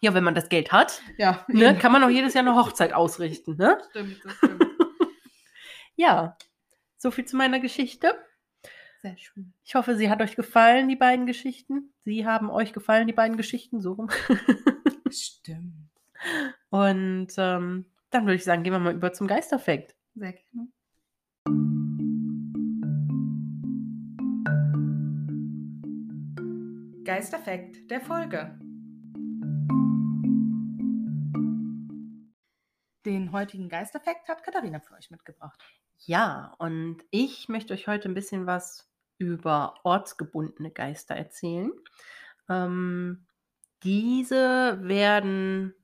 Ja, 0.00 0.14
wenn 0.14 0.24
man 0.24 0.34
das 0.34 0.48
Geld 0.48 0.72
hat, 0.72 1.02
Ja, 1.16 1.44
ne, 1.48 1.76
kann 1.76 1.92
man 1.92 2.04
auch 2.04 2.08
jedes 2.08 2.34
Jahr 2.34 2.46
eine 2.46 2.54
Hochzeit 2.54 2.92
ausrichten. 2.92 3.56
Ne? 3.56 3.76
Das 3.78 3.88
stimmt, 3.90 4.24
das 4.24 4.36
stimmt. 4.36 4.66
Ja, 5.96 6.36
so 6.96 7.10
viel 7.10 7.24
zu 7.24 7.36
meiner 7.36 7.58
Geschichte. 7.58 8.14
Sehr 9.02 9.16
schön. 9.16 9.52
Ich 9.64 9.74
hoffe, 9.74 9.96
sie 9.96 10.08
hat 10.08 10.22
euch 10.22 10.36
gefallen, 10.36 10.88
die 10.88 10.94
beiden 10.94 11.26
Geschichten. 11.26 11.92
Sie 12.04 12.24
haben 12.24 12.50
euch 12.50 12.72
gefallen, 12.72 13.08
die 13.08 13.12
beiden 13.12 13.36
Geschichten, 13.36 13.80
so 13.80 13.94
rum. 13.94 14.08
Stimmt. 15.10 15.90
Und 16.70 17.28
ähm, 17.36 17.86
dann 18.10 18.26
würde 18.26 18.34
ich 18.36 18.44
sagen, 18.44 18.62
gehen 18.62 18.72
wir 18.72 18.78
mal 18.78 18.94
über 18.94 19.12
zum 19.12 19.26
Geisterfakt. 19.26 19.96
Sehr 20.14 20.34
gerne. 20.34 20.68
Geisterfakt 27.04 27.90
der 27.90 28.00
Folge. 28.00 28.56
Den 33.08 33.32
heutigen 33.32 33.70
Geisterfakt 33.70 34.28
hat 34.28 34.42
Katharina 34.42 34.80
für 34.80 34.92
euch 34.92 35.10
mitgebracht. 35.10 35.58
Ja, 36.04 36.54
und 36.58 36.98
ich 37.10 37.48
möchte 37.48 37.72
euch 37.72 37.88
heute 37.88 38.06
ein 38.06 38.14
bisschen 38.14 38.44
was 38.44 38.86
über 39.16 39.76
ortsgebundene 39.82 40.70
Geister 40.70 41.14
erzählen. 41.14 41.72
Ähm, 42.50 43.26
diese 43.82 44.78
werden 44.82 45.74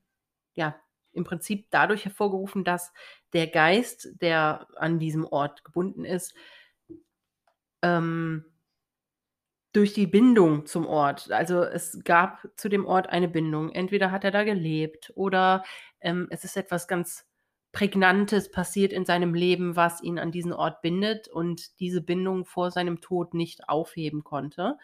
ja 0.53 0.79
im 1.13 1.23
Prinzip 1.23 1.65
dadurch 1.71 2.05
hervorgerufen, 2.05 2.63
dass 2.63 2.93
der 3.33 3.47
Geist, 3.47 4.21
der 4.21 4.67
an 4.75 4.99
diesem 4.99 5.25
Ort 5.25 5.63
gebunden 5.63 6.05
ist, 6.05 6.35
ähm, 7.81 8.45
durch 9.73 9.93
die 9.93 10.07
Bindung 10.07 10.67
zum 10.67 10.85
Ort, 10.85 11.31
also 11.31 11.63
es 11.63 11.99
gab 12.03 12.47
zu 12.55 12.69
dem 12.69 12.85
Ort 12.85 13.09
eine 13.09 13.27
Bindung, 13.27 13.71
entweder 13.71 14.11
hat 14.11 14.23
er 14.23 14.31
da 14.31 14.43
gelebt 14.43 15.11
oder 15.15 15.65
ähm, 16.05 16.27
es 16.29 16.45
ist 16.45 16.55
etwas 16.55 16.87
ganz 16.87 17.25
Prägnantes 17.73 18.51
passiert 18.51 18.93
in 18.93 19.05
seinem 19.05 19.33
Leben, 19.33 19.75
was 19.75 20.01
ihn 20.01 20.17
an 20.17 20.31
diesen 20.31 20.53
Ort 20.53 20.81
bindet 20.81 21.27
und 21.27 21.77
diese 21.81 22.01
Bindung 22.01 22.45
vor 22.45 22.71
seinem 22.71 23.01
Tod 23.01 23.33
nicht 23.33 23.67
aufheben 23.67 24.23
konnte. 24.23 24.77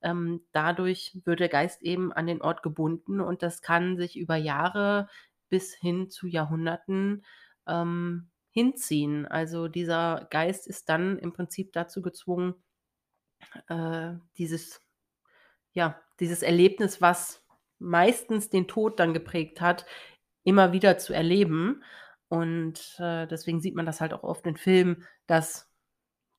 Ähm, 0.00 0.44
dadurch 0.52 1.18
wird 1.24 1.40
der 1.40 1.48
Geist 1.48 1.82
eben 1.82 2.12
an 2.12 2.28
den 2.28 2.40
Ort 2.42 2.62
gebunden 2.62 3.20
und 3.20 3.42
das 3.42 3.62
kann 3.62 3.96
sich 3.96 4.16
über 4.16 4.36
Jahre 4.36 5.08
bis 5.48 5.74
hin 5.74 6.08
zu 6.08 6.28
Jahrhunderten 6.28 7.24
ähm, 7.66 8.28
hinziehen. 8.50 9.26
Also 9.26 9.66
dieser 9.66 10.28
Geist 10.30 10.68
ist 10.68 10.88
dann 10.88 11.18
im 11.18 11.32
Prinzip 11.32 11.72
dazu 11.72 12.00
gezwungen, 12.00 12.54
äh, 13.68 14.14
dieses, 14.38 14.80
ja, 15.72 16.00
dieses 16.20 16.42
Erlebnis, 16.42 17.00
was 17.00 17.44
meistens 17.78 18.50
den 18.50 18.68
Tod 18.68 19.00
dann 19.00 19.14
geprägt 19.14 19.60
hat, 19.60 19.86
immer 20.46 20.72
wieder 20.72 20.96
zu 20.96 21.12
erleben. 21.12 21.82
Und 22.28 22.96
äh, 22.98 23.26
deswegen 23.26 23.60
sieht 23.60 23.74
man 23.74 23.86
das 23.86 24.00
halt 24.00 24.12
auch 24.12 24.22
oft 24.22 24.46
in 24.46 24.56
Filmen, 24.56 25.04
dass 25.26 25.68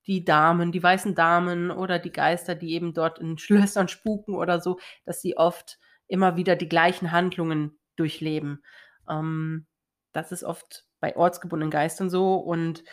die 0.07 0.23
Damen, 0.23 0.71
die 0.71 0.81
weißen 0.81 1.13
Damen 1.13 1.69
oder 1.69 1.99
die 1.99 2.11
Geister, 2.11 2.55
die 2.55 2.73
eben 2.73 2.93
dort 2.93 3.19
in 3.19 3.37
Schlössern 3.37 3.89
spuken 3.89 4.33
oder 4.33 4.59
so, 4.61 4.79
dass 5.05 5.21
sie 5.21 5.37
oft 5.37 5.77
immer 6.07 6.37
wieder 6.37 6.55
die 6.55 6.69
gleichen 6.69 7.11
Handlungen 7.11 7.77
durchleben. 7.97 8.63
Ähm, 9.09 9.67
das 10.13 10.31
ist 10.31 10.43
oft 10.43 10.85
bei 10.99 11.15
ortsgebundenen 11.15 11.69
Geistern 11.69 12.09
so 12.09 12.35
und 12.35 12.83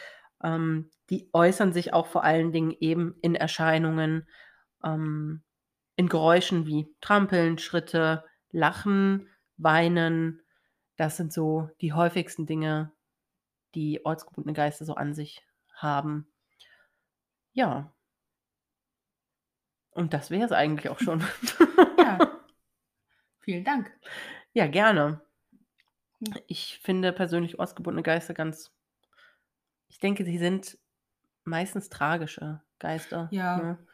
ähm, 0.42 0.90
die 1.10 1.30
äußern 1.32 1.72
sich 1.72 1.92
auch 1.92 2.06
vor 2.06 2.24
allen 2.24 2.50
Dingen 2.52 2.74
eben 2.80 3.14
in 3.22 3.36
Erscheinungen, 3.36 4.28
ähm, 4.82 5.42
in 5.96 6.08
Geräuschen 6.08 6.66
wie 6.66 6.92
Trampeln, 7.00 7.58
Schritte, 7.58 8.24
Lachen, 8.50 9.28
Weinen. 9.56 10.43
Das 10.96 11.16
sind 11.16 11.32
so 11.32 11.70
die 11.80 11.92
häufigsten 11.92 12.46
Dinge, 12.46 12.92
die 13.74 14.04
ortsgebundene 14.04 14.54
Geister 14.54 14.84
so 14.84 14.94
an 14.94 15.14
sich 15.14 15.44
haben. 15.74 16.26
Ja. 17.52 17.92
Und 19.90 20.12
das 20.12 20.30
wäre 20.30 20.44
es 20.44 20.52
eigentlich 20.52 20.88
auch 20.88 21.00
schon. 21.00 21.24
Ja. 21.98 22.18
Vielen 23.40 23.64
Dank. 23.64 23.92
ja, 24.52 24.66
gerne. 24.66 25.20
Ich 26.46 26.80
finde 26.82 27.12
persönlich 27.12 27.58
ortsgebundene 27.58 28.02
Geister 28.02 28.34
ganz. 28.34 28.72
Ich 29.88 29.98
denke, 29.98 30.24
sie 30.24 30.38
sind 30.38 30.78
meistens 31.44 31.88
tragische 31.88 32.62
Geister. 32.78 33.28
Ja. 33.30 33.56
Ne? 33.58 33.86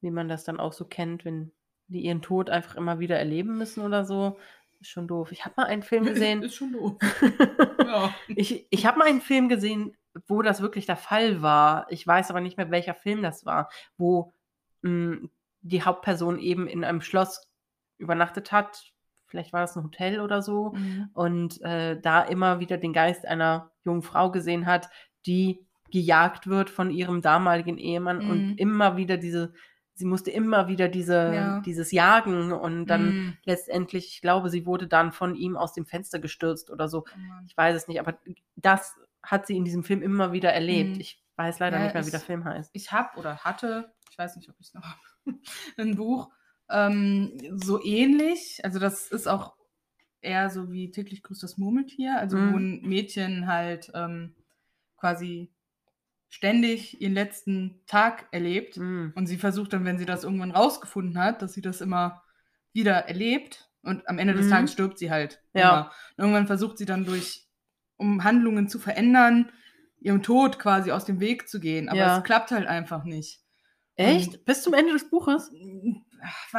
Wie 0.00 0.10
man 0.10 0.28
das 0.28 0.44
dann 0.44 0.60
auch 0.60 0.72
so 0.72 0.84
kennt, 0.84 1.24
wenn 1.24 1.52
die 1.88 2.00
ihren 2.00 2.22
Tod 2.22 2.50
einfach 2.50 2.76
immer 2.76 2.98
wieder 2.98 3.18
erleben 3.18 3.56
müssen 3.56 3.82
oder 3.82 4.04
so. 4.04 4.38
Ist 4.80 4.90
schon 4.90 5.08
doof. 5.08 5.32
Ich 5.32 5.44
habe 5.44 5.54
mal 5.56 5.66
einen 5.66 5.82
Film 5.82 6.04
gesehen. 6.14 6.42
Ist 6.42 6.54
schon 6.56 6.72
doof. 6.72 6.96
Ja. 7.88 8.14
Ich, 8.28 8.66
ich 8.68 8.84
habe 8.84 8.98
mal 8.98 9.08
einen 9.08 9.22
Film 9.22 9.48
gesehen, 9.48 9.96
wo 10.26 10.42
das 10.42 10.60
wirklich 10.60 10.84
der 10.84 10.96
Fall 10.98 11.40
war. 11.40 11.86
Ich 11.90 12.06
weiß 12.06 12.28
aber 12.28 12.42
nicht 12.42 12.58
mehr, 12.58 12.70
welcher 12.70 12.94
Film 12.94 13.22
das 13.22 13.46
war, 13.46 13.70
wo 13.96 14.34
mh, 14.82 15.26
die 15.62 15.82
Hauptperson 15.82 16.38
eben 16.38 16.66
in 16.66 16.84
einem 16.84 17.00
Schloss 17.00 17.48
übernachtet 17.96 18.52
hat. 18.52 18.92
Vielleicht 19.26 19.54
war 19.54 19.62
das 19.62 19.74
ein 19.74 19.84
Hotel 19.84 20.20
oder 20.20 20.42
so. 20.42 20.72
Mhm. 20.72 21.08
Und 21.14 21.62
äh, 21.62 21.98
da 21.98 22.20
immer 22.22 22.60
wieder 22.60 22.76
den 22.76 22.92
Geist 22.92 23.26
einer 23.26 23.70
jungen 23.84 24.02
Frau 24.02 24.30
gesehen 24.30 24.66
hat, 24.66 24.90
die 25.24 25.66
gejagt 25.90 26.46
wird 26.46 26.68
von 26.68 26.90
ihrem 26.90 27.22
damaligen 27.22 27.78
Ehemann 27.78 28.18
Mhm. 28.24 28.30
und 28.30 28.56
immer 28.58 28.98
wieder 28.98 29.16
diese, 29.16 29.54
sie 29.98 30.04
musste 30.04 30.30
immer 30.30 30.68
wieder 30.68 30.88
diese, 30.88 31.34
Ja. 31.34 31.60
dieses 31.60 31.90
Jagen 31.92 32.52
und 32.52 32.86
dann 32.86 33.06
Mhm. 33.06 33.36
letztendlich, 33.44 34.06
ich 34.14 34.20
glaube, 34.20 34.48
sie 34.48 34.64
wurde 34.64 34.86
dann 34.86 35.12
von 35.12 35.34
ihm 35.34 35.56
aus 35.56 35.72
dem 35.72 35.86
Fenster 35.86 36.18
gestürzt 36.20 36.70
oder 36.70 36.88
so. 36.88 37.04
Mann. 37.16 37.44
Ich 37.48 37.56
weiß 37.56 37.74
es 37.76 37.88
nicht, 37.88 37.98
aber 38.00 38.16
das 38.56 38.94
hat 39.22 39.46
sie 39.46 39.56
in 39.56 39.64
diesem 39.64 39.82
Film 39.82 40.00
immer 40.02 40.32
wieder 40.32 40.52
erlebt. 40.52 40.94
Mhm. 40.94 41.00
Ich 41.00 41.22
weiß 41.36 41.58
leider 41.58 41.78
Ja, 41.78 41.84
nicht 41.84 41.94
mehr, 41.94 42.04
wie 42.04 42.08
ich- 42.08 42.12
der 42.12 42.20
Film 42.20 42.44
heißt. 42.44 42.70
ich 42.72 42.92
habe 42.92 43.18
oder 43.18 43.38
hatte, 43.38 43.92
ich 44.10 44.16
weiß 44.18 44.36
nicht, 44.36 44.48
ob 44.48 44.54
ich 44.60 44.68
es 44.68 44.74
noch 44.74 44.84
habe, 44.84 45.00
ein 45.76 45.96
Buch 45.96 46.30
ähm, 46.70 47.32
so 47.56 47.82
ähnlich. 47.82 48.60
Also 48.62 48.78
das 48.78 49.08
ist 49.10 49.26
auch 49.26 49.56
eher 50.20 50.50
so 50.50 50.70
wie 50.70 50.90
täglich 50.90 51.22
grüßt 51.22 51.42
das 51.42 51.58
Murmeltier, 51.58 52.18
also 52.18 52.36
Mhm. 52.36 52.52
wo 52.52 52.56
ein 52.58 52.82
Mädchen 52.82 53.46
halt 53.46 53.90
ähm, 53.94 54.34
quasi 54.96 55.50
ständig 56.28 57.00
ihren 57.00 57.14
letzten 57.14 57.80
Tag 57.86 58.26
erlebt 58.32 58.76
Mm. 58.76 59.08
und 59.14 59.26
sie 59.26 59.38
versucht 59.38 59.72
dann, 59.72 59.84
wenn 59.84 59.98
sie 59.98 60.04
das 60.06 60.24
irgendwann 60.24 60.50
rausgefunden 60.50 61.18
hat, 61.18 61.40
dass 61.42 61.54
sie 61.54 61.62
das 61.62 61.80
immer 61.80 62.22
wieder 62.72 62.92
erlebt 63.08 63.70
und 63.82 64.06
am 64.08 64.18
Ende 64.18 64.34
des 64.34 64.46
Mhm. 64.46 64.50
Tages 64.50 64.72
stirbt 64.72 64.98
sie 64.98 65.10
halt. 65.10 65.42
Ja. 65.54 65.90
Und 66.16 66.24
irgendwann 66.24 66.46
versucht 66.46 66.78
sie 66.78 66.84
dann 66.84 67.04
durch, 67.06 67.46
um 67.96 68.24
Handlungen 68.24 68.68
zu 68.68 68.78
verändern, 68.78 69.50
ihrem 70.00 70.22
Tod 70.22 70.58
quasi 70.58 70.92
aus 70.92 71.04
dem 71.06 71.18
Weg 71.18 71.48
zu 71.48 71.58
gehen. 71.60 71.88
Aber 71.88 71.98
Ja. 71.98 72.18
es 72.18 72.24
klappt 72.24 72.50
halt 72.52 72.66
einfach 72.66 73.04
nicht. 73.04 73.40
Echt? 73.96 74.44
Bis 74.44 74.62
zum 74.62 74.74
Ende 74.74 74.92
des 74.92 75.10
Buches? 75.10 75.50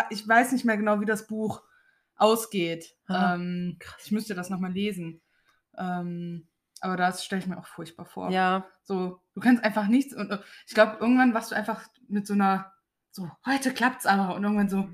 Ich 0.09 0.27
weiß 0.27 0.51
nicht 0.51 0.65
mehr 0.65 0.75
genau, 0.75 0.99
wie 0.99 1.05
das 1.05 1.27
Buch 1.27 1.61
ausgeht. 2.17 2.95
Ah, 3.07 3.35
ähm, 3.35 3.77
ich 4.03 4.11
müsste 4.11 4.35
das 4.35 4.49
nochmal 4.49 4.73
lesen. 4.73 5.21
Ähm, 5.77 6.48
aber 6.81 6.97
das 6.97 7.23
stelle 7.25 7.41
ich 7.41 7.47
mir 7.47 7.57
auch 7.57 7.67
furchtbar 7.67 8.05
vor. 8.05 8.29
Ja. 8.31 8.67
So, 8.83 9.21
du 9.33 9.41
kannst 9.41 9.63
einfach 9.63 9.87
nichts. 9.87 10.15
Und 10.15 10.31
äh, 10.31 10.39
ich 10.67 10.73
glaube, 10.73 10.97
irgendwann 10.99 11.33
warst 11.33 11.51
du 11.51 11.55
einfach 11.55 11.87
mit 12.07 12.25
so 12.27 12.33
einer, 12.33 12.71
so, 13.11 13.29
heute 13.45 13.73
klappt's 13.73 14.05
aber. 14.05 14.35
Und 14.35 14.43
irgendwann 14.43 14.69
so, 14.69 14.89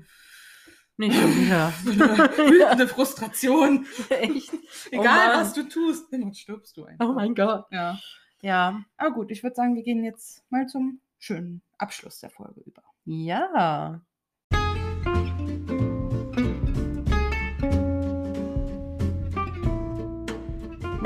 Nicht 0.96 1.18
schon 1.18 1.36
wieder. 1.36 1.72
wütende 1.84 2.88
Frustration. 2.88 3.86
Echt? 4.08 4.52
Egal, 4.90 5.28
Mann. 5.28 5.40
was 5.40 5.52
du 5.52 5.68
tust, 5.68 6.12
dann 6.12 6.32
stirbst 6.32 6.76
du 6.76 6.84
einfach. 6.84 7.08
Oh 7.08 7.12
mein 7.12 7.34
Gott. 7.34 7.66
Ja. 7.70 7.98
Ja. 8.40 8.80
Aber 8.96 9.12
gut, 9.12 9.30
ich 9.30 9.42
würde 9.42 9.56
sagen, 9.56 9.74
wir 9.74 9.82
gehen 9.82 10.04
jetzt 10.04 10.44
mal 10.50 10.66
zum 10.66 11.00
schönen 11.18 11.62
Abschluss 11.78 12.20
der 12.20 12.30
Folge 12.30 12.60
über. 12.60 12.82
Ja. 13.04 14.00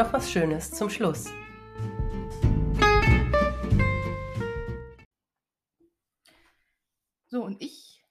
Noch 0.01 0.14
was 0.14 0.32
Schönes 0.32 0.70
zum 0.70 0.88
Schluss. 0.88 1.26
So, 7.26 7.44
und 7.44 7.61
ich 7.61 8.03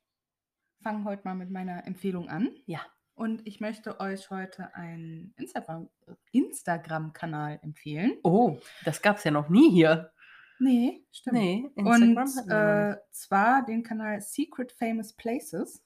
fange 0.83 1.03
heute 1.05 1.23
mal 1.23 1.33
mit 1.33 1.49
meiner 1.49 1.87
Empfehlung 1.87 2.29
an. 2.29 2.51
Ja. 2.67 2.81
Und 3.15 3.41
ich 3.47 3.59
möchte 3.59 3.99
euch 3.99 4.29
heute 4.29 4.75
einen 4.75 5.33
Instagram- 5.35 5.89
Instagram-Kanal 6.31 7.59
empfehlen. 7.63 8.19
Oh, 8.21 8.59
das 8.85 9.01
gab's 9.01 9.23
ja 9.23 9.31
noch 9.31 9.49
nie 9.49 9.71
hier. 9.71 10.13
Nee, 10.59 11.07
stimmt. 11.11 11.37
Nee, 11.37 11.71
Und 11.73 11.85
wir 11.85 12.07
noch 12.13 12.93
äh, 12.93 12.97
zwar 13.09 13.65
den 13.65 13.81
Kanal 13.81 14.21
Secret 14.21 14.71
Famous 14.73 15.13
Places. 15.13 15.83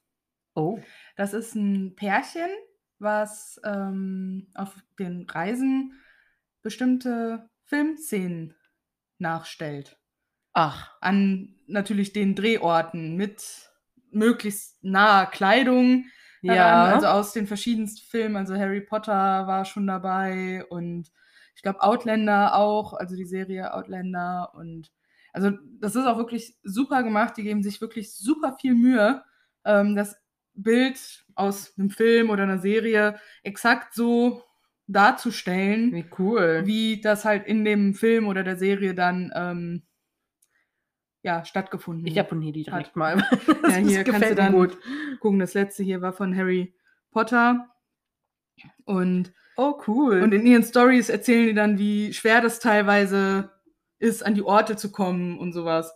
Oh. 0.54 0.82
Das 1.16 1.34
ist 1.34 1.56
ein 1.56 1.96
Pärchen, 1.96 2.50
was 3.04 3.60
ähm, 3.64 4.48
auf 4.56 4.76
den 4.98 5.28
Reisen 5.30 6.00
bestimmte 6.62 7.50
Filmszenen 7.66 8.56
nachstellt. 9.20 9.98
Ach. 10.54 10.92
An 11.02 11.56
natürlich 11.68 12.14
den 12.14 12.36
Drehorten 12.36 13.16
mit 13.16 13.70
möglichst 14.12 14.84
naher 14.84 15.28
Kleidung. 15.28 16.06
Ja. 16.42 16.56
Daran, 16.56 16.94
also 16.96 17.08
aus 17.08 17.34
den 17.34 17.48
verschiedensten 17.48 18.06
Filmen. 18.06 18.38
Also 18.38 18.56
Harry 18.56 18.82
Potter 18.82 19.48
war 19.48 19.66
schon 19.66 19.88
dabei 19.88 20.66
und 20.70 21.12
ich 21.56 21.62
glaube 21.62 21.82
Outlander 21.82 22.56
auch, 22.56 22.94
also 22.94 23.16
die 23.16 23.26
Serie 23.26 23.74
Outlander. 23.74 24.54
Und 24.54 24.92
also 25.32 25.52
das 25.80 25.96
ist 25.96 26.06
auch 26.06 26.18
wirklich 26.18 26.58
super 26.64 27.04
gemacht. 27.04 27.38
Die 27.38 27.44
geben 27.44 27.64
sich 27.64 27.82
wirklich 27.82 28.16
super 28.16 28.58
viel 28.60 28.76
Mühe, 28.76 29.24
ähm, 29.66 29.96
das 29.96 30.16
Bild 30.56 31.26
aus 31.36 31.74
einem 31.78 31.90
Film 31.90 32.30
oder 32.30 32.44
einer 32.44 32.60
Serie 32.60 33.20
exakt 33.44 33.94
so 33.94 34.44
darzustellen, 34.88 35.92
Wie 35.94 36.06
cool. 36.20 36.62
wie 36.66 37.02
das 37.02 37.26
halt 37.26 37.46
in 37.48 37.64
dem 37.66 37.94
Film 37.96 38.28
oder 38.28 38.44
der 38.44 38.58
Serie 38.58 38.94
dann 38.94 39.32
ähm, 39.36 39.84
ja, 41.24 41.46
stattgefunden 41.46 42.06
ich 42.06 42.20
abonniere 42.20 42.52
die 42.52 42.64
direkt 42.64 42.88
Hat- 42.90 42.96
mal. 42.98 43.18
Ja, 43.70 43.76
hier 43.78 44.04
kannst 44.04 44.30
du 44.30 44.36
dann 44.36 44.72
gucken. 45.20 45.40
Das 45.40 45.54
letzte 45.54 45.82
hier 45.84 46.02
war 46.02 46.12
von 46.14 46.36
Harry 46.36 46.76
Potter. 47.12 47.70
Und, 48.86 49.34
Oh, 49.56 49.80
cool. 49.88 50.22
und 50.22 50.34
in 50.34 50.46
ihren 50.46 50.64
Stories 50.64 51.10
erzählen 51.10 51.48
die 51.48 51.54
dann, 51.54 51.78
wie 51.78 52.12
schwer 52.14 52.42
das 52.42 52.60
teilweise 52.60 53.52
ist, 54.00 54.26
an 54.26 54.36
die 54.36 54.42
Orte 54.44 54.76
zu 54.76 54.92
kommen 54.92 55.38
und 55.40 55.54
sowas. 55.54 55.94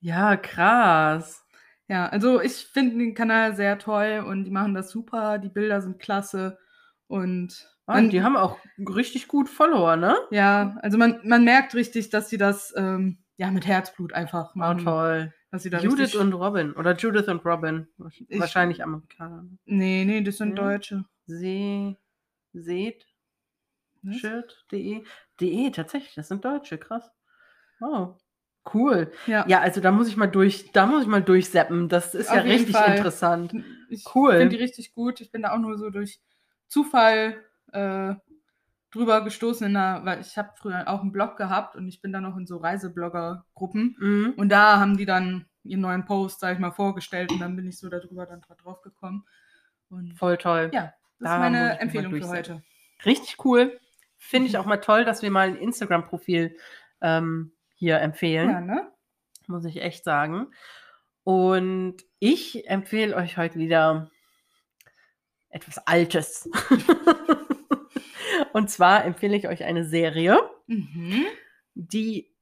ja, 0.00 0.36
krass. 0.36 1.44
Ja, 1.88 2.06
also 2.08 2.40
ich 2.40 2.52
finde 2.66 2.96
den 2.98 3.14
Kanal 3.14 3.54
sehr 3.54 3.78
toll 3.78 4.24
und 4.26 4.44
die 4.44 4.50
machen 4.50 4.74
das 4.74 4.90
super. 4.90 5.38
Die 5.38 5.48
Bilder 5.48 5.80
sind 5.82 5.98
klasse. 6.00 6.58
Und 7.06 7.68
Ah, 7.86 7.94
man, 7.94 8.10
die 8.10 8.22
haben 8.22 8.36
auch 8.36 8.58
richtig 8.88 9.28
gut 9.28 9.48
Follower, 9.48 9.94
ne? 9.94 10.16
ja, 10.32 10.76
also 10.82 10.98
man, 10.98 11.20
man 11.22 11.44
merkt 11.44 11.76
richtig, 11.76 12.10
dass 12.10 12.28
sie 12.28 12.36
das 12.38 12.74
ähm, 12.76 13.18
ja 13.36 13.52
mit 13.52 13.64
Herzblut 13.64 14.12
einfach 14.12 14.52
Oh, 14.56 14.58
machen. 14.58 14.82
toll. 14.84 15.32
Dass 15.52 15.62
sie 15.62 15.70
da 15.70 15.78
Judith 15.78 16.16
und 16.16 16.32
Robin. 16.32 16.72
Oder 16.72 16.96
Judith 16.96 17.28
und 17.28 17.44
Robin. 17.44 17.86
Ich- 18.10 18.40
Wahrscheinlich 18.40 18.82
Amerikaner. 18.82 19.46
Nee, 19.66 20.04
nee, 20.04 20.20
das 20.22 20.38
sind 20.38 20.58
Ja. 20.58 20.64
Deutsche. 20.64 21.04
See, 21.26 21.96
seht, 22.52 23.06
Was? 24.02 24.16
shirt.de. 24.16 25.04
De, 25.40 25.70
tatsächlich, 25.70 26.14
das 26.16 26.26
sind 26.26 26.44
Deutsche, 26.44 26.78
krass. 26.78 27.08
Oh, 27.80 28.16
cool. 28.74 29.12
Ja. 29.26 29.44
Ja, 29.48 29.60
also 29.60 29.80
da 29.80 29.90
muss 29.92 30.08
ich 30.08 30.16
mal 30.16 30.26
durch, 30.26 30.70
da 30.72 30.86
muss 30.86 31.02
ich 31.02 31.08
mal 31.08 31.22
durchseppen. 31.22 31.88
Das 31.88 32.14
ist 32.14 32.28
ja 32.32 32.40
Auf 32.40 32.46
jeden 32.46 32.58
richtig 32.58 32.76
Fall. 32.76 32.96
interessant. 32.96 33.52
Ich 33.88 34.04
Cool. 34.14 34.32
finde 34.38 34.56
die 34.56 34.62
richtig 34.62 34.92
gut. 34.94 35.20
Ich 35.20 35.30
bin 35.30 35.42
da 35.42 35.52
auch 35.52 35.58
nur 35.58 35.76
so 35.78 35.90
durch 35.90 36.20
Zufall 36.68 37.36
äh, 37.72 38.14
drüber 38.90 39.22
gestoßen, 39.22 39.66
in 39.66 39.76
einer, 39.76 40.04
weil 40.04 40.20
ich 40.20 40.36
habe 40.38 40.50
früher 40.56 40.88
auch 40.88 41.02
einen 41.02 41.12
Blog 41.12 41.36
gehabt 41.36 41.76
und 41.76 41.86
ich 41.86 42.00
bin 42.00 42.12
da 42.12 42.20
noch 42.20 42.36
in 42.36 42.46
so 42.46 42.56
Reiseblogger-Gruppen. 42.56 43.96
Mhm. 43.98 44.34
Und 44.36 44.48
da 44.48 44.78
haben 44.78 44.96
die 44.96 45.06
dann 45.06 45.46
ihren 45.64 45.80
neuen 45.80 46.04
Post, 46.04 46.40
sag 46.40 46.54
ich 46.54 46.58
mal, 46.58 46.70
vorgestellt 46.72 47.32
und 47.32 47.40
dann 47.40 47.56
bin 47.56 47.66
ich 47.66 47.78
so 47.78 47.88
darüber 47.88 48.26
dann 48.26 48.40
drauf 48.62 48.82
gekommen. 48.82 49.24
Und 49.88 50.14
Voll 50.18 50.36
toll. 50.38 50.70
ja, 50.72 50.92
das 51.20 51.28
Da 51.28 51.28
ist 51.28 51.34
ich 51.34 51.38
meine 51.40 51.80
Empfehlung 51.80 52.14
für 52.14 52.28
heute. 52.28 52.62
Richtig 53.04 53.44
cool. 53.44 53.78
Finde 54.16 54.48
ich 54.48 54.58
auch 54.58 54.64
mal 54.66 54.78
toll, 54.78 55.04
dass 55.04 55.22
wir 55.22 55.30
mal 55.30 55.48
ein 55.48 55.56
Instagram-Profil 55.56 56.56
ähm, 57.02 57.52
hier 57.76 58.00
empfehlen. 58.00 58.50
Ja, 58.50 58.60
ne? 58.60 58.92
muss 59.46 59.64
ich 59.64 59.80
echt 59.80 60.02
sagen. 60.04 60.48
Und 61.22 61.96
ich 62.18 62.68
empfehle 62.68 63.14
euch 63.14 63.36
heute 63.36 63.58
wieder 63.58 64.10
etwas 65.50 65.78
Altes. 65.86 66.50
Und 68.52 68.70
zwar 68.70 69.04
empfehle 69.04 69.36
ich 69.36 69.48
euch 69.48 69.64
eine 69.64 69.84
Serie, 69.84 70.38
Mhm. 70.66 71.24
die 71.74 72.34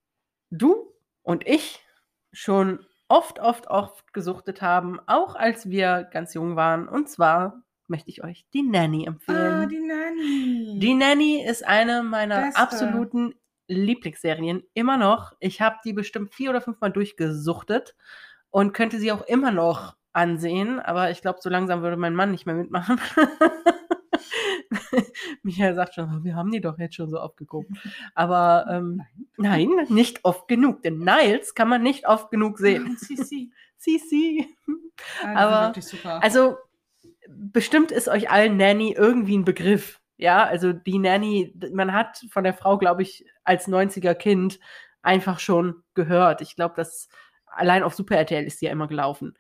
du 0.50 0.92
und 1.22 1.46
ich 1.46 1.84
schon 2.32 2.84
oft, 3.08 3.38
oft, 3.38 3.66
oft 3.66 4.12
gesuchtet 4.14 4.62
haben, 4.62 4.98
auch 5.06 5.34
als 5.34 5.68
wir 5.68 6.04
ganz 6.10 6.32
jung 6.34 6.56
waren. 6.56 6.88
Und 6.88 7.08
zwar 7.10 7.62
möchte 7.86 8.08
ich 8.10 8.24
euch 8.24 8.46
die 8.54 8.62
Nanny 8.62 9.04
empfehlen. 9.06 9.62
Ah, 9.62 9.66
die 9.66 9.80
Nanny. 9.80 10.78
Die 10.80 10.94
Nanny 10.94 11.44
ist 11.44 11.66
eine 11.66 12.02
meiner 12.02 12.42
Beste. 12.46 12.60
absoluten 12.60 13.34
Lieblingsserien. 13.68 14.62
Immer 14.74 14.96
noch. 14.96 15.32
Ich 15.40 15.60
habe 15.60 15.76
die 15.84 15.92
bestimmt 15.92 16.34
vier 16.34 16.50
oder 16.50 16.60
fünfmal 16.60 16.92
durchgesuchtet 16.92 17.94
und 18.50 18.72
könnte 18.72 18.98
sie 18.98 19.12
auch 19.12 19.26
immer 19.26 19.50
noch 19.50 19.96
ansehen. 20.12 20.80
Aber 20.80 21.10
ich 21.10 21.22
glaube, 21.22 21.38
so 21.42 21.50
langsam 21.50 21.82
würde 21.82 21.96
mein 21.96 22.14
Mann 22.14 22.30
nicht 22.30 22.46
mehr 22.46 22.54
mitmachen. 22.54 23.00
Michael 25.42 25.74
sagt 25.74 25.94
schon, 25.94 26.18
"Oh, 26.20 26.24
wir 26.24 26.36
haben 26.36 26.50
die 26.50 26.60
doch 26.60 26.78
jetzt 26.78 26.94
schon 26.94 27.10
so 27.10 27.20
oft 27.20 27.36
geguckt. 27.36 27.70
Aber 28.14 28.66
ähm, 28.70 29.02
nein, 29.36 29.68
nicht 29.88 30.24
oft 30.24 30.48
genug. 30.48 30.82
Denn 30.82 30.98
Niles 30.98 31.54
kann 31.54 31.68
man 31.68 31.82
nicht 31.82 32.06
oft 32.06 32.30
genug 32.30 32.58
sehen. 32.58 32.96
Sisi. 32.98 33.50
Sisi. 33.76 34.48
Ah, 35.22 35.34
Aber-. 35.34 35.72
Also, 36.20 36.56
bestimmt 37.28 37.90
ist 37.90 38.08
euch 38.08 38.30
allen 38.30 38.56
Nanny 38.56 38.92
irgendwie 38.92 39.36
ein 39.36 39.44
Begriff. 39.44 40.00
Ja, 40.16 40.44
also 40.44 40.72
die 40.72 40.98
Nanny, 40.98 41.54
man 41.72 41.92
hat 41.92 42.24
von 42.30 42.44
der 42.44 42.54
Frau, 42.54 42.78
glaube 42.78 43.02
ich, 43.02 43.24
als 43.44 43.68
90er 43.68 44.14
Kind 44.14 44.60
einfach 45.02 45.38
schon 45.40 45.82
gehört. 45.94 46.40
Ich 46.40 46.56
glaube, 46.56 46.74
dass 46.76 47.08
allein 47.46 47.82
auf 47.82 47.94
Super 47.94 48.16
RTL 48.16 48.44
ist 48.44 48.60
sie 48.60 48.66
ja 48.66 48.72
immer 48.72 48.88
gelaufen. 48.88 49.34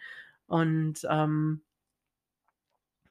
Und 0.46 1.06
ähm, 1.08 1.62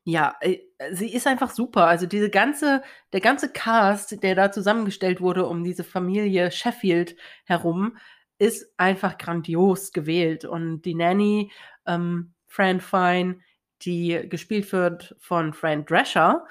ja, 0.06 0.36
äh, 0.42 0.60
sie 0.92 1.14
ist 1.14 1.28
einfach 1.28 1.50
super. 1.52 1.88
Also 1.88 2.06
diese 2.06 2.30
ganze, 2.30 2.84
der 3.14 3.22
ganze 3.22 3.52
Cast, 3.52 4.22
der 4.24 4.36
da 4.36 4.52
zusammengestellt 4.52 5.22
wurde 5.22 5.46
um 5.48 5.64
diese 5.64 5.84
Familie 5.84 6.52
Sheffield 6.52 7.16
herum, 7.46 7.98
ist 8.38 8.74
einfach 8.78 9.18
grandios 9.18 9.94
gewählt. 9.94 10.44
Und 10.46 10.82
die 10.82 10.96
Nanny, 10.96 11.52
ähm, 11.88 12.34
Fran 12.48 12.82
Fine, 12.82 13.40
die 13.84 14.28
gespielt 14.30 14.72
wird 14.74 15.16
von 15.20 15.54
Fran 15.54 15.86
Drescher, 15.86 16.46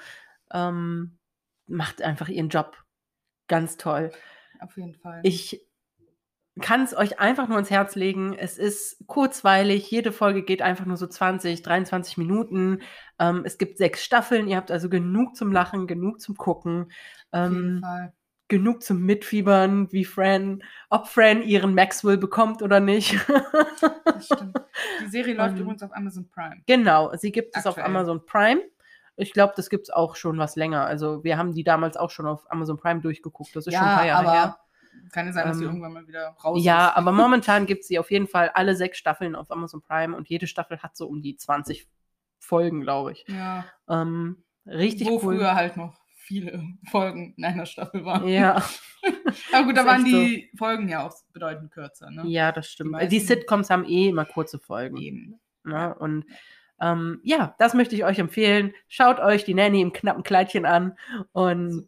ähm, 0.53 1.17
macht 1.67 2.01
einfach 2.01 2.29
ihren 2.29 2.49
Job 2.49 2.77
ganz 3.47 3.77
toll. 3.77 4.11
Auf 4.59 4.77
jeden 4.77 4.95
Fall. 4.95 5.19
Ich 5.23 5.65
kann 6.61 6.83
es 6.83 6.95
euch 6.95 7.19
einfach 7.19 7.47
nur 7.47 7.57
ins 7.57 7.71
Herz 7.71 7.95
legen. 7.95 8.35
Es 8.37 8.59
ist 8.59 9.03
kurzweilig. 9.07 9.89
Jede 9.89 10.11
Folge 10.11 10.43
geht 10.43 10.61
einfach 10.61 10.85
nur 10.85 10.97
so 10.97 11.07
20, 11.07 11.63
23 11.63 12.17
Minuten. 12.17 12.81
Ähm, 13.17 13.41
es 13.43 13.57
gibt 13.57 13.77
sechs 13.79 14.03
Staffeln. 14.03 14.47
Ihr 14.47 14.57
habt 14.57 14.69
also 14.69 14.87
genug 14.89 15.35
zum 15.35 15.51
Lachen, 15.51 15.87
genug 15.87 16.21
zum 16.21 16.35
Gucken, 16.37 16.91
Auf 17.31 17.49
jeden 17.49 17.77
ähm, 17.77 17.79
Fall. 17.81 18.13
genug 18.49 18.83
zum 18.83 19.01
Mitfiebern, 19.01 19.91
wie 19.91 20.05
Fran, 20.05 20.63
ob 20.91 21.07
Fran 21.07 21.41
ihren 21.41 21.73
Maxwell 21.73 22.17
bekommt 22.17 22.61
oder 22.61 22.79
nicht. 22.79 23.15
Das 24.05 24.25
stimmt. 24.27 24.55
Die 25.03 25.09
Serie 25.09 25.33
läuft 25.37 25.55
Und- 25.55 25.61
übrigens 25.61 25.81
auf 25.81 25.93
Amazon 25.95 26.29
Prime. 26.29 26.61
Genau, 26.67 27.15
sie 27.15 27.31
gibt 27.31 27.57
es 27.57 27.65
auf 27.65 27.77
Aktuell. 27.79 27.87
Amazon 27.95 28.23
Prime. 28.27 28.61
Ich 29.15 29.33
glaube, 29.33 29.53
das 29.55 29.69
gibt 29.69 29.83
es 29.83 29.89
auch 29.91 30.15
schon 30.15 30.37
was 30.37 30.55
länger. 30.55 30.85
Also 30.85 31.23
wir 31.23 31.37
haben 31.37 31.53
die 31.53 31.63
damals 31.63 31.97
auch 31.97 32.09
schon 32.09 32.25
auf 32.25 32.49
Amazon 32.51 32.77
Prime 32.77 33.01
durchgeguckt. 33.01 33.55
Das 33.55 33.67
ist 33.67 33.73
schon 33.75 33.83
ein 33.83 33.95
paar 33.95 34.05
Jahre 34.07 34.27
aber 34.27 34.31
her. 34.33 34.57
kann 35.11 35.27
es 35.27 35.35
sein, 35.35 35.47
dass 35.47 35.57
sie 35.57 35.63
Ähm, 35.65 35.69
irgendwann 35.69 35.93
mal 35.93 36.07
wieder 36.07 36.35
raus 36.43 36.63
Ja, 36.63 36.87
ist. 36.89 36.97
aber 36.97 37.11
momentan 37.23 37.65
gibt 37.65 37.81
es 37.81 37.87
sie 37.87 37.99
auf 37.99 38.09
jeden 38.11 38.27
Fall 38.27 38.49
alle 38.49 38.75
sechs 38.75 38.97
Staffeln 38.97 39.35
auf 39.35 39.51
Amazon 39.51 39.81
Prime 39.81 40.15
und 40.15 40.29
jede 40.29 40.47
Staffel 40.47 40.79
hat 40.81 40.97
so 40.97 41.07
um 41.07 41.21
die 41.21 41.35
20 41.35 41.87
Folgen, 42.39 42.81
glaube 42.81 43.11
ich. 43.13 43.25
Ja, 43.27 43.65
Ähm, 43.87 44.43
richtig 44.65 45.07
wo 45.07 45.13
cool. 45.15 45.37
früher 45.37 45.53
halt 45.55 45.77
noch 45.77 45.93
viele 46.15 46.63
Folgen 46.91 47.33
in 47.37 47.45
einer 47.45 47.65
Staffel 47.65 48.03
waren. 48.05 48.27
Ja. 48.27 48.63
Aber 49.53 49.65
gut, 49.65 49.77
da 49.77 49.85
waren 49.85 50.03
echt 50.05 50.11
so. 50.11 50.17
die 50.19 50.51
Folgen 50.57 50.89
ja 50.89 51.05
auch 51.05 51.13
bedeutend 51.33 51.71
kürzer, 51.71 52.09
ne? 52.09 52.23
Ja, 52.25 52.51
das 52.51 52.67
stimmt. 52.67 52.91
meisten- 52.91 53.09
Die 53.11 53.19
Sitcoms 53.19 53.69
haben 53.69 53.85
eh 53.85 54.09
immer 54.09 54.25
kurze 54.25 54.57
Folgen. 54.59 54.97
Eben. 54.97 55.39
Ne? 55.65 55.93
Und 55.95 56.25
ähm, 56.81 57.19
ja, 57.23 57.55
das 57.59 57.73
möchte 57.73 57.95
ich 57.95 58.03
euch 58.03 58.19
empfehlen. 58.19 58.73
Schaut 58.87 59.19
euch 59.19 59.43
die 59.43 59.53
Nanny 59.53 59.81
im 59.81 59.93
knappen 59.93 60.23
Kleidchen 60.23 60.65
an 60.65 60.97
und, 61.31 61.85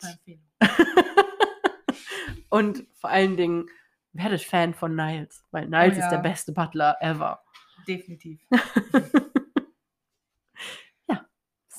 und 2.50 2.86
vor 2.94 3.10
allen 3.10 3.38
Dingen 3.38 3.68
werdet 4.14 4.42
Fan 4.42 4.74
von 4.74 4.96
Niles, 4.96 5.44
weil 5.52 5.68
Niles 5.68 5.98
Oh 5.98 6.02
ist 6.02 6.10
der 6.10 6.20
ja. 6.20 6.22
beste 6.22 6.54
Butler 6.54 6.96
ever. 7.02 7.42
Definitiv. 7.88 8.42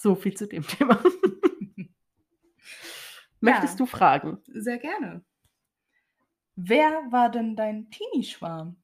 So 0.07 0.15
viel 0.15 0.35
zu 0.35 0.47
dem 0.47 0.65
Thema. 0.65 1.03
Möchtest 3.41 3.81
du 3.81 3.87
fragen? 3.87 4.39
Sehr 4.47 4.79
gerne. 4.79 5.25
Wer 6.55 6.93
war 7.11 7.29
denn 7.29 7.57
dein 7.57 7.91
Teenie-Schwarm? 7.91 8.77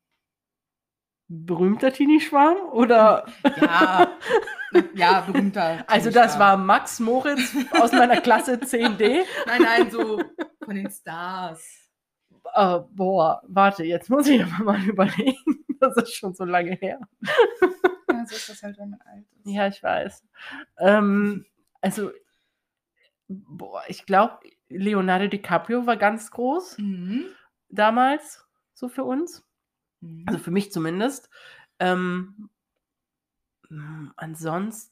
Berühmter 1.28 1.92
Teenie-Schwarm 1.92 2.58
oder? 2.72 3.26
Ja, 3.60 4.12
ja, 4.94 5.20
berühmter. 5.22 5.84
Also 5.86 6.10
das 6.10 6.38
war 6.38 6.56
Max 6.56 7.00
Moritz 7.00 7.54
aus 7.72 7.92
meiner 7.92 8.20
Klasse 8.20 8.54
10D. 8.56 9.22
Nein, 9.46 9.62
nein, 9.62 9.90
so 9.90 10.20
von 10.64 10.74
den 10.74 10.90
Stars. 10.90 11.88
Äh, 12.54 12.80
boah, 12.90 13.42
warte, 13.46 13.84
jetzt 13.84 14.10
muss 14.10 14.26
ich 14.26 14.42
aber 14.44 14.64
mal 14.64 14.82
überlegen. 14.88 15.64
Das 15.80 15.96
ist 15.96 16.14
schon 16.14 16.34
so 16.34 16.44
lange 16.44 16.72
her. 16.72 17.00
Ja, 18.10 18.26
so 18.26 18.34
ist 18.36 18.48
das 18.50 18.62
halt, 18.62 18.78
wenn 18.78 18.90
man 18.90 19.00
alt 19.02 19.24
ist. 19.38 19.46
Ja, 19.46 19.66
ich 19.68 19.82
weiß. 19.82 20.22
Ähm, 20.78 21.46
also, 21.80 22.10
boah, 23.28 23.82
ich 23.88 24.04
glaube, 24.06 24.38
Leonardo 24.68 25.28
DiCaprio 25.28 25.86
war 25.86 25.96
ganz 25.96 26.30
groß 26.30 26.78
Mhm. 26.78 27.24
damals, 27.68 28.46
so 28.74 28.88
für 28.88 29.04
uns. 29.04 29.44
Mhm. 30.02 30.24
Also 30.26 30.38
für 30.38 30.50
mich 30.50 30.72
zumindest. 30.72 31.30
Ähm, 31.78 32.50
mh, 33.70 34.12
ansonsten, 34.16 34.90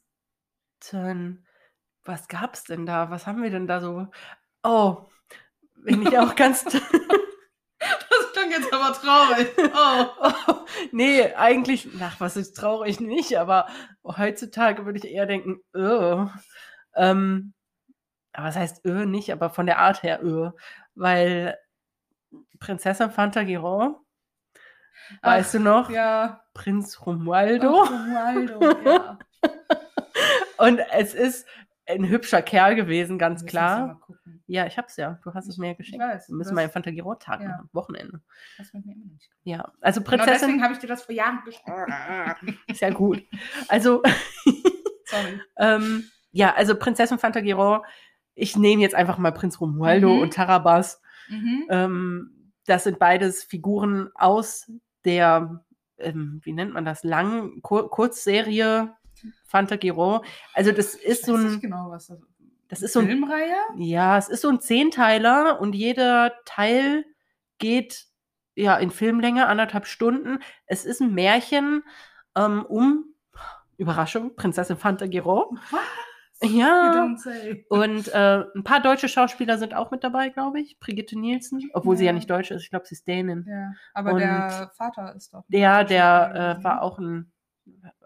was 2.04 2.28
gab 2.28 2.54
es 2.54 2.64
denn 2.64 2.86
da? 2.86 3.10
Was 3.10 3.26
haben 3.26 3.42
wir 3.42 3.50
denn 3.50 3.66
da 3.66 3.80
so? 3.80 4.06
Oh, 4.62 5.08
wenn 5.74 6.02
ich 6.02 6.18
auch 6.18 6.34
ganz. 6.36 6.64
das 6.64 6.82
klingt 8.32 8.52
jetzt 8.52 8.72
aber 8.72 8.92
traurig. 8.94 9.48
Oh. 9.74 10.06
Oh, 10.48 10.66
nee, 10.92 11.32
eigentlich, 11.34 11.88
ach, 12.00 12.20
was 12.20 12.36
ist 12.36 12.54
traurig 12.56 13.00
nicht, 13.00 13.38
aber 13.38 13.66
heutzutage 14.04 14.84
würde 14.86 14.98
ich 14.98 15.06
eher 15.06 15.26
denken, 15.26 15.60
öh. 15.74 16.26
Ähm, 16.94 17.54
aber 18.32 18.48
was 18.48 18.56
heißt 18.56 18.84
öh 18.86 19.06
nicht, 19.06 19.32
aber 19.32 19.50
von 19.50 19.66
der 19.66 19.78
Art 19.78 20.02
her 20.02 20.22
öh. 20.24 20.50
Weil 20.94 21.58
Prinzessin 22.60 23.10
Fantagiron, 23.10 23.96
weißt 25.22 25.54
du 25.54 25.60
noch? 25.60 25.90
Ja. 25.90 26.42
Prinz 26.54 27.04
Romualdo. 27.06 27.82
Ach, 27.84 27.90
Romualdo, 27.90 28.60
ja. 28.84 29.18
Und 30.58 30.80
es 30.92 31.14
ist 31.14 31.46
ein 31.86 32.08
hübscher 32.08 32.42
Kerl 32.42 32.74
gewesen, 32.76 33.18
ganz 33.18 33.44
klar. 33.46 34.00
Ja, 34.46 34.66
ich 34.66 34.76
hab's 34.78 34.96
ja. 34.96 35.18
Du 35.24 35.32
hast 35.34 35.48
es 35.48 35.58
mir 35.58 35.72
Ich 35.72 35.78
geschenkt. 35.78 36.04
weiß. 36.04 36.28
Wir 36.28 36.36
müssen 36.36 36.54
mal 36.54 36.62
einen 36.62 36.70
Fantagiron-Tag 36.70 37.40
Ja. 37.40 37.48
machen, 37.48 37.68
Wochenende. 37.72 38.20
das 38.58 38.72
wird 38.74 38.84
mir 38.84 38.92
immer 38.94 39.06
nicht. 39.06 39.30
Ja, 39.44 39.72
also 39.80 40.00
Genau 40.00 40.10
Prinzessin 40.10 40.40
deswegen 40.48 40.62
habe 40.62 40.74
ich 40.74 40.78
dir 40.80 40.86
das 40.88 41.02
vor 41.02 41.14
Jahren 41.14 41.40
geschenkt. 41.44 42.58
ist 42.68 42.80
ja 42.80 42.90
gut. 42.90 43.22
Also 43.68 44.02
Sorry. 45.06 45.40
Ähm, 45.56 46.04
ja, 46.32 46.54
also 46.54 46.76
Prinzessin 46.76 47.18
Fantagiron, 47.18 47.80
ich 48.34 48.56
nehme 48.56 48.82
jetzt 48.82 48.94
einfach 48.94 49.18
mal 49.18 49.32
Prinz 49.32 49.60
Romualdo 49.60 50.14
Mhm. 50.14 50.20
und 50.22 50.34
Tarabas. 50.34 51.00
Mhm. 51.28 51.66
Ähm, 51.70 52.52
das 52.66 52.84
sind 52.84 52.98
beides 52.98 53.42
Figuren 53.42 54.10
aus 54.14 54.70
der, 55.04 55.64
ähm, 55.98 56.40
wie 56.44 56.52
nennt 56.52 56.72
man 56.72 56.84
das, 56.84 57.04
langen 57.04 57.62
Kur 57.62 57.90
Kurzserie 57.90 58.94
Fantagiron. 59.44 60.20
Also 60.54 60.72
das 60.72 60.94
ist 60.94 61.26
so 61.26 61.34
Weiß 61.34 61.40
ein, 61.40 61.50
nicht 61.50 61.60
genau, 61.62 61.90
was 61.90 62.06
das 62.06 62.18
das 62.68 62.82
ist 62.82 62.92
so 62.92 63.00
ein, 63.00 63.06
Filmreihe? 63.06 63.56
ja, 63.76 64.16
es 64.16 64.28
ist 64.28 64.42
so 64.42 64.48
ein 64.48 64.60
Zehnteiler 64.60 65.60
und 65.60 65.74
jeder 65.74 66.32
Teil 66.44 67.04
geht 67.58 68.06
ja 68.54 68.76
in 68.76 68.90
Filmlänge, 68.90 69.46
anderthalb 69.46 69.86
Stunden. 69.86 70.38
Es 70.66 70.84
ist 70.84 71.00
ein 71.00 71.12
Märchen 71.12 71.82
ähm, 72.36 72.64
um, 72.64 73.06
Überraschung, 73.76 74.36
Prinzessin 74.36 74.76
Fantagiron. 74.76 75.58
Was? 75.70 75.80
Ja. 76.42 77.14
Und 77.68 78.08
äh, 78.08 78.44
ein 78.54 78.64
paar 78.64 78.80
deutsche 78.80 79.08
Schauspieler 79.08 79.58
sind 79.58 79.74
auch 79.74 79.90
mit 79.90 80.02
dabei, 80.04 80.30
glaube 80.30 80.60
ich. 80.60 80.78
Brigitte 80.80 81.18
Nielsen, 81.18 81.70
obwohl 81.74 81.96
sie 81.96 82.04
ja 82.04 82.10
Ja. 82.10 82.14
nicht 82.14 82.30
deutsch 82.30 82.50
ist. 82.50 82.62
Ich 82.62 82.70
glaube, 82.70 82.86
sie 82.86 82.94
ist 82.94 83.06
Dänin. 83.06 83.44
Ja, 83.46 83.72
aber 83.94 84.12
Und 84.12 84.20
der 84.20 84.70
Vater 84.74 85.14
ist 85.14 85.34
doch. 85.34 85.44
Der, 85.48 85.84
der 85.84 86.56
äh, 86.60 86.64
war 86.64 86.82
auch 86.82 86.98
ein, 86.98 87.30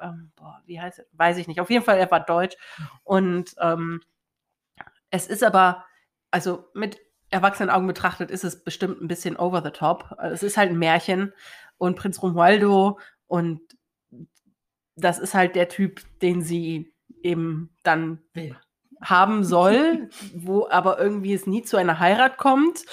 ähm, 0.01 0.32
boah, 0.37 0.61
wie 0.66 0.80
heißt 0.80 0.99
er? 1.01 1.05
Weiß 1.12 1.37
ich 1.39 1.47
nicht. 1.47 1.61
Auf 1.61 1.70
jeden 1.70 1.85
Fall, 1.85 1.99
er 1.99 2.11
war 2.11 2.20
deutsch. 2.20 2.57
Und 3.05 3.55
ähm, 3.61 4.01
es 5.11 5.28
ist 5.28 5.45
aber, 5.45 5.85
also 6.32 6.68
mit 6.74 6.99
erwachsenen 7.30 7.70
Augen 7.70 7.87
betrachtet, 7.87 8.30
ist 8.30 8.45
es 8.45 8.64
bestimmt 8.64 9.01
ein 9.01 9.09
bisschen 9.09 9.37
over 9.37 9.62
the 9.62 9.70
top. 9.70 10.16
Es 10.20 10.43
ist 10.43 10.57
halt 10.57 10.70
ein 10.70 10.78
Märchen 10.78 11.32
und 11.78 11.97
Prinz 11.97 12.20
Romualdo 12.22 12.99
und 13.26 13.61
das 14.97 15.18
ist 15.18 15.35
halt 15.35 15.57
der 15.57 15.68
Typ, 15.68 16.01
den 16.20 16.43
sie 16.43 16.93
eben 17.25 17.70
dann 17.83 18.20
Will. 18.33 18.57
haben 19.03 19.43
soll, 19.45 20.09
wo 20.35 20.68
aber 20.68 20.99
irgendwie 20.99 21.35
es 21.35 21.47
nie 21.47 21.62
zu 21.62 21.77
einer 21.77 21.99
Heirat 21.99 22.39
kommt. 22.39 22.85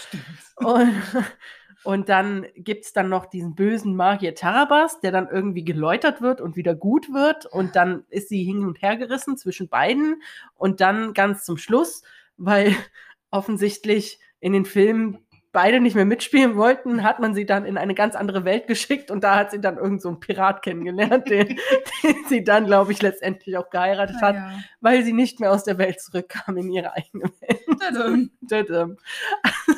Und, 0.55 0.93
und 1.83 2.09
dann 2.09 2.47
gibt 2.55 2.85
es 2.85 2.93
dann 2.93 3.09
noch 3.09 3.25
diesen 3.25 3.55
bösen 3.55 3.95
Magier 3.95 4.33
Tarabas, 4.33 4.99
der 5.01 5.11
dann 5.11 5.27
irgendwie 5.29 5.63
geläutert 5.63 6.21
wird 6.21 6.41
und 6.41 6.55
wieder 6.55 6.73
gut 6.73 7.13
wird. 7.13 7.45
Und 7.45 7.75
dann 7.75 8.05
ist 8.09 8.29
sie 8.29 8.43
hin 8.43 8.65
und 8.65 8.81
her 8.81 8.97
gerissen 8.97 9.37
zwischen 9.37 9.69
beiden. 9.69 10.21
Und 10.55 10.81
dann 10.81 11.13
ganz 11.13 11.43
zum 11.43 11.57
Schluss, 11.57 12.03
weil 12.37 12.75
offensichtlich 13.29 14.19
in 14.39 14.53
den 14.53 14.65
Filmen 14.65 15.19
beide 15.53 15.79
nicht 15.81 15.95
mehr 15.95 16.05
mitspielen 16.05 16.55
wollten, 16.55 17.03
hat 17.03 17.19
man 17.19 17.33
sie 17.33 17.45
dann 17.45 17.65
in 17.65 17.77
eine 17.77 17.93
ganz 17.93 18.15
andere 18.15 18.45
Welt 18.45 18.67
geschickt 18.67 19.11
und 19.11 19.23
da 19.23 19.35
hat 19.35 19.51
sie 19.51 19.59
dann 19.59 19.77
irgend 19.77 20.01
so 20.01 20.09
einen 20.09 20.19
Pirat 20.19 20.61
kennengelernt, 20.63 21.29
den, 21.29 21.47
den 22.03 22.15
sie 22.29 22.43
dann, 22.43 22.65
glaube 22.65 22.91
ich, 22.93 23.01
letztendlich 23.01 23.57
auch 23.57 23.69
geheiratet 23.69 24.21
hat, 24.21 24.35
Ah, 24.35 24.51
ja. 24.51 24.59
weil 24.79 25.03
sie 25.03 25.13
nicht 25.13 25.39
mehr 25.39 25.51
aus 25.51 25.63
der 25.63 25.77
Welt 25.77 25.99
zurückkam 25.99 26.57
in 26.57 26.71
ihre 26.71 26.93
eigene 26.93 27.25
Welt. 27.41 27.61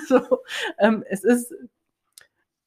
Also, 0.03 0.39
ähm, 0.79 1.03
es 1.09 1.23
ist, 1.23 1.53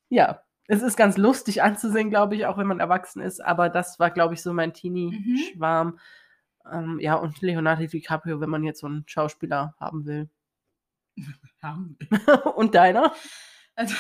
ja, 0.09 0.43
es 0.69 0.83
ist 0.83 0.97
ganz 0.97 1.17
lustig 1.17 1.63
anzusehen, 1.63 2.11
glaube 2.11 2.35
ich, 2.35 2.47
auch 2.47 2.59
wenn 2.59 2.67
man 2.67 2.81
erwachsen 2.81 3.21
ist, 3.23 3.41
aber 3.45 3.69
das 3.69 3.99
war, 4.01 4.11
glaube 4.11 4.35
ich, 4.35 4.43
so 4.43 4.53
mein 4.53 4.73
Teenie-Schwarm. 4.73 5.99
Ähm, 6.73 6.99
ja, 7.01 7.15
und 7.15 7.41
Leonardo 7.41 7.87
DiCaprio, 7.87 8.41
wenn 8.41 8.51
man 8.51 8.65
jetzt 8.65 8.81
so 8.81 8.89
einen 8.89 9.05
Schauspieler 9.07 9.75
haben 9.79 10.05
will. 10.07 10.29
Haben. 11.63 11.97
und 12.57 12.75
deiner? 12.75 13.15
Also, 13.75 13.95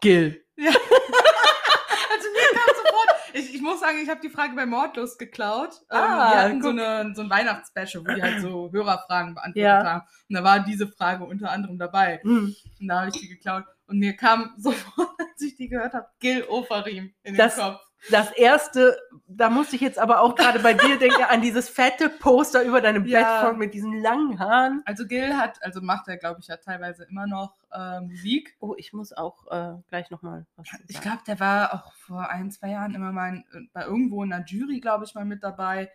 Gil. 0.00 0.44
ja. 0.56 0.70
also 0.70 2.28
mir 2.32 2.58
kam 2.58 2.74
sofort. 2.76 3.08
Ich, 3.34 3.54
ich 3.54 3.60
muss 3.60 3.80
sagen, 3.80 3.98
ich 4.02 4.08
habe 4.08 4.20
die 4.20 4.30
Frage 4.30 4.54
bei 4.54 4.66
Mordlust 4.66 5.18
geklaut. 5.18 5.70
Ähm, 5.90 5.98
Ah, 5.98 6.30
die 6.32 6.38
hatten 6.38 6.62
so, 6.62 6.70
eine, 6.70 7.12
so 7.14 7.22
ein 7.22 7.30
Weihnachtsspecial, 7.30 8.04
wo 8.04 8.12
die 8.14 8.22
halt 8.22 8.40
so 8.40 8.70
Hörerfragen 8.72 9.34
beantwortet 9.34 9.62
Ja. 9.62 9.84
haben. 9.84 10.02
Und 10.28 10.34
da 10.36 10.42
war 10.44 10.60
diese 10.60 10.88
Frage 10.88 11.24
unter 11.24 11.50
anderem 11.50 11.78
dabei. 11.78 12.20
Hm. 12.22 12.54
Und 12.80 12.88
da 12.88 13.00
habe 13.00 13.10
ich 13.10 13.20
die 13.20 13.28
geklaut. 13.28 13.64
Und 13.86 13.98
mir 13.98 14.16
kam 14.16 14.54
sofort, 14.56 15.10
als 15.20 15.42
ich 15.42 15.54
die 15.56 15.68
gehört 15.68 15.92
habe, 15.94 16.08
Gil 16.18 16.44
Ofarim 16.48 17.14
in 17.22 17.34
den 17.34 17.36
Das- 17.36 17.56
Kopf. 17.56 17.80
Das 18.10 18.30
erste, 18.32 18.96
da 19.26 19.50
musste 19.50 19.74
ich 19.74 19.82
jetzt 19.82 19.98
aber 19.98 20.20
auch 20.20 20.34
gerade 20.36 20.60
bei 20.60 20.74
dir 20.74 20.98
denken, 20.98 21.24
an 21.24 21.40
dieses 21.42 21.68
fette 21.68 22.08
Poster 22.08 22.62
über 22.62 22.80
deinem 22.80 23.04
Ja. 23.04 23.18
Bett 23.40 23.48
von 23.50 23.58
mit 23.58 23.74
diesen 23.74 24.00
langen 24.00 24.38
Haaren. 24.38 24.82
Also 24.84 25.06
Gil 25.06 25.36
hat, 25.36 25.60
also 25.62 25.80
macht 25.80 26.06
er, 26.06 26.16
glaube 26.16 26.38
ich, 26.40 26.46
ja 26.46 26.56
teilweise 26.56 27.04
immer 27.04 27.26
noch 27.26 27.54
äh, 27.72 28.00
Musik. 28.00 28.56
Oh, 28.60 28.74
ich 28.76 28.92
muss 28.92 29.12
auch 29.12 29.46
äh, 29.50 29.80
gleich 29.88 30.10
nochmal 30.10 30.46
was 30.56 30.68
zu 30.68 30.76
Ich 30.88 30.96
sagen. 30.96 31.08
glaube, 31.08 31.22
der 31.26 31.40
war 31.40 31.74
auch 31.74 31.92
vor 31.94 32.30
ein, 32.30 32.50
zwei 32.52 32.70
Jahren 32.70 32.94
immer 32.94 33.10
mal 33.12 33.42
in, 33.52 33.70
bei 33.72 33.84
irgendwo 33.84 34.22
in 34.22 34.30
der 34.30 34.44
Jury, 34.46 34.78
glaube 34.80 35.04
ich, 35.04 35.14
mal 35.14 35.24
mit 35.24 35.42
dabei. 35.42 35.90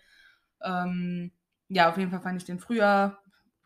Ähm, 0.62 1.32
ja, 1.70 1.90
auf 1.90 1.98
jeden 1.98 2.12
Fall 2.12 2.20
fand 2.22 2.38
ich 2.42 2.46
den 2.46 2.60
früher, 2.60 3.18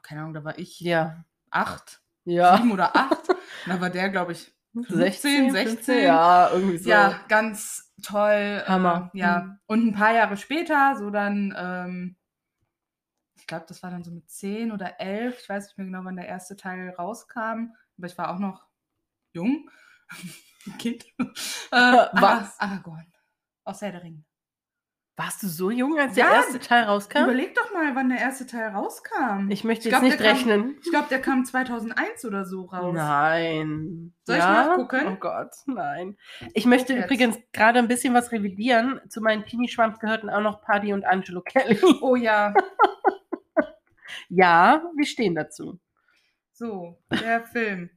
keine 0.03 0.21
Ahnung, 0.21 0.33
da 0.33 0.43
war 0.43 0.57
ich 0.59 0.79
Ja. 0.81 1.23
acht, 1.49 2.01
Ja. 2.25 2.57
sieben 2.57 2.71
oder 2.71 2.95
acht. 2.95 3.21
Da 3.67 3.81
war 3.81 3.89
der, 3.89 4.09
glaube 4.09 4.33
ich, 4.33 4.53
16, 4.84 5.51
16, 5.51 5.51
16, 5.51 6.03
ja, 6.03 6.49
irgendwie 6.51 6.78
so. 6.78 6.89
ja, 6.89 7.19
ganz 7.28 7.93
toll. 8.03 8.63
Hammer. 8.67 9.09
Äh, 9.13 9.19
ja. 9.19 9.39
Mhm. 9.39 9.59
Und 9.67 9.88
ein 9.88 9.93
paar 9.93 10.13
Jahre 10.13 10.38
später, 10.38 10.95
so 10.97 11.09
dann, 11.09 11.53
ähm, 11.57 12.17
ich 13.38 13.47
glaube, 13.47 13.65
das 13.67 13.82
war 13.84 13.91
dann 13.91 14.03
so 14.03 14.11
mit 14.11 14.30
zehn 14.30 14.71
oder 14.71 14.99
elf, 14.99 15.39
ich 15.41 15.49
weiß 15.49 15.65
nicht 15.67 15.78
mehr 15.78 15.86
genau, 15.88 16.03
wann 16.03 16.15
der 16.15 16.28
erste 16.28 16.55
Teil 16.55 16.89
rauskam, 16.91 17.73
aber 17.97 18.07
ich 18.07 18.17
war 18.17 18.34
auch 18.34 18.39
noch 18.39 18.65
jung, 19.34 19.69
ein 20.67 20.78
Kind. 20.78 21.05
äh, 21.19 21.26
Was? 21.71 22.59
Ara- 22.59 22.71
Aragorn 22.71 23.11
aus 23.63 23.82
Herr 23.82 23.91
der 23.91 24.03
Ringe. 24.03 24.23
Warst 25.18 25.41
du 25.43 25.47
so 25.47 25.72
jung, 25.72 25.97
als 25.97 26.16
der 26.16 26.26
Ja, 26.26 26.34
erste 26.34 26.59
Teil 26.59 26.84
rauskam? 26.84 27.24
Überleg 27.24 27.55
doch 27.55 27.72
mal, 27.74 27.95
wann 27.95 28.09
der 28.09 28.18
erste 28.20 28.45
Teil 28.45 28.68
rauskam. 28.72 29.49
Ich 29.49 29.63
möchte 29.63 29.88
Ich 29.88 29.93
jetzt 29.93 30.01
glaub, 30.01 30.03
nicht 30.03 30.20
der 30.20 30.28
kam- 30.28 30.36
rechnen. 30.38 30.78
Ich 30.84 30.89
glaube, 30.91 31.07
der 31.09 31.22
kam 31.22 31.45
2001 31.45 32.26
oder 32.26 32.43
so 32.43 32.63
raus. 32.66 32.93
Nein. 32.93 34.13
Soll 34.24 34.36
ich 34.36 34.43
ja? 34.43 34.66
nachgucken? 34.66 35.07
Oh 35.07 35.16
Gott, 35.16 35.51
nein. 35.68 36.18
Ich 36.53 36.66
möchte 36.66 36.93
jetzt. 36.93 37.05
übrigens 37.05 37.38
gerade 37.53 37.80
ein 37.80 37.88
bisschen 37.88 38.13
was 38.13 38.34
revidieren. 38.34 38.99
Zu 39.07 39.22
meinen 39.22 39.45
Teenie-Schwanz 39.45 39.99
gehörten 39.99 40.30
auch 40.30 40.41
noch 40.41 40.61
Paddy 40.61 40.91
und 40.91 41.05
Angelo 41.05 41.41
Kelly. 41.41 41.80
Oh 42.01 42.18
ja. 42.18 42.53
ja, 44.30 44.84
wir 44.95 45.05
stehen 45.05 45.36
dazu. 45.36 45.80
So, 46.51 46.97
der 47.11 47.45
Film 47.45 47.89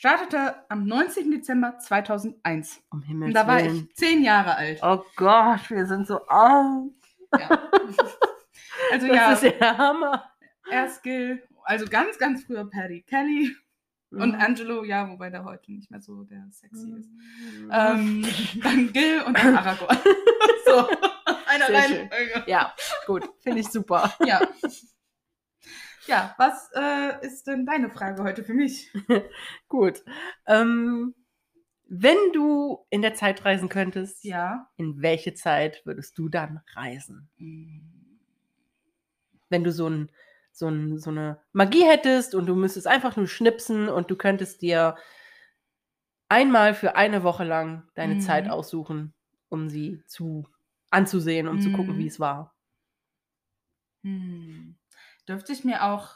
startete 0.00 0.54
am 0.70 0.86
19. 0.86 1.30
Dezember 1.30 1.78
2001. 1.78 2.80
Um 2.90 3.00
Und 3.00 3.02
Himmels 3.06 3.34
da 3.34 3.46
war 3.46 3.58
Willen. 3.58 3.86
ich 3.90 3.94
zehn 3.96 4.22
Jahre 4.24 4.56
alt. 4.56 4.78
Oh 4.82 5.04
Gott, 5.14 5.68
wir 5.68 5.84
sind 5.86 6.06
so 6.06 6.26
alt. 6.26 6.92
Ja. 7.38 7.48
Also 8.92 9.06
Das 9.08 9.16
ja, 9.16 9.32
ist 9.32 9.42
der 9.60 9.78
Hammer. 9.78 10.32
erst 10.70 11.02
Gil, 11.02 11.42
also 11.64 11.84
ganz, 11.86 12.18
ganz 12.18 12.42
früher 12.44 12.68
Paddy 12.68 13.02
Kelly 13.02 13.54
und 14.10 14.32
Mhm. 14.34 14.40
Angelo, 14.40 14.84
ja, 14.84 15.08
wobei 15.08 15.28
der 15.28 15.44
heute 15.44 15.70
nicht 15.70 15.90
mehr 15.90 16.00
so 16.00 16.24
der 16.24 16.46
sexy 16.50 16.90
ist. 16.98 17.10
Mhm. 17.10 17.70
Ähm, 17.70 18.26
dann 18.62 18.92
Gil 18.92 19.22
und 19.26 19.36
dann 19.36 19.54
Aragorn. 19.54 19.98
so, 20.66 20.88
eine 21.46 21.66
Sehr 21.66 21.78
Reihenfolge. 21.78 22.44
Ja, 22.46 22.74
gut, 23.06 23.28
finde 23.40 23.60
ich 23.60 23.68
super. 23.68 24.12
Ja. 24.24 24.40
Ja, 26.06 26.34
was 26.38 26.70
äh, 26.74 27.24
ist 27.26 27.46
denn 27.46 27.66
deine 27.66 27.90
Frage 27.90 28.22
heute 28.22 28.44
für 28.44 28.54
mich? 28.54 28.90
Gut. 29.68 30.02
Ähm, 30.46 31.14
wenn 31.88 32.16
du 32.32 32.86
in 32.90 33.02
der 33.02 33.14
Zeit 33.14 33.44
reisen 33.44 33.68
könntest, 33.68 34.24
Ja. 34.24 34.70
in 34.76 35.02
welche 35.02 35.34
Zeit 35.34 35.82
würdest 35.84 36.18
du 36.18 36.28
dann 36.28 36.60
reisen? 36.74 37.30
Wenn 39.48 39.64
du 39.64 39.72
so, 39.72 39.88
ein, 39.88 40.10
so, 40.52 40.68
ein, 40.68 40.98
so 40.98 41.10
eine 41.10 41.40
Magie 41.52 41.84
hättest 41.84 42.34
und 42.34 42.46
du 42.46 42.54
müsstest 42.54 42.86
einfach 42.86 43.16
nur 43.16 43.26
schnipsen 43.26 43.88
und 43.88 44.10
du 44.10 44.16
könntest 44.16 44.62
dir 44.62 44.96
einmal 46.30 46.72
für 46.74 46.96
eine 46.96 47.22
Woche 47.24 47.44
lang 47.44 47.88
deine 47.94 48.14
Mhm. 48.14 48.20
Zeit 48.20 48.48
aussuchen, 48.48 49.12
um 49.50 49.68
sie 49.68 50.02
zu 50.06 50.46
anzusehen, 50.90 51.46
um 51.48 51.60
zu 51.60 51.70
gucken, 51.70 51.96
Mhm. 51.96 51.98
wie 51.98 52.06
es 52.06 52.18
war. 52.20 52.54
Hm. 54.04 54.74
Dürfte 55.30 55.52
ich 55.52 55.62
mir 55.64 55.84
auch 55.84 56.08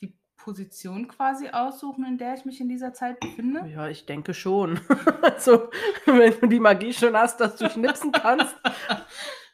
die 0.00 0.16
Position 0.38 1.06
quasi 1.06 1.48
aussuchen, 1.50 2.04
in 2.06 2.16
der 2.16 2.32
ich 2.34 2.46
mich 2.46 2.60
in 2.62 2.68
dieser 2.70 2.94
Zeit 2.94 3.20
befinde? 3.20 3.66
Ja, 3.68 3.88
ich 3.88 4.06
denke 4.06 4.32
schon. 4.32 4.80
also, 5.22 5.68
wenn 6.06 6.40
du 6.40 6.46
die 6.46 6.60
Magie 6.60 6.94
schon 6.94 7.14
hast, 7.14 7.40
dass 7.40 7.56
du 7.56 7.68
schnipsen 7.68 8.10
kannst, 8.10 8.56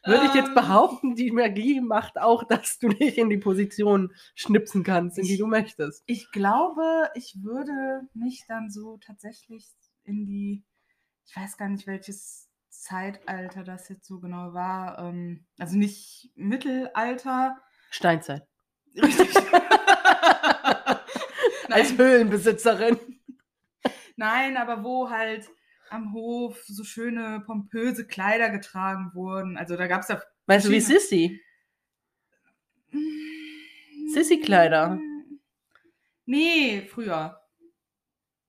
würde 0.05 0.27
ich 0.27 0.35
jetzt 0.35 0.51
Ähm, 0.51 0.55
behaupten, 0.55 1.15
die 1.17 1.33
Magie 1.33 1.81
macht 1.81 2.19
auch, 2.19 2.45
dass 2.45 2.79
du 2.79 2.89
dich 2.89 3.19
in 3.19 3.31
die 3.31 3.39
Position 3.39 4.15
schnipsen 4.37 4.85
kannst, 4.85 5.19
in 5.19 5.25
die 5.25 5.33
Ich- 5.35 5.41
du 5.41 5.49
möchtest. 5.49 6.05
Ich 6.07 6.31
glaube, 6.31 7.11
ich 7.17 7.43
würde 7.43 8.03
mich 8.15 8.45
dann 8.47 8.71
so 8.71 8.97
tatsächlich 8.99 9.67
in 10.05 10.25
die, 10.25 10.65
ich 11.27 11.37
weiß 11.37 11.57
gar 11.57 11.69
nicht, 11.69 11.89
welches 11.89 12.49
Zeitalter 12.71 13.65
das 13.65 13.89
jetzt 13.89 14.07
so 14.07 14.21
genau 14.21 14.55
war. 14.55 15.01
Ähm, 15.01 15.45
also 15.59 15.77
nicht 15.77 16.31
Mittelalter. 16.37 17.61
Steinzeit. 17.91 18.43
Richtig. 18.97 19.29
Als 21.71 21.97
Höhlenbesitzerin. 21.97 22.99
nein, 24.17 24.57
aber 24.57 24.83
wo 24.83 25.11
halt 25.11 25.47
am 25.91 26.13
Hof 26.13 26.63
so 26.67 26.83
schöne, 26.85 27.43
pompöse 27.47 28.07
Kleider 28.07 28.51
getragen 28.51 29.11
wurden. 29.15 29.57
Also 29.57 29.77
da 29.77 29.87
gab 29.87 30.03
es 30.03 30.09
ja. 30.09 30.21
Weißt 30.47 30.67
du, 30.67 30.71
wie 30.71 30.81
Sissy? 30.81 31.41
Sissy-Kleider. 34.15 34.99
Nee, 36.27 36.83
früher. 36.91 37.41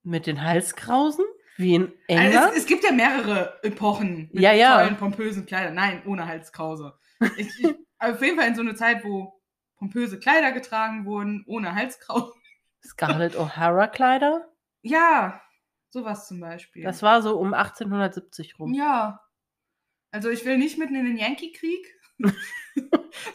Mit 0.04 0.28
den 0.28 0.42
Halskrausen? 0.44 1.26
Wie 1.58 1.76
in 1.76 1.84
Also 2.08 2.24
England? 2.24 2.52
es, 2.54 2.60
es 2.60 2.66
gibt 2.66 2.84
ja 2.86 2.92
mehrere 2.92 3.60
Epochen 3.64 4.30
mit 4.32 4.42
Ja, 4.42 4.54
ja. 4.54 4.80
tollen, 4.82 4.98
pompösen 4.98 5.46
Kleidern. 5.46 5.76
Nein, 5.76 6.02
ohne 6.06 6.26
Halskrause. 6.26 6.94
Ich, 7.38 7.48
ich, 7.64 7.76
auf 8.00 8.22
jeden 8.22 8.38
Fall 8.38 8.48
in 8.48 8.56
so 8.56 8.62
eine 8.62 8.76
Zeit, 8.76 9.04
wo 9.04 9.40
pompöse 9.78 10.20
Kleider 10.20 10.52
getragen 10.52 11.06
wurden, 11.06 11.44
ohne 11.48 11.76
Halskrause. 11.76 12.34
Scarlett 12.84 13.36
O'Hara-Kleider? 13.38 14.48
Ja, 14.82 15.42
sowas 15.90 16.28
zum 16.28 16.40
Beispiel. 16.40 16.84
Das 16.84 17.02
war 17.04 17.22
so 17.22 17.38
um 17.38 17.54
1870 17.54 18.60
rum. 18.60 18.74
ja. 18.74 19.22
Also 20.12 20.30
ich 20.32 20.44
will 20.44 20.58
nicht 20.58 20.80
mitten 20.80 20.96
in 20.96 21.06
den 21.06 21.18
Yankee-Krieg. 21.18 21.86
so 22.18 22.32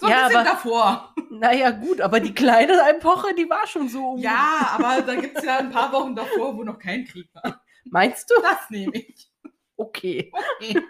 ein 0.07 0.11
Ja, 0.11 0.25
bisschen 0.27 0.41
aber- 0.41 0.45
davor. 0.51 1.15
Naja, 1.31 1.71
gut, 1.71 2.01
aber 2.01 2.19
die 2.21 2.35
Kleiderepoche, 2.35 3.35
die 3.35 3.49
war 3.49 3.67
schon 3.69 3.89
so 3.89 4.11
um. 4.11 4.19
Ja, 4.19 4.77
aber 4.79 5.03
da 5.03 5.15
gibt 5.15 5.37
es 5.39 5.45
ja 5.45 5.59
ein 5.59 5.71
paar 5.71 5.93
Wochen 5.93 6.15
davor, 6.17 6.57
wo 6.57 6.65
noch 6.65 6.79
kein 6.79 7.05
Krieg 7.05 7.29
war. 7.35 7.63
Meinst 7.85 8.29
du? 8.31 8.35
Das 8.43 8.71
nehme 8.71 8.93
ich. 8.97 9.31
Okay. 9.77 10.33
Okay. 10.61 10.81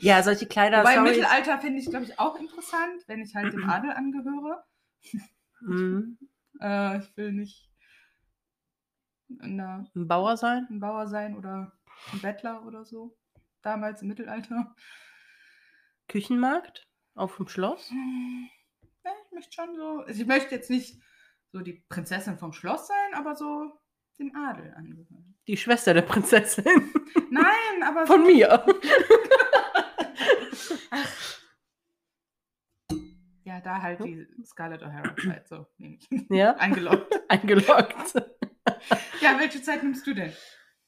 Ja, 0.00 0.22
solche 0.22 0.46
Kleider. 0.46 0.84
Sorry. 0.84 1.00
Mittelalter 1.00 1.58
finde 1.58 1.80
ich, 1.80 1.88
glaube 1.88 2.04
ich, 2.04 2.18
auch 2.18 2.38
interessant, 2.38 3.02
wenn 3.06 3.20
ich 3.20 3.34
halt 3.34 3.52
dem 3.52 3.68
Adel 3.68 3.90
angehöre. 3.92 4.64
Mhm. 5.60 6.18
Äh, 6.60 6.98
ich 6.98 7.16
will 7.16 7.32
nicht 7.32 7.70
in 9.40 9.56
der, 9.56 9.86
Ein 9.94 10.08
Bauer 10.08 10.36
sein? 10.36 10.66
ein 10.68 10.78
Bauer 10.80 11.06
sein 11.06 11.34
oder 11.34 11.72
ein 12.12 12.20
Bettler 12.20 12.66
oder 12.66 12.84
so. 12.84 13.16
Damals 13.62 14.02
im 14.02 14.08
Mittelalter. 14.08 14.74
Küchenmarkt? 16.08 16.86
Auf 17.14 17.36
dem 17.36 17.48
Schloss? 17.48 17.90
Ja, 19.04 19.12
ich 19.24 19.32
möchte 19.32 19.52
schon 19.52 19.74
so. 19.74 20.00
Also 20.00 20.20
ich 20.20 20.26
möchte 20.26 20.54
jetzt 20.54 20.68
nicht 20.68 21.00
so 21.52 21.60
die 21.60 21.84
Prinzessin 21.88 22.36
vom 22.36 22.52
Schloss 22.52 22.88
sein, 22.88 23.14
aber 23.14 23.34
so 23.34 23.72
dem 24.18 24.34
Adel 24.36 24.74
angehören. 24.74 25.38
Die 25.46 25.56
Schwester 25.56 25.94
der 25.94 26.02
Prinzessin. 26.02 26.92
Nein, 27.30 27.82
aber 27.84 28.06
Von 28.06 28.20
so, 28.24 28.26
mir. 28.30 28.64
Ja, 33.64 33.76
da 33.76 33.82
halt 33.82 34.04
die 34.04 34.26
Scarlett 34.44 34.82
O'Hara 34.82 35.14
Zeit, 35.22 35.48
so 35.48 35.66
nehme 35.78 35.96
ich. 35.96 36.08
Ja, 36.30 36.52
Eingeloggt. 36.56 37.20
eingeloggt. 37.28 38.14
Ja, 39.20 39.38
welche 39.38 39.60
Zeit 39.62 39.82
nimmst 39.82 40.06
du 40.06 40.14
denn? 40.14 40.32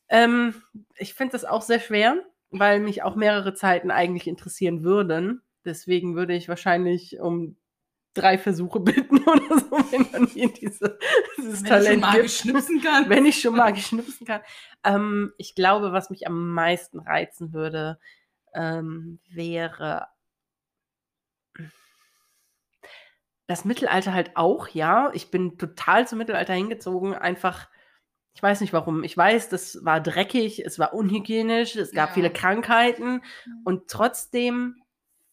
Ähm, 0.09 0.55
ich 0.97 1.15
finde 1.15 1.33
das 1.33 1.45
auch 1.45 1.63
sehr 1.63 1.81
schwer, 1.81 2.17
weil 2.51 2.81
mich 2.81 3.03
auch 3.03 3.17
mehrere 3.17 3.55
Zeiten 3.55 3.91
eigentlich 3.91 4.27
interessieren 4.29 4.85
würden. 4.85 5.43
Deswegen 5.65 6.15
würde 6.15 6.35
ich 6.35 6.49
wahrscheinlich 6.49 7.19
um 7.21 7.57
drei 8.15 8.37
Versuche 8.39 8.79
bitten 8.81 9.19
oder 9.25 9.59
so, 9.59 9.71
wenn 9.91 10.07
man 10.13 10.33
mir 10.35 10.49
diese, 10.53 10.99
dieses 11.39 11.63
Wenn 11.63 11.69
Talent 11.71 11.89
du 11.89 11.93
schon 11.93 12.01
magisch 12.01 12.43
gibt. 12.43 12.51
schnipsen 12.53 12.83
kannst. 12.83 13.11
wenn 13.11 13.27
ich 13.27 13.41
schon 13.41 13.57
magisch 13.57 13.87
schnipsen 13.87 14.27
kann. 14.27 14.41
Ähm, 14.85 15.33
ich 15.39 15.55
glaube, 15.55 15.93
was 15.93 16.11
mich 16.11 16.27
am 16.27 16.53
meisten 16.53 17.01
reizen 17.01 17.53
würde, 17.53 17.99
ähm, 18.55 19.19
wäre 19.31 20.07
das 23.47 23.65
Mittelalter 23.65 24.13
halt 24.15 24.37
auch, 24.37 24.69
ja. 24.69 25.11
Ich 25.15 25.31
bin 25.31 25.59
total 25.59 26.07
zum 26.09 26.19
Mittelalter 26.19 26.55
hingezogen, 26.55 27.15
einfach, 27.15 27.69
ich 28.35 28.43
weiß 28.43 28.61
nicht 28.61 28.73
warum. 28.73 29.05
Ich 29.05 29.17
weiß, 29.17 29.49
das 29.49 29.85
war 29.85 30.01
dreckig, 30.01 30.65
es 30.65 30.79
war 30.79 30.95
unhygienisch, 30.95 31.77
es 31.77 31.93
gab 31.93 32.11
Ja. 32.11 32.15
viele 32.15 32.31
Krankheiten 32.31 33.23
und 33.65 33.89
trotzdem 33.89 34.77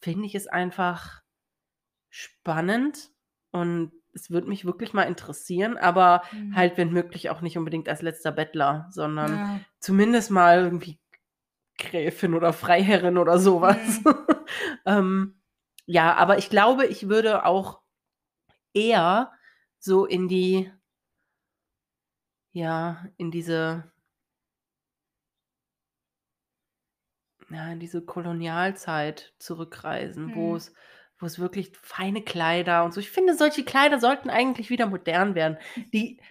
finde 0.02 0.26
ich 0.26 0.36
es 0.36 0.48
einfach 0.48 1.22
spannend 2.10 3.10
und 3.52 3.92
es 4.14 4.32
würde 4.32 4.48
mich 4.48 4.66
wirklich 4.66 4.94
mal 4.94 5.04
interessieren, 5.04 5.78
aber 5.78 6.24
Mhm. 6.32 6.56
halt, 6.56 6.78
wenn 6.78 6.92
möglich, 6.92 7.30
auch 7.30 7.42
nicht 7.42 7.58
unbedingt 7.58 7.88
als 7.88 8.02
letzter 8.02 8.32
Bettler, 8.32 8.88
sondern 8.92 9.38
Ja. 9.38 9.60
zumindest 9.80 10.32
mal 10.32 10.64
irgendwie 10.64 11.00
Gräfin 11.78 12.34
oder 12.34 12.52
Freiherrin 12.52 13.18
oder 13.18 13.38
sowas. 13.40 14.02
Mhm. 14.04 14.14
ähm, 14.86 15.42
ja, 15.86 16.16
aber 16.16 16.38
ich 16.38 16.50
glaube, 16.50 16.86
ich 16.88 17.08
würde 17.08 17.46
auch 17.46 17.80
eher 18.74 19.32
so 19.80 20.06
in 20.06 20.28
die, 20.28 20.72
ja, 22.52 23.08
in 23.18 23.32
diese, 23.32 23.92
ja, 27.50 27.72
in 27.72 27.80
diese 27.80 28.02
Kolonialzeit 28.06 29.34
zurückreisen, 29.40 30.34
wo 30.36 30.52
Mhm. 30.52 30.56
es 30.56 30.74
wo 31.22 31.26
es 31.26 31.38
wirklich 31.38 31.74
feine 31.82 32.24
Kleider 32.24 32.86
und 32.86 32.94
so. 32.94 33.02
Ich 33.02 33.10
finde, 33.12 33.36
solche 33.36 33.66
Kleider 33.66 34.00
sollten 34.00 34.30
eigentlich 34.30 34.70
wieder 34.70 34.86
modern 34.86 35.36
werden. 35.36 35.58
Die, 35.94 36.22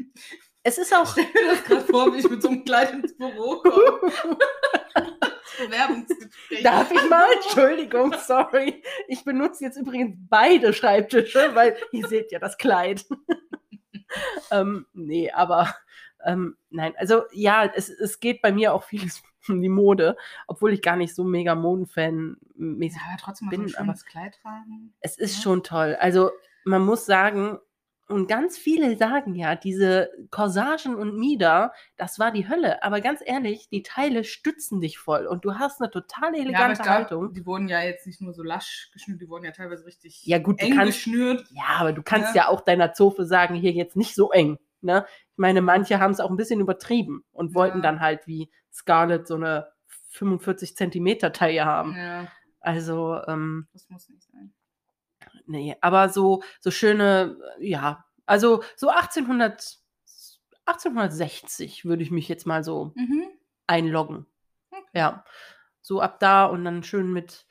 es 0.62 0.78
ist 0.78 0.95
auch, 0.95 1.07
Stell 1.12 1.26
mir 1.34 1.51
das 1.51 1.64
gerade 1.64 1.84
vor, 1.84 2.14
wie 2.14 2.20
ich 2.20 2.30
mit 2.30 2.41
so 2.43 2.49
einem 2.49 2.64
Kleid 2.64 2.93
ins 2.93 3.14
Büro 3.16 3.61
komme. 3.61 4.12
Bewerbungsgespräch. 5.59 6.62
Darf 6.62 6.90
ich 6.90 7.09
mal? 7.11 7.26
Entschuldigung, 7.42 8.14
sorry. 8.26 8.82
Ich 9.09 9.24
benutze 9.24 9.64
jetzt 9.64 9.76
übrigens 9.76 10.16
beide 10.28 10.72
Schreibtische, 10.72 11.54
weil 11.54 11.76
ihr 11.92 12.06
seht 12.09 12.32
ja 12.32 12.38
das 12.38 12.56
Kleid. 12.59 13.04
ähm, 14.50 14.86
nee, 14.92 15.30
aber 15.30 15.74
Ähm, 16.24 16.56
nein, 16.70 16.94
also 16.96 17.22
ja, 17.32 17.64
es, 17.64 17.88
es 17.88 18.18
geht 18.18 18.42
bei 18.42 18.50
mir 18.50 18.74
auch 18.74 18.82
vieles 18.82 19.22
um 19.48 19.62
die 19.62 19.68
Mode, 19.68 20.16
obwohl 20.48 20.72
ich 20.72 20.82
gar 20.82 20.96
nicht 20.96 21.14
so 21.14 21.22
mega 21.22 21.54
Modenfan 21.54 22.36
mäßig 22.56 23.00
Ja, 23.00 23.09
aber 23.12 23.18
trotzdem 23.22 23.48
bin, 23.50 23.61
so 23.61 23.76
ein 23.78 23.84
schönes 23.86 24.02
aber- 24.02 24.11
Kleid 24.11 24.38
tragen. 24.42 24.92
Es 25.00 25.16
ist 25.16 25.36
Ja. 25.36 25.42
schon 25.42 25.62
toll. 25.62 25.96
Also 26.00 26.32
man 26.64 26.82
muss 26.84 27.06
sagen, 27.06 27.59
und 28.09 28.26
ganz 28.26 28.56
viele 28.59 28.96
sagen 28.96 29.34
ja, 29.34 29.54
diese 29.54 30.11
Corsagen 30.30 30.94
und 30.96 31.16
Mieder, 31.18 31.72
das 31.96 32.18
war 32.18 32.32
die 32.32 32.48
Hölle. 32.48 32.82
Aber 32.82 33.00
ganz 33.00 33.20
ehrlich, 33.24 33.68
die 33.68 33.82
Teile 33.82 34.24
stützen 34.24 34.80
dich 34.80 34.98
voll 34.98 35.26
und 35.26 35.44
du 35.44 35.54
hast 35.54 35.80
eine 35.80 35.90
total 35.90 36.34
Ja, 36.34 36.42
elegante 36.42 36.72
ich 36.72 36.78
glaub, 36.82 36.88
Haltung. 36.94 37.32
die 37.34 37.44
wurden 37.46 37.68
ja 37.68 37.80
jetzt 37.82 38.06
nicht 38.06 38.20
nur 38.20 38.32
so 38.34 38.42
lasch 38.42 38.90
geschnürt, 38.92 39.20
die 39.20 39.28
wurden 39.28 39.44
ja 39.44 39.50
teilweise 39.52 39.84
richtig 39.86 40.22
Ja, 40.24 40.38
gut, 40.38 40.61
du 40.61 40.64
eng 40.66 40.74
kannst- 40.74 40.86
geschnürt. 41.04 41.44
Ja, 41.50 41.64
aber 41.78 41.92
du 41.92 42.02
kannst 42.02 42.34
Ja. 42.34 42.44
ja, 42.44 42.48
auch 42.48 42.62
deiner 42.62 42.92
Zofe 42.94 43.24
sagen, 43.26 43.54
hier 43.54 43.72
jetzt 43.72 43.94
nicht 43.96 44.14
so 44.14 44.30
eng. 44.32 44.59
Ne? 44.80 45.04
Ich 45.32 45.38
meine, 45.38 45.61
manche 45.61 46.00
haben 46.00 46.12
es 46.12 46.20
auch 46.20 46.30
ein 46.30 46.36
bisschen 46.36 46.61
übertrieben 46.61 47.24
und 47.32 47.54
wollten 47.54 47.78
Ja. 47.78 47.82
dann 47.82 48.00
halt 48.00 48.26
wie 48.26 48.50
Scarlett 48.72 49.26
so 49.26 49.34
eine 49.34 49.68
45 50.11 50.76
Zentimeter 50.76 51.32
Taille 51.32 51.64
haben. 51.64 51.94
Ja, 51.96 52.26
Also, 52.61 53.20
ähm, 53.26 53.68
das 53.72 53.88
muss 53.88 54.09
nicht 54.09 54.22
sein. 54.22 54.52
Nee, 55.49 55.76
aber 55.80 56.09
so, 56.11 56.42
so 56.61 56.70
schöne, 56.70 57.36
äh, 57.59 57.66
ja, 57.68 58.05
also 58.26 58.62
so 58.76 58.90
1800, 58.90 59.78
1860 60.66 61.84
würde 61.84 62.03
ich 62.03 62.11
mich 62.11 62.28
jetzt 62.28 62.46
mal 62.46 62.62
so 62.62 62.92
Mhm. 62.94 63.24
einloggen. 63.66 64.26
Ja, 64.92 65.24
so 65.80 66.01
ab 66.03 66.20
da 66.20 66.44
und 66.44 66.64
dann 66.64 66.82
schön 66.82 67.12
mit, 67.12 67.46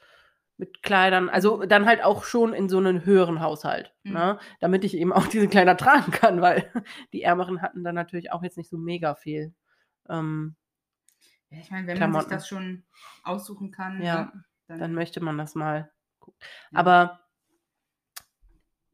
mit 0.58 0.84
Kleidern, 0.84 1.30
also 1.30 1.66
dann 1.66 1.86
halt 1.88 2.04
auch 2.04 2.24
schon 2.24 2.54
in 2.54 2.70
so 2.70 2.78
einen 2.78 3.06
höheren 3.06 3.42
Haushalt, 3.42 3.94
Mhm. 4.04 4.14
ne? 4.14 4.40
damit 4.60 4.84
ich 4.84 4.96
eben 4.96 5.12
auch 5.14 5.26
diese 5.40 5.48
Kleider 5.48 5.76
tragen 5.78 6.12
kann, 6.12 6.42
weil 6.42 6.72
die 7.14 7.24
Ärmeren 7.24 7.62
hatten 7.62 7.84
dann 7.84 7.96
natürlich 7.96 8.32
auch 8.32 8.44
jetzt 8.44 8.58
nicht 8.58 8.70
so 8.70 8.78
mega 8.78 9.16
viel. 9.16 9.54
Ähm, 10.10 10.56
Ja, 11.50 11.60
ich 11.60 11.72
meine, 11.72 11.88
wenn 11.88 11.98
man 11.98 12.12
sich 12.12 12.20
Klamotten. 12.20 12.30
das 12.30 12.48
schon 12.48 12.84
aussuchen 13.24 13.72
kann, 13.72 14.02
Ja, 14.04 14.26
ne, 14.26 14.44
dann, 14.68 14.80
dann 14.80 14.94
möchte 14.94 15.22
man 15.22 15.38
das 15.38 15.56
mal. 15.56 15.92
gucken. 16.20 16.38
Ja. 16.72 16.80
Aber 16.80 17.27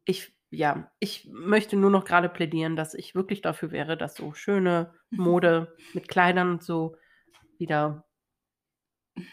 ich, 0.05 0.35
ja, 0.49 0.91
ich 0.99 1.29
möchte 1.31 1.75
nur 1.75 1.89
noch 1.89 2.05
gerade 2.05 2.29
plädieren, 2.29 2.75
dass 2.75 2.93
ich 2.93 3.15
wirklich 3.15 3.41
dafür 3.41 3.71
wäre, 3.71 3.97
dass 3.97 4.15
so 4.15 4.33
schöne 4.33 4.93
Mode 5.09 5.75
mit 5.93 6.07
Kleidern 6.07 6.51
und 6.51 6.63
so 6.63 6.95
wieder 7.57 8.05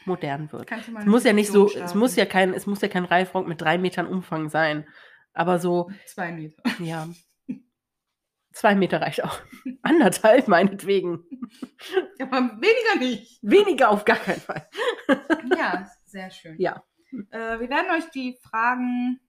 modern 0.05 0.53
wird. 0.53 0.71
Es 0.71 1.07
muss 1.07 1.25
ja 1.25 1.33
nicht 1.33 1.51
so, 1.51 1.65
Petition 1.65 1.85
es 1.87 1.95
muss 1.95 2.17
ja 2.17 2.25
starten. 2.25 2.33
kein, 2.51 2.55
es 2.55 2.67
muss 2.67 2.83
ja 2.83 2.89
kein 2.89 3.05
Reifrock 3.07 3.47
mit 3.47 3.61
drei 3.61 3.79
Metern 3.79 4.07
Umfang 4.07 4.49
sein. 4.51 4.87
Aber 5.33 5.59
so, 5.59 5.91
Zwei 6.07 6.33
Meter. 6.33 6.63
ja. 6.81 7.09
Zwei 8.53 8.75
Meter 8.75 9.01
reicht 9.01 9.23
auch. 9.23 9.41
Anderthalb 9.83 10.49
meinetwegen. 10.49 11.25
Ja, 12.19 12.27
aber 12.27 12.61
weniger 12.61 12.99
nicht. 12.99 13.39
Weniger 13.43 13.91
auf 13.91 14.05
gar 14.05 14.17
keinen 14.17 14.41
Fall. 14.41 14.69
Ja, 15.57 15.89
sehr 16.05 16.31
schön. 16.31 16.57
Ja. 16.59 16.83
Äh, 17.31 17.61
wir 17.61 17.71
werden 17.71 17.91
euch 17.97 18.11
die 18.11 18.37
Fragen 18.43 19.21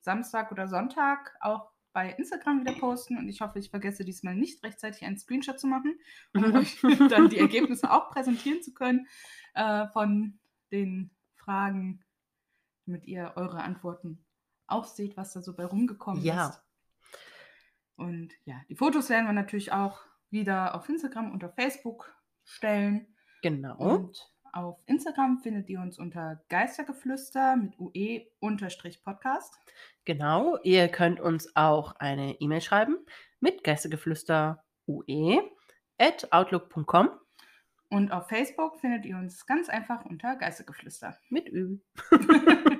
Samstag 0.00 0.50
oder 0.52 0.68
Sonntag 0.68 1.36
auch 1.40 1.70
bei 1.92 2.10
Instagram 2.12 2.60
wieder 2.60 2.74
posten 2.74 3.18
und 3.18 3.28
ich 3.28 3.40
hoffe, 3.40 3.58
ich 3.58 3.70
vergesse 3.70 4.04
diesmal 4.04 4.34
nicht 4.36 4.62
rechtzeitig 4.62 5.04
einen 5.04 5.18
Screenshot 5.18 5.58
zu 5.58 5.66
machen, 5.66 5.98
um 6.34 6.44
euch 6.54 6.80
dann 7.08 7.28
die 7.28 7.38
Ergebnisse 7.38 7.90
auch 7.90 8.10
präsentieren 8.10 8.62
zu 8.62 8.72
können 8.72 9.08
äh, 9.54 9.88
von 9.88 10.38
den 10.70 11.10
Fragen, 11.34 12.04
damit 12.86 13.06
ihr 13.06 13.32
eure 13.36 13.62
Antworten 13.62 14.24
auch 14.68 14.84
seht, 14.84 15.16
was 15.16 15.32
da 15.32 15.42
so 15.42 15.54
bei 15.56 15.64
rumgekommen 15.64 16.22
Ja. 16.22 16.48
ist. 16.50 16.62
Und 17.96 18.32
ja, 18.44 18.54
die 18.68 18.76
Fotos 18.76 19.10
werden 19.10 19.26
wir 19.26 19.32
natürlich 19.32 19.72
auch 19.72 20.00
wieder 20.30 20.74
auf 20.74 20.88
Instagram 20.88 21.32
und 21.32 21.44
auf 21.44 21.54
Facebook 21.54 22.14
stellen. 22.44 23.14
Genau. 23.42 23.76
Und 23.76 24.32
auf 24.52 24.78
Instagram 24.86 25.38
findet 25.38 25.68
ihr 25.68 25.80
uns 25.80 25.98
unter 25.98 26.42
Geistergeflüster 26.48 27.56
mit 27.56 27.78
UE 27.78 28.26
unterstrich 28.38 29.02
Podcast. 29.02 29.54
Genau, 30.04 30.58
ihr 30.62 30.88
könnt 30.88 31.20
uns 31.20 31.54
auch 31.56 31.96
eine 31.96 32.40
E-Mail 32.40 32.60
schreiben 32.60 32.98
mit 33.40 33.64
geistegeflüsterue 33.64 35.42
at 35.98 36.32
outlook.com 36.32 37.10
Und 37.88 38.12
auf 38.12 38.28
Facebook 38.28 38.80
findet 38.80 39.04
ihr 39.06 39.16
uns 39.16 39.46
ganz 39.46 39.68
einfach 39.68 40.04
unter 40.04 40.36
Geistergeflüster. 40.36 41.16
mit 41.28 41.48
Ü. 41.48 41.78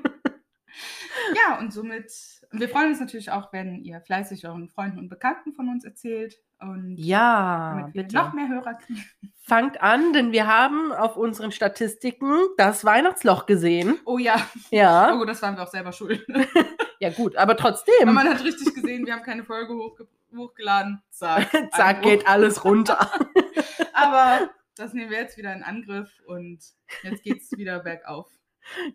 Ja, 1.34 1.58
und 1.58 1.72
somit, 1.72 2.12
wir 2.50 2.68
freuen 2.68 2.88
uns 2.90 3.00
natürlich 3.00 3.30
auch, 3.30 3.52
wenn 3.52 3.82
ihr 3.82 4.00
fleißig 4.00 4.46
euren 4.46 4.68
Freunden 4.68 4.98
und 4.98 5.08
Bekannten 5.08 5.52
von 5.52 5.68
uns 5.68 5.84
erzählt. 5.84 6.36
Und 6.60 6.96
Ja, 6.98 7.74
damit 7.76 7.94
wir 7.94 8.02
bitte. 8.02 8.16
noch 8.16 8.32
mehr 8.32 8.48
Hörer 8.48 8.74
kriegen. 8.74 9.04
Fangt 9.42 9.80
an, 9.80 10.12
denn 10.12 10.32
wir 10.32 10.46
haben 10.46 10.92
auf 10.92 11.16
unseren 11.16 11.52
Statistiken 11.52 12.34
das 12.56 12.84
Weihnachtsloch 12.84 13.46
gesehen. 13.46 13.98
Oh 14.04 14.18
ja, 14.18 14.46
Ja, 14.70 15.18
oh, 15.18 15.24
das 15.24 15.40
waren 15.42 15.56
wir 15.56 15.62
auch 15.62 15.70
selber 15.70 15.92
schuld. 15.92 16.24
ja 17.00 17.10
gut, 17.10 17.36
aber 17.36 17.52
Aber 17.52 17.56
trotzdem, 17.56 18.12
man 18.12 18.28
hat 18.28 18.44
richtig 18.44 18.74
gesehen, 18.74 19.06
wir 19.06 19.14
haben 19.14 19.22
keine 19.22 19.42
Folge 19.44 19.74
hochge 19.74 20.06
hochgeladen. 20.36 21.02
Zack, 21.10 21.50
zack, 21.72 22.02
geht 22.02 22.26
alles 22.26 22.64
runter. 22.64 23.10
Aber 23.92 24.50
das 24.76 24.92
nehmen 24.92 25.10
wir 25.10 25.18
jetzt 25.18 25.36
wieder 25.36 25.52
in 25.52 25.62
Angriff 25.62 26.10
und 26.26 26.58
jetzt 27.02 27.22
geht 27.22 27.42
es 27.42 27.50
wieder 27.52 27.80
bergauf. 27.80 28.28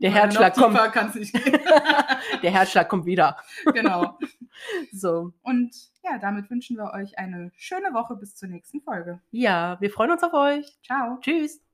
Der 0.01 0.11
Weil 0.13 0.21
Herzschlag 0.21 0.53
kommt, 0.55 0.77
kann's 0.93 1.15
nicht 1.15 1.33
gehen. 1.33 1.59
der 2.43 2.51
Herzschlag 2.51 2.87
kommt 2.89 3.05
wieder. 3.05 3.37
genau. 3.73 4.17
So, 4.93 5.33
Und 5.43 5.75
ja, 6.01 6.17
damit 6.17 6.49
wünschen 6.49 6.77
wir 6.77 6.93
euch 6.93 7.19
eine 7.19 7.51
schöne 7.57 7.93
Woche 7.93 8.15
bis 8.15 8.35
zur 8.37 8.47
nächsten 8.47 8.81
Folge. 8.81 9.21
ja, 9.31 9.75
wir 9.81 9.89
freuen 9.91 10.11
uns 10.11 10.23
auf 10.23 10.31
euch. 10.33 10.65
Ciao. 10.81 11.17
Tschüss. 11.19 11.64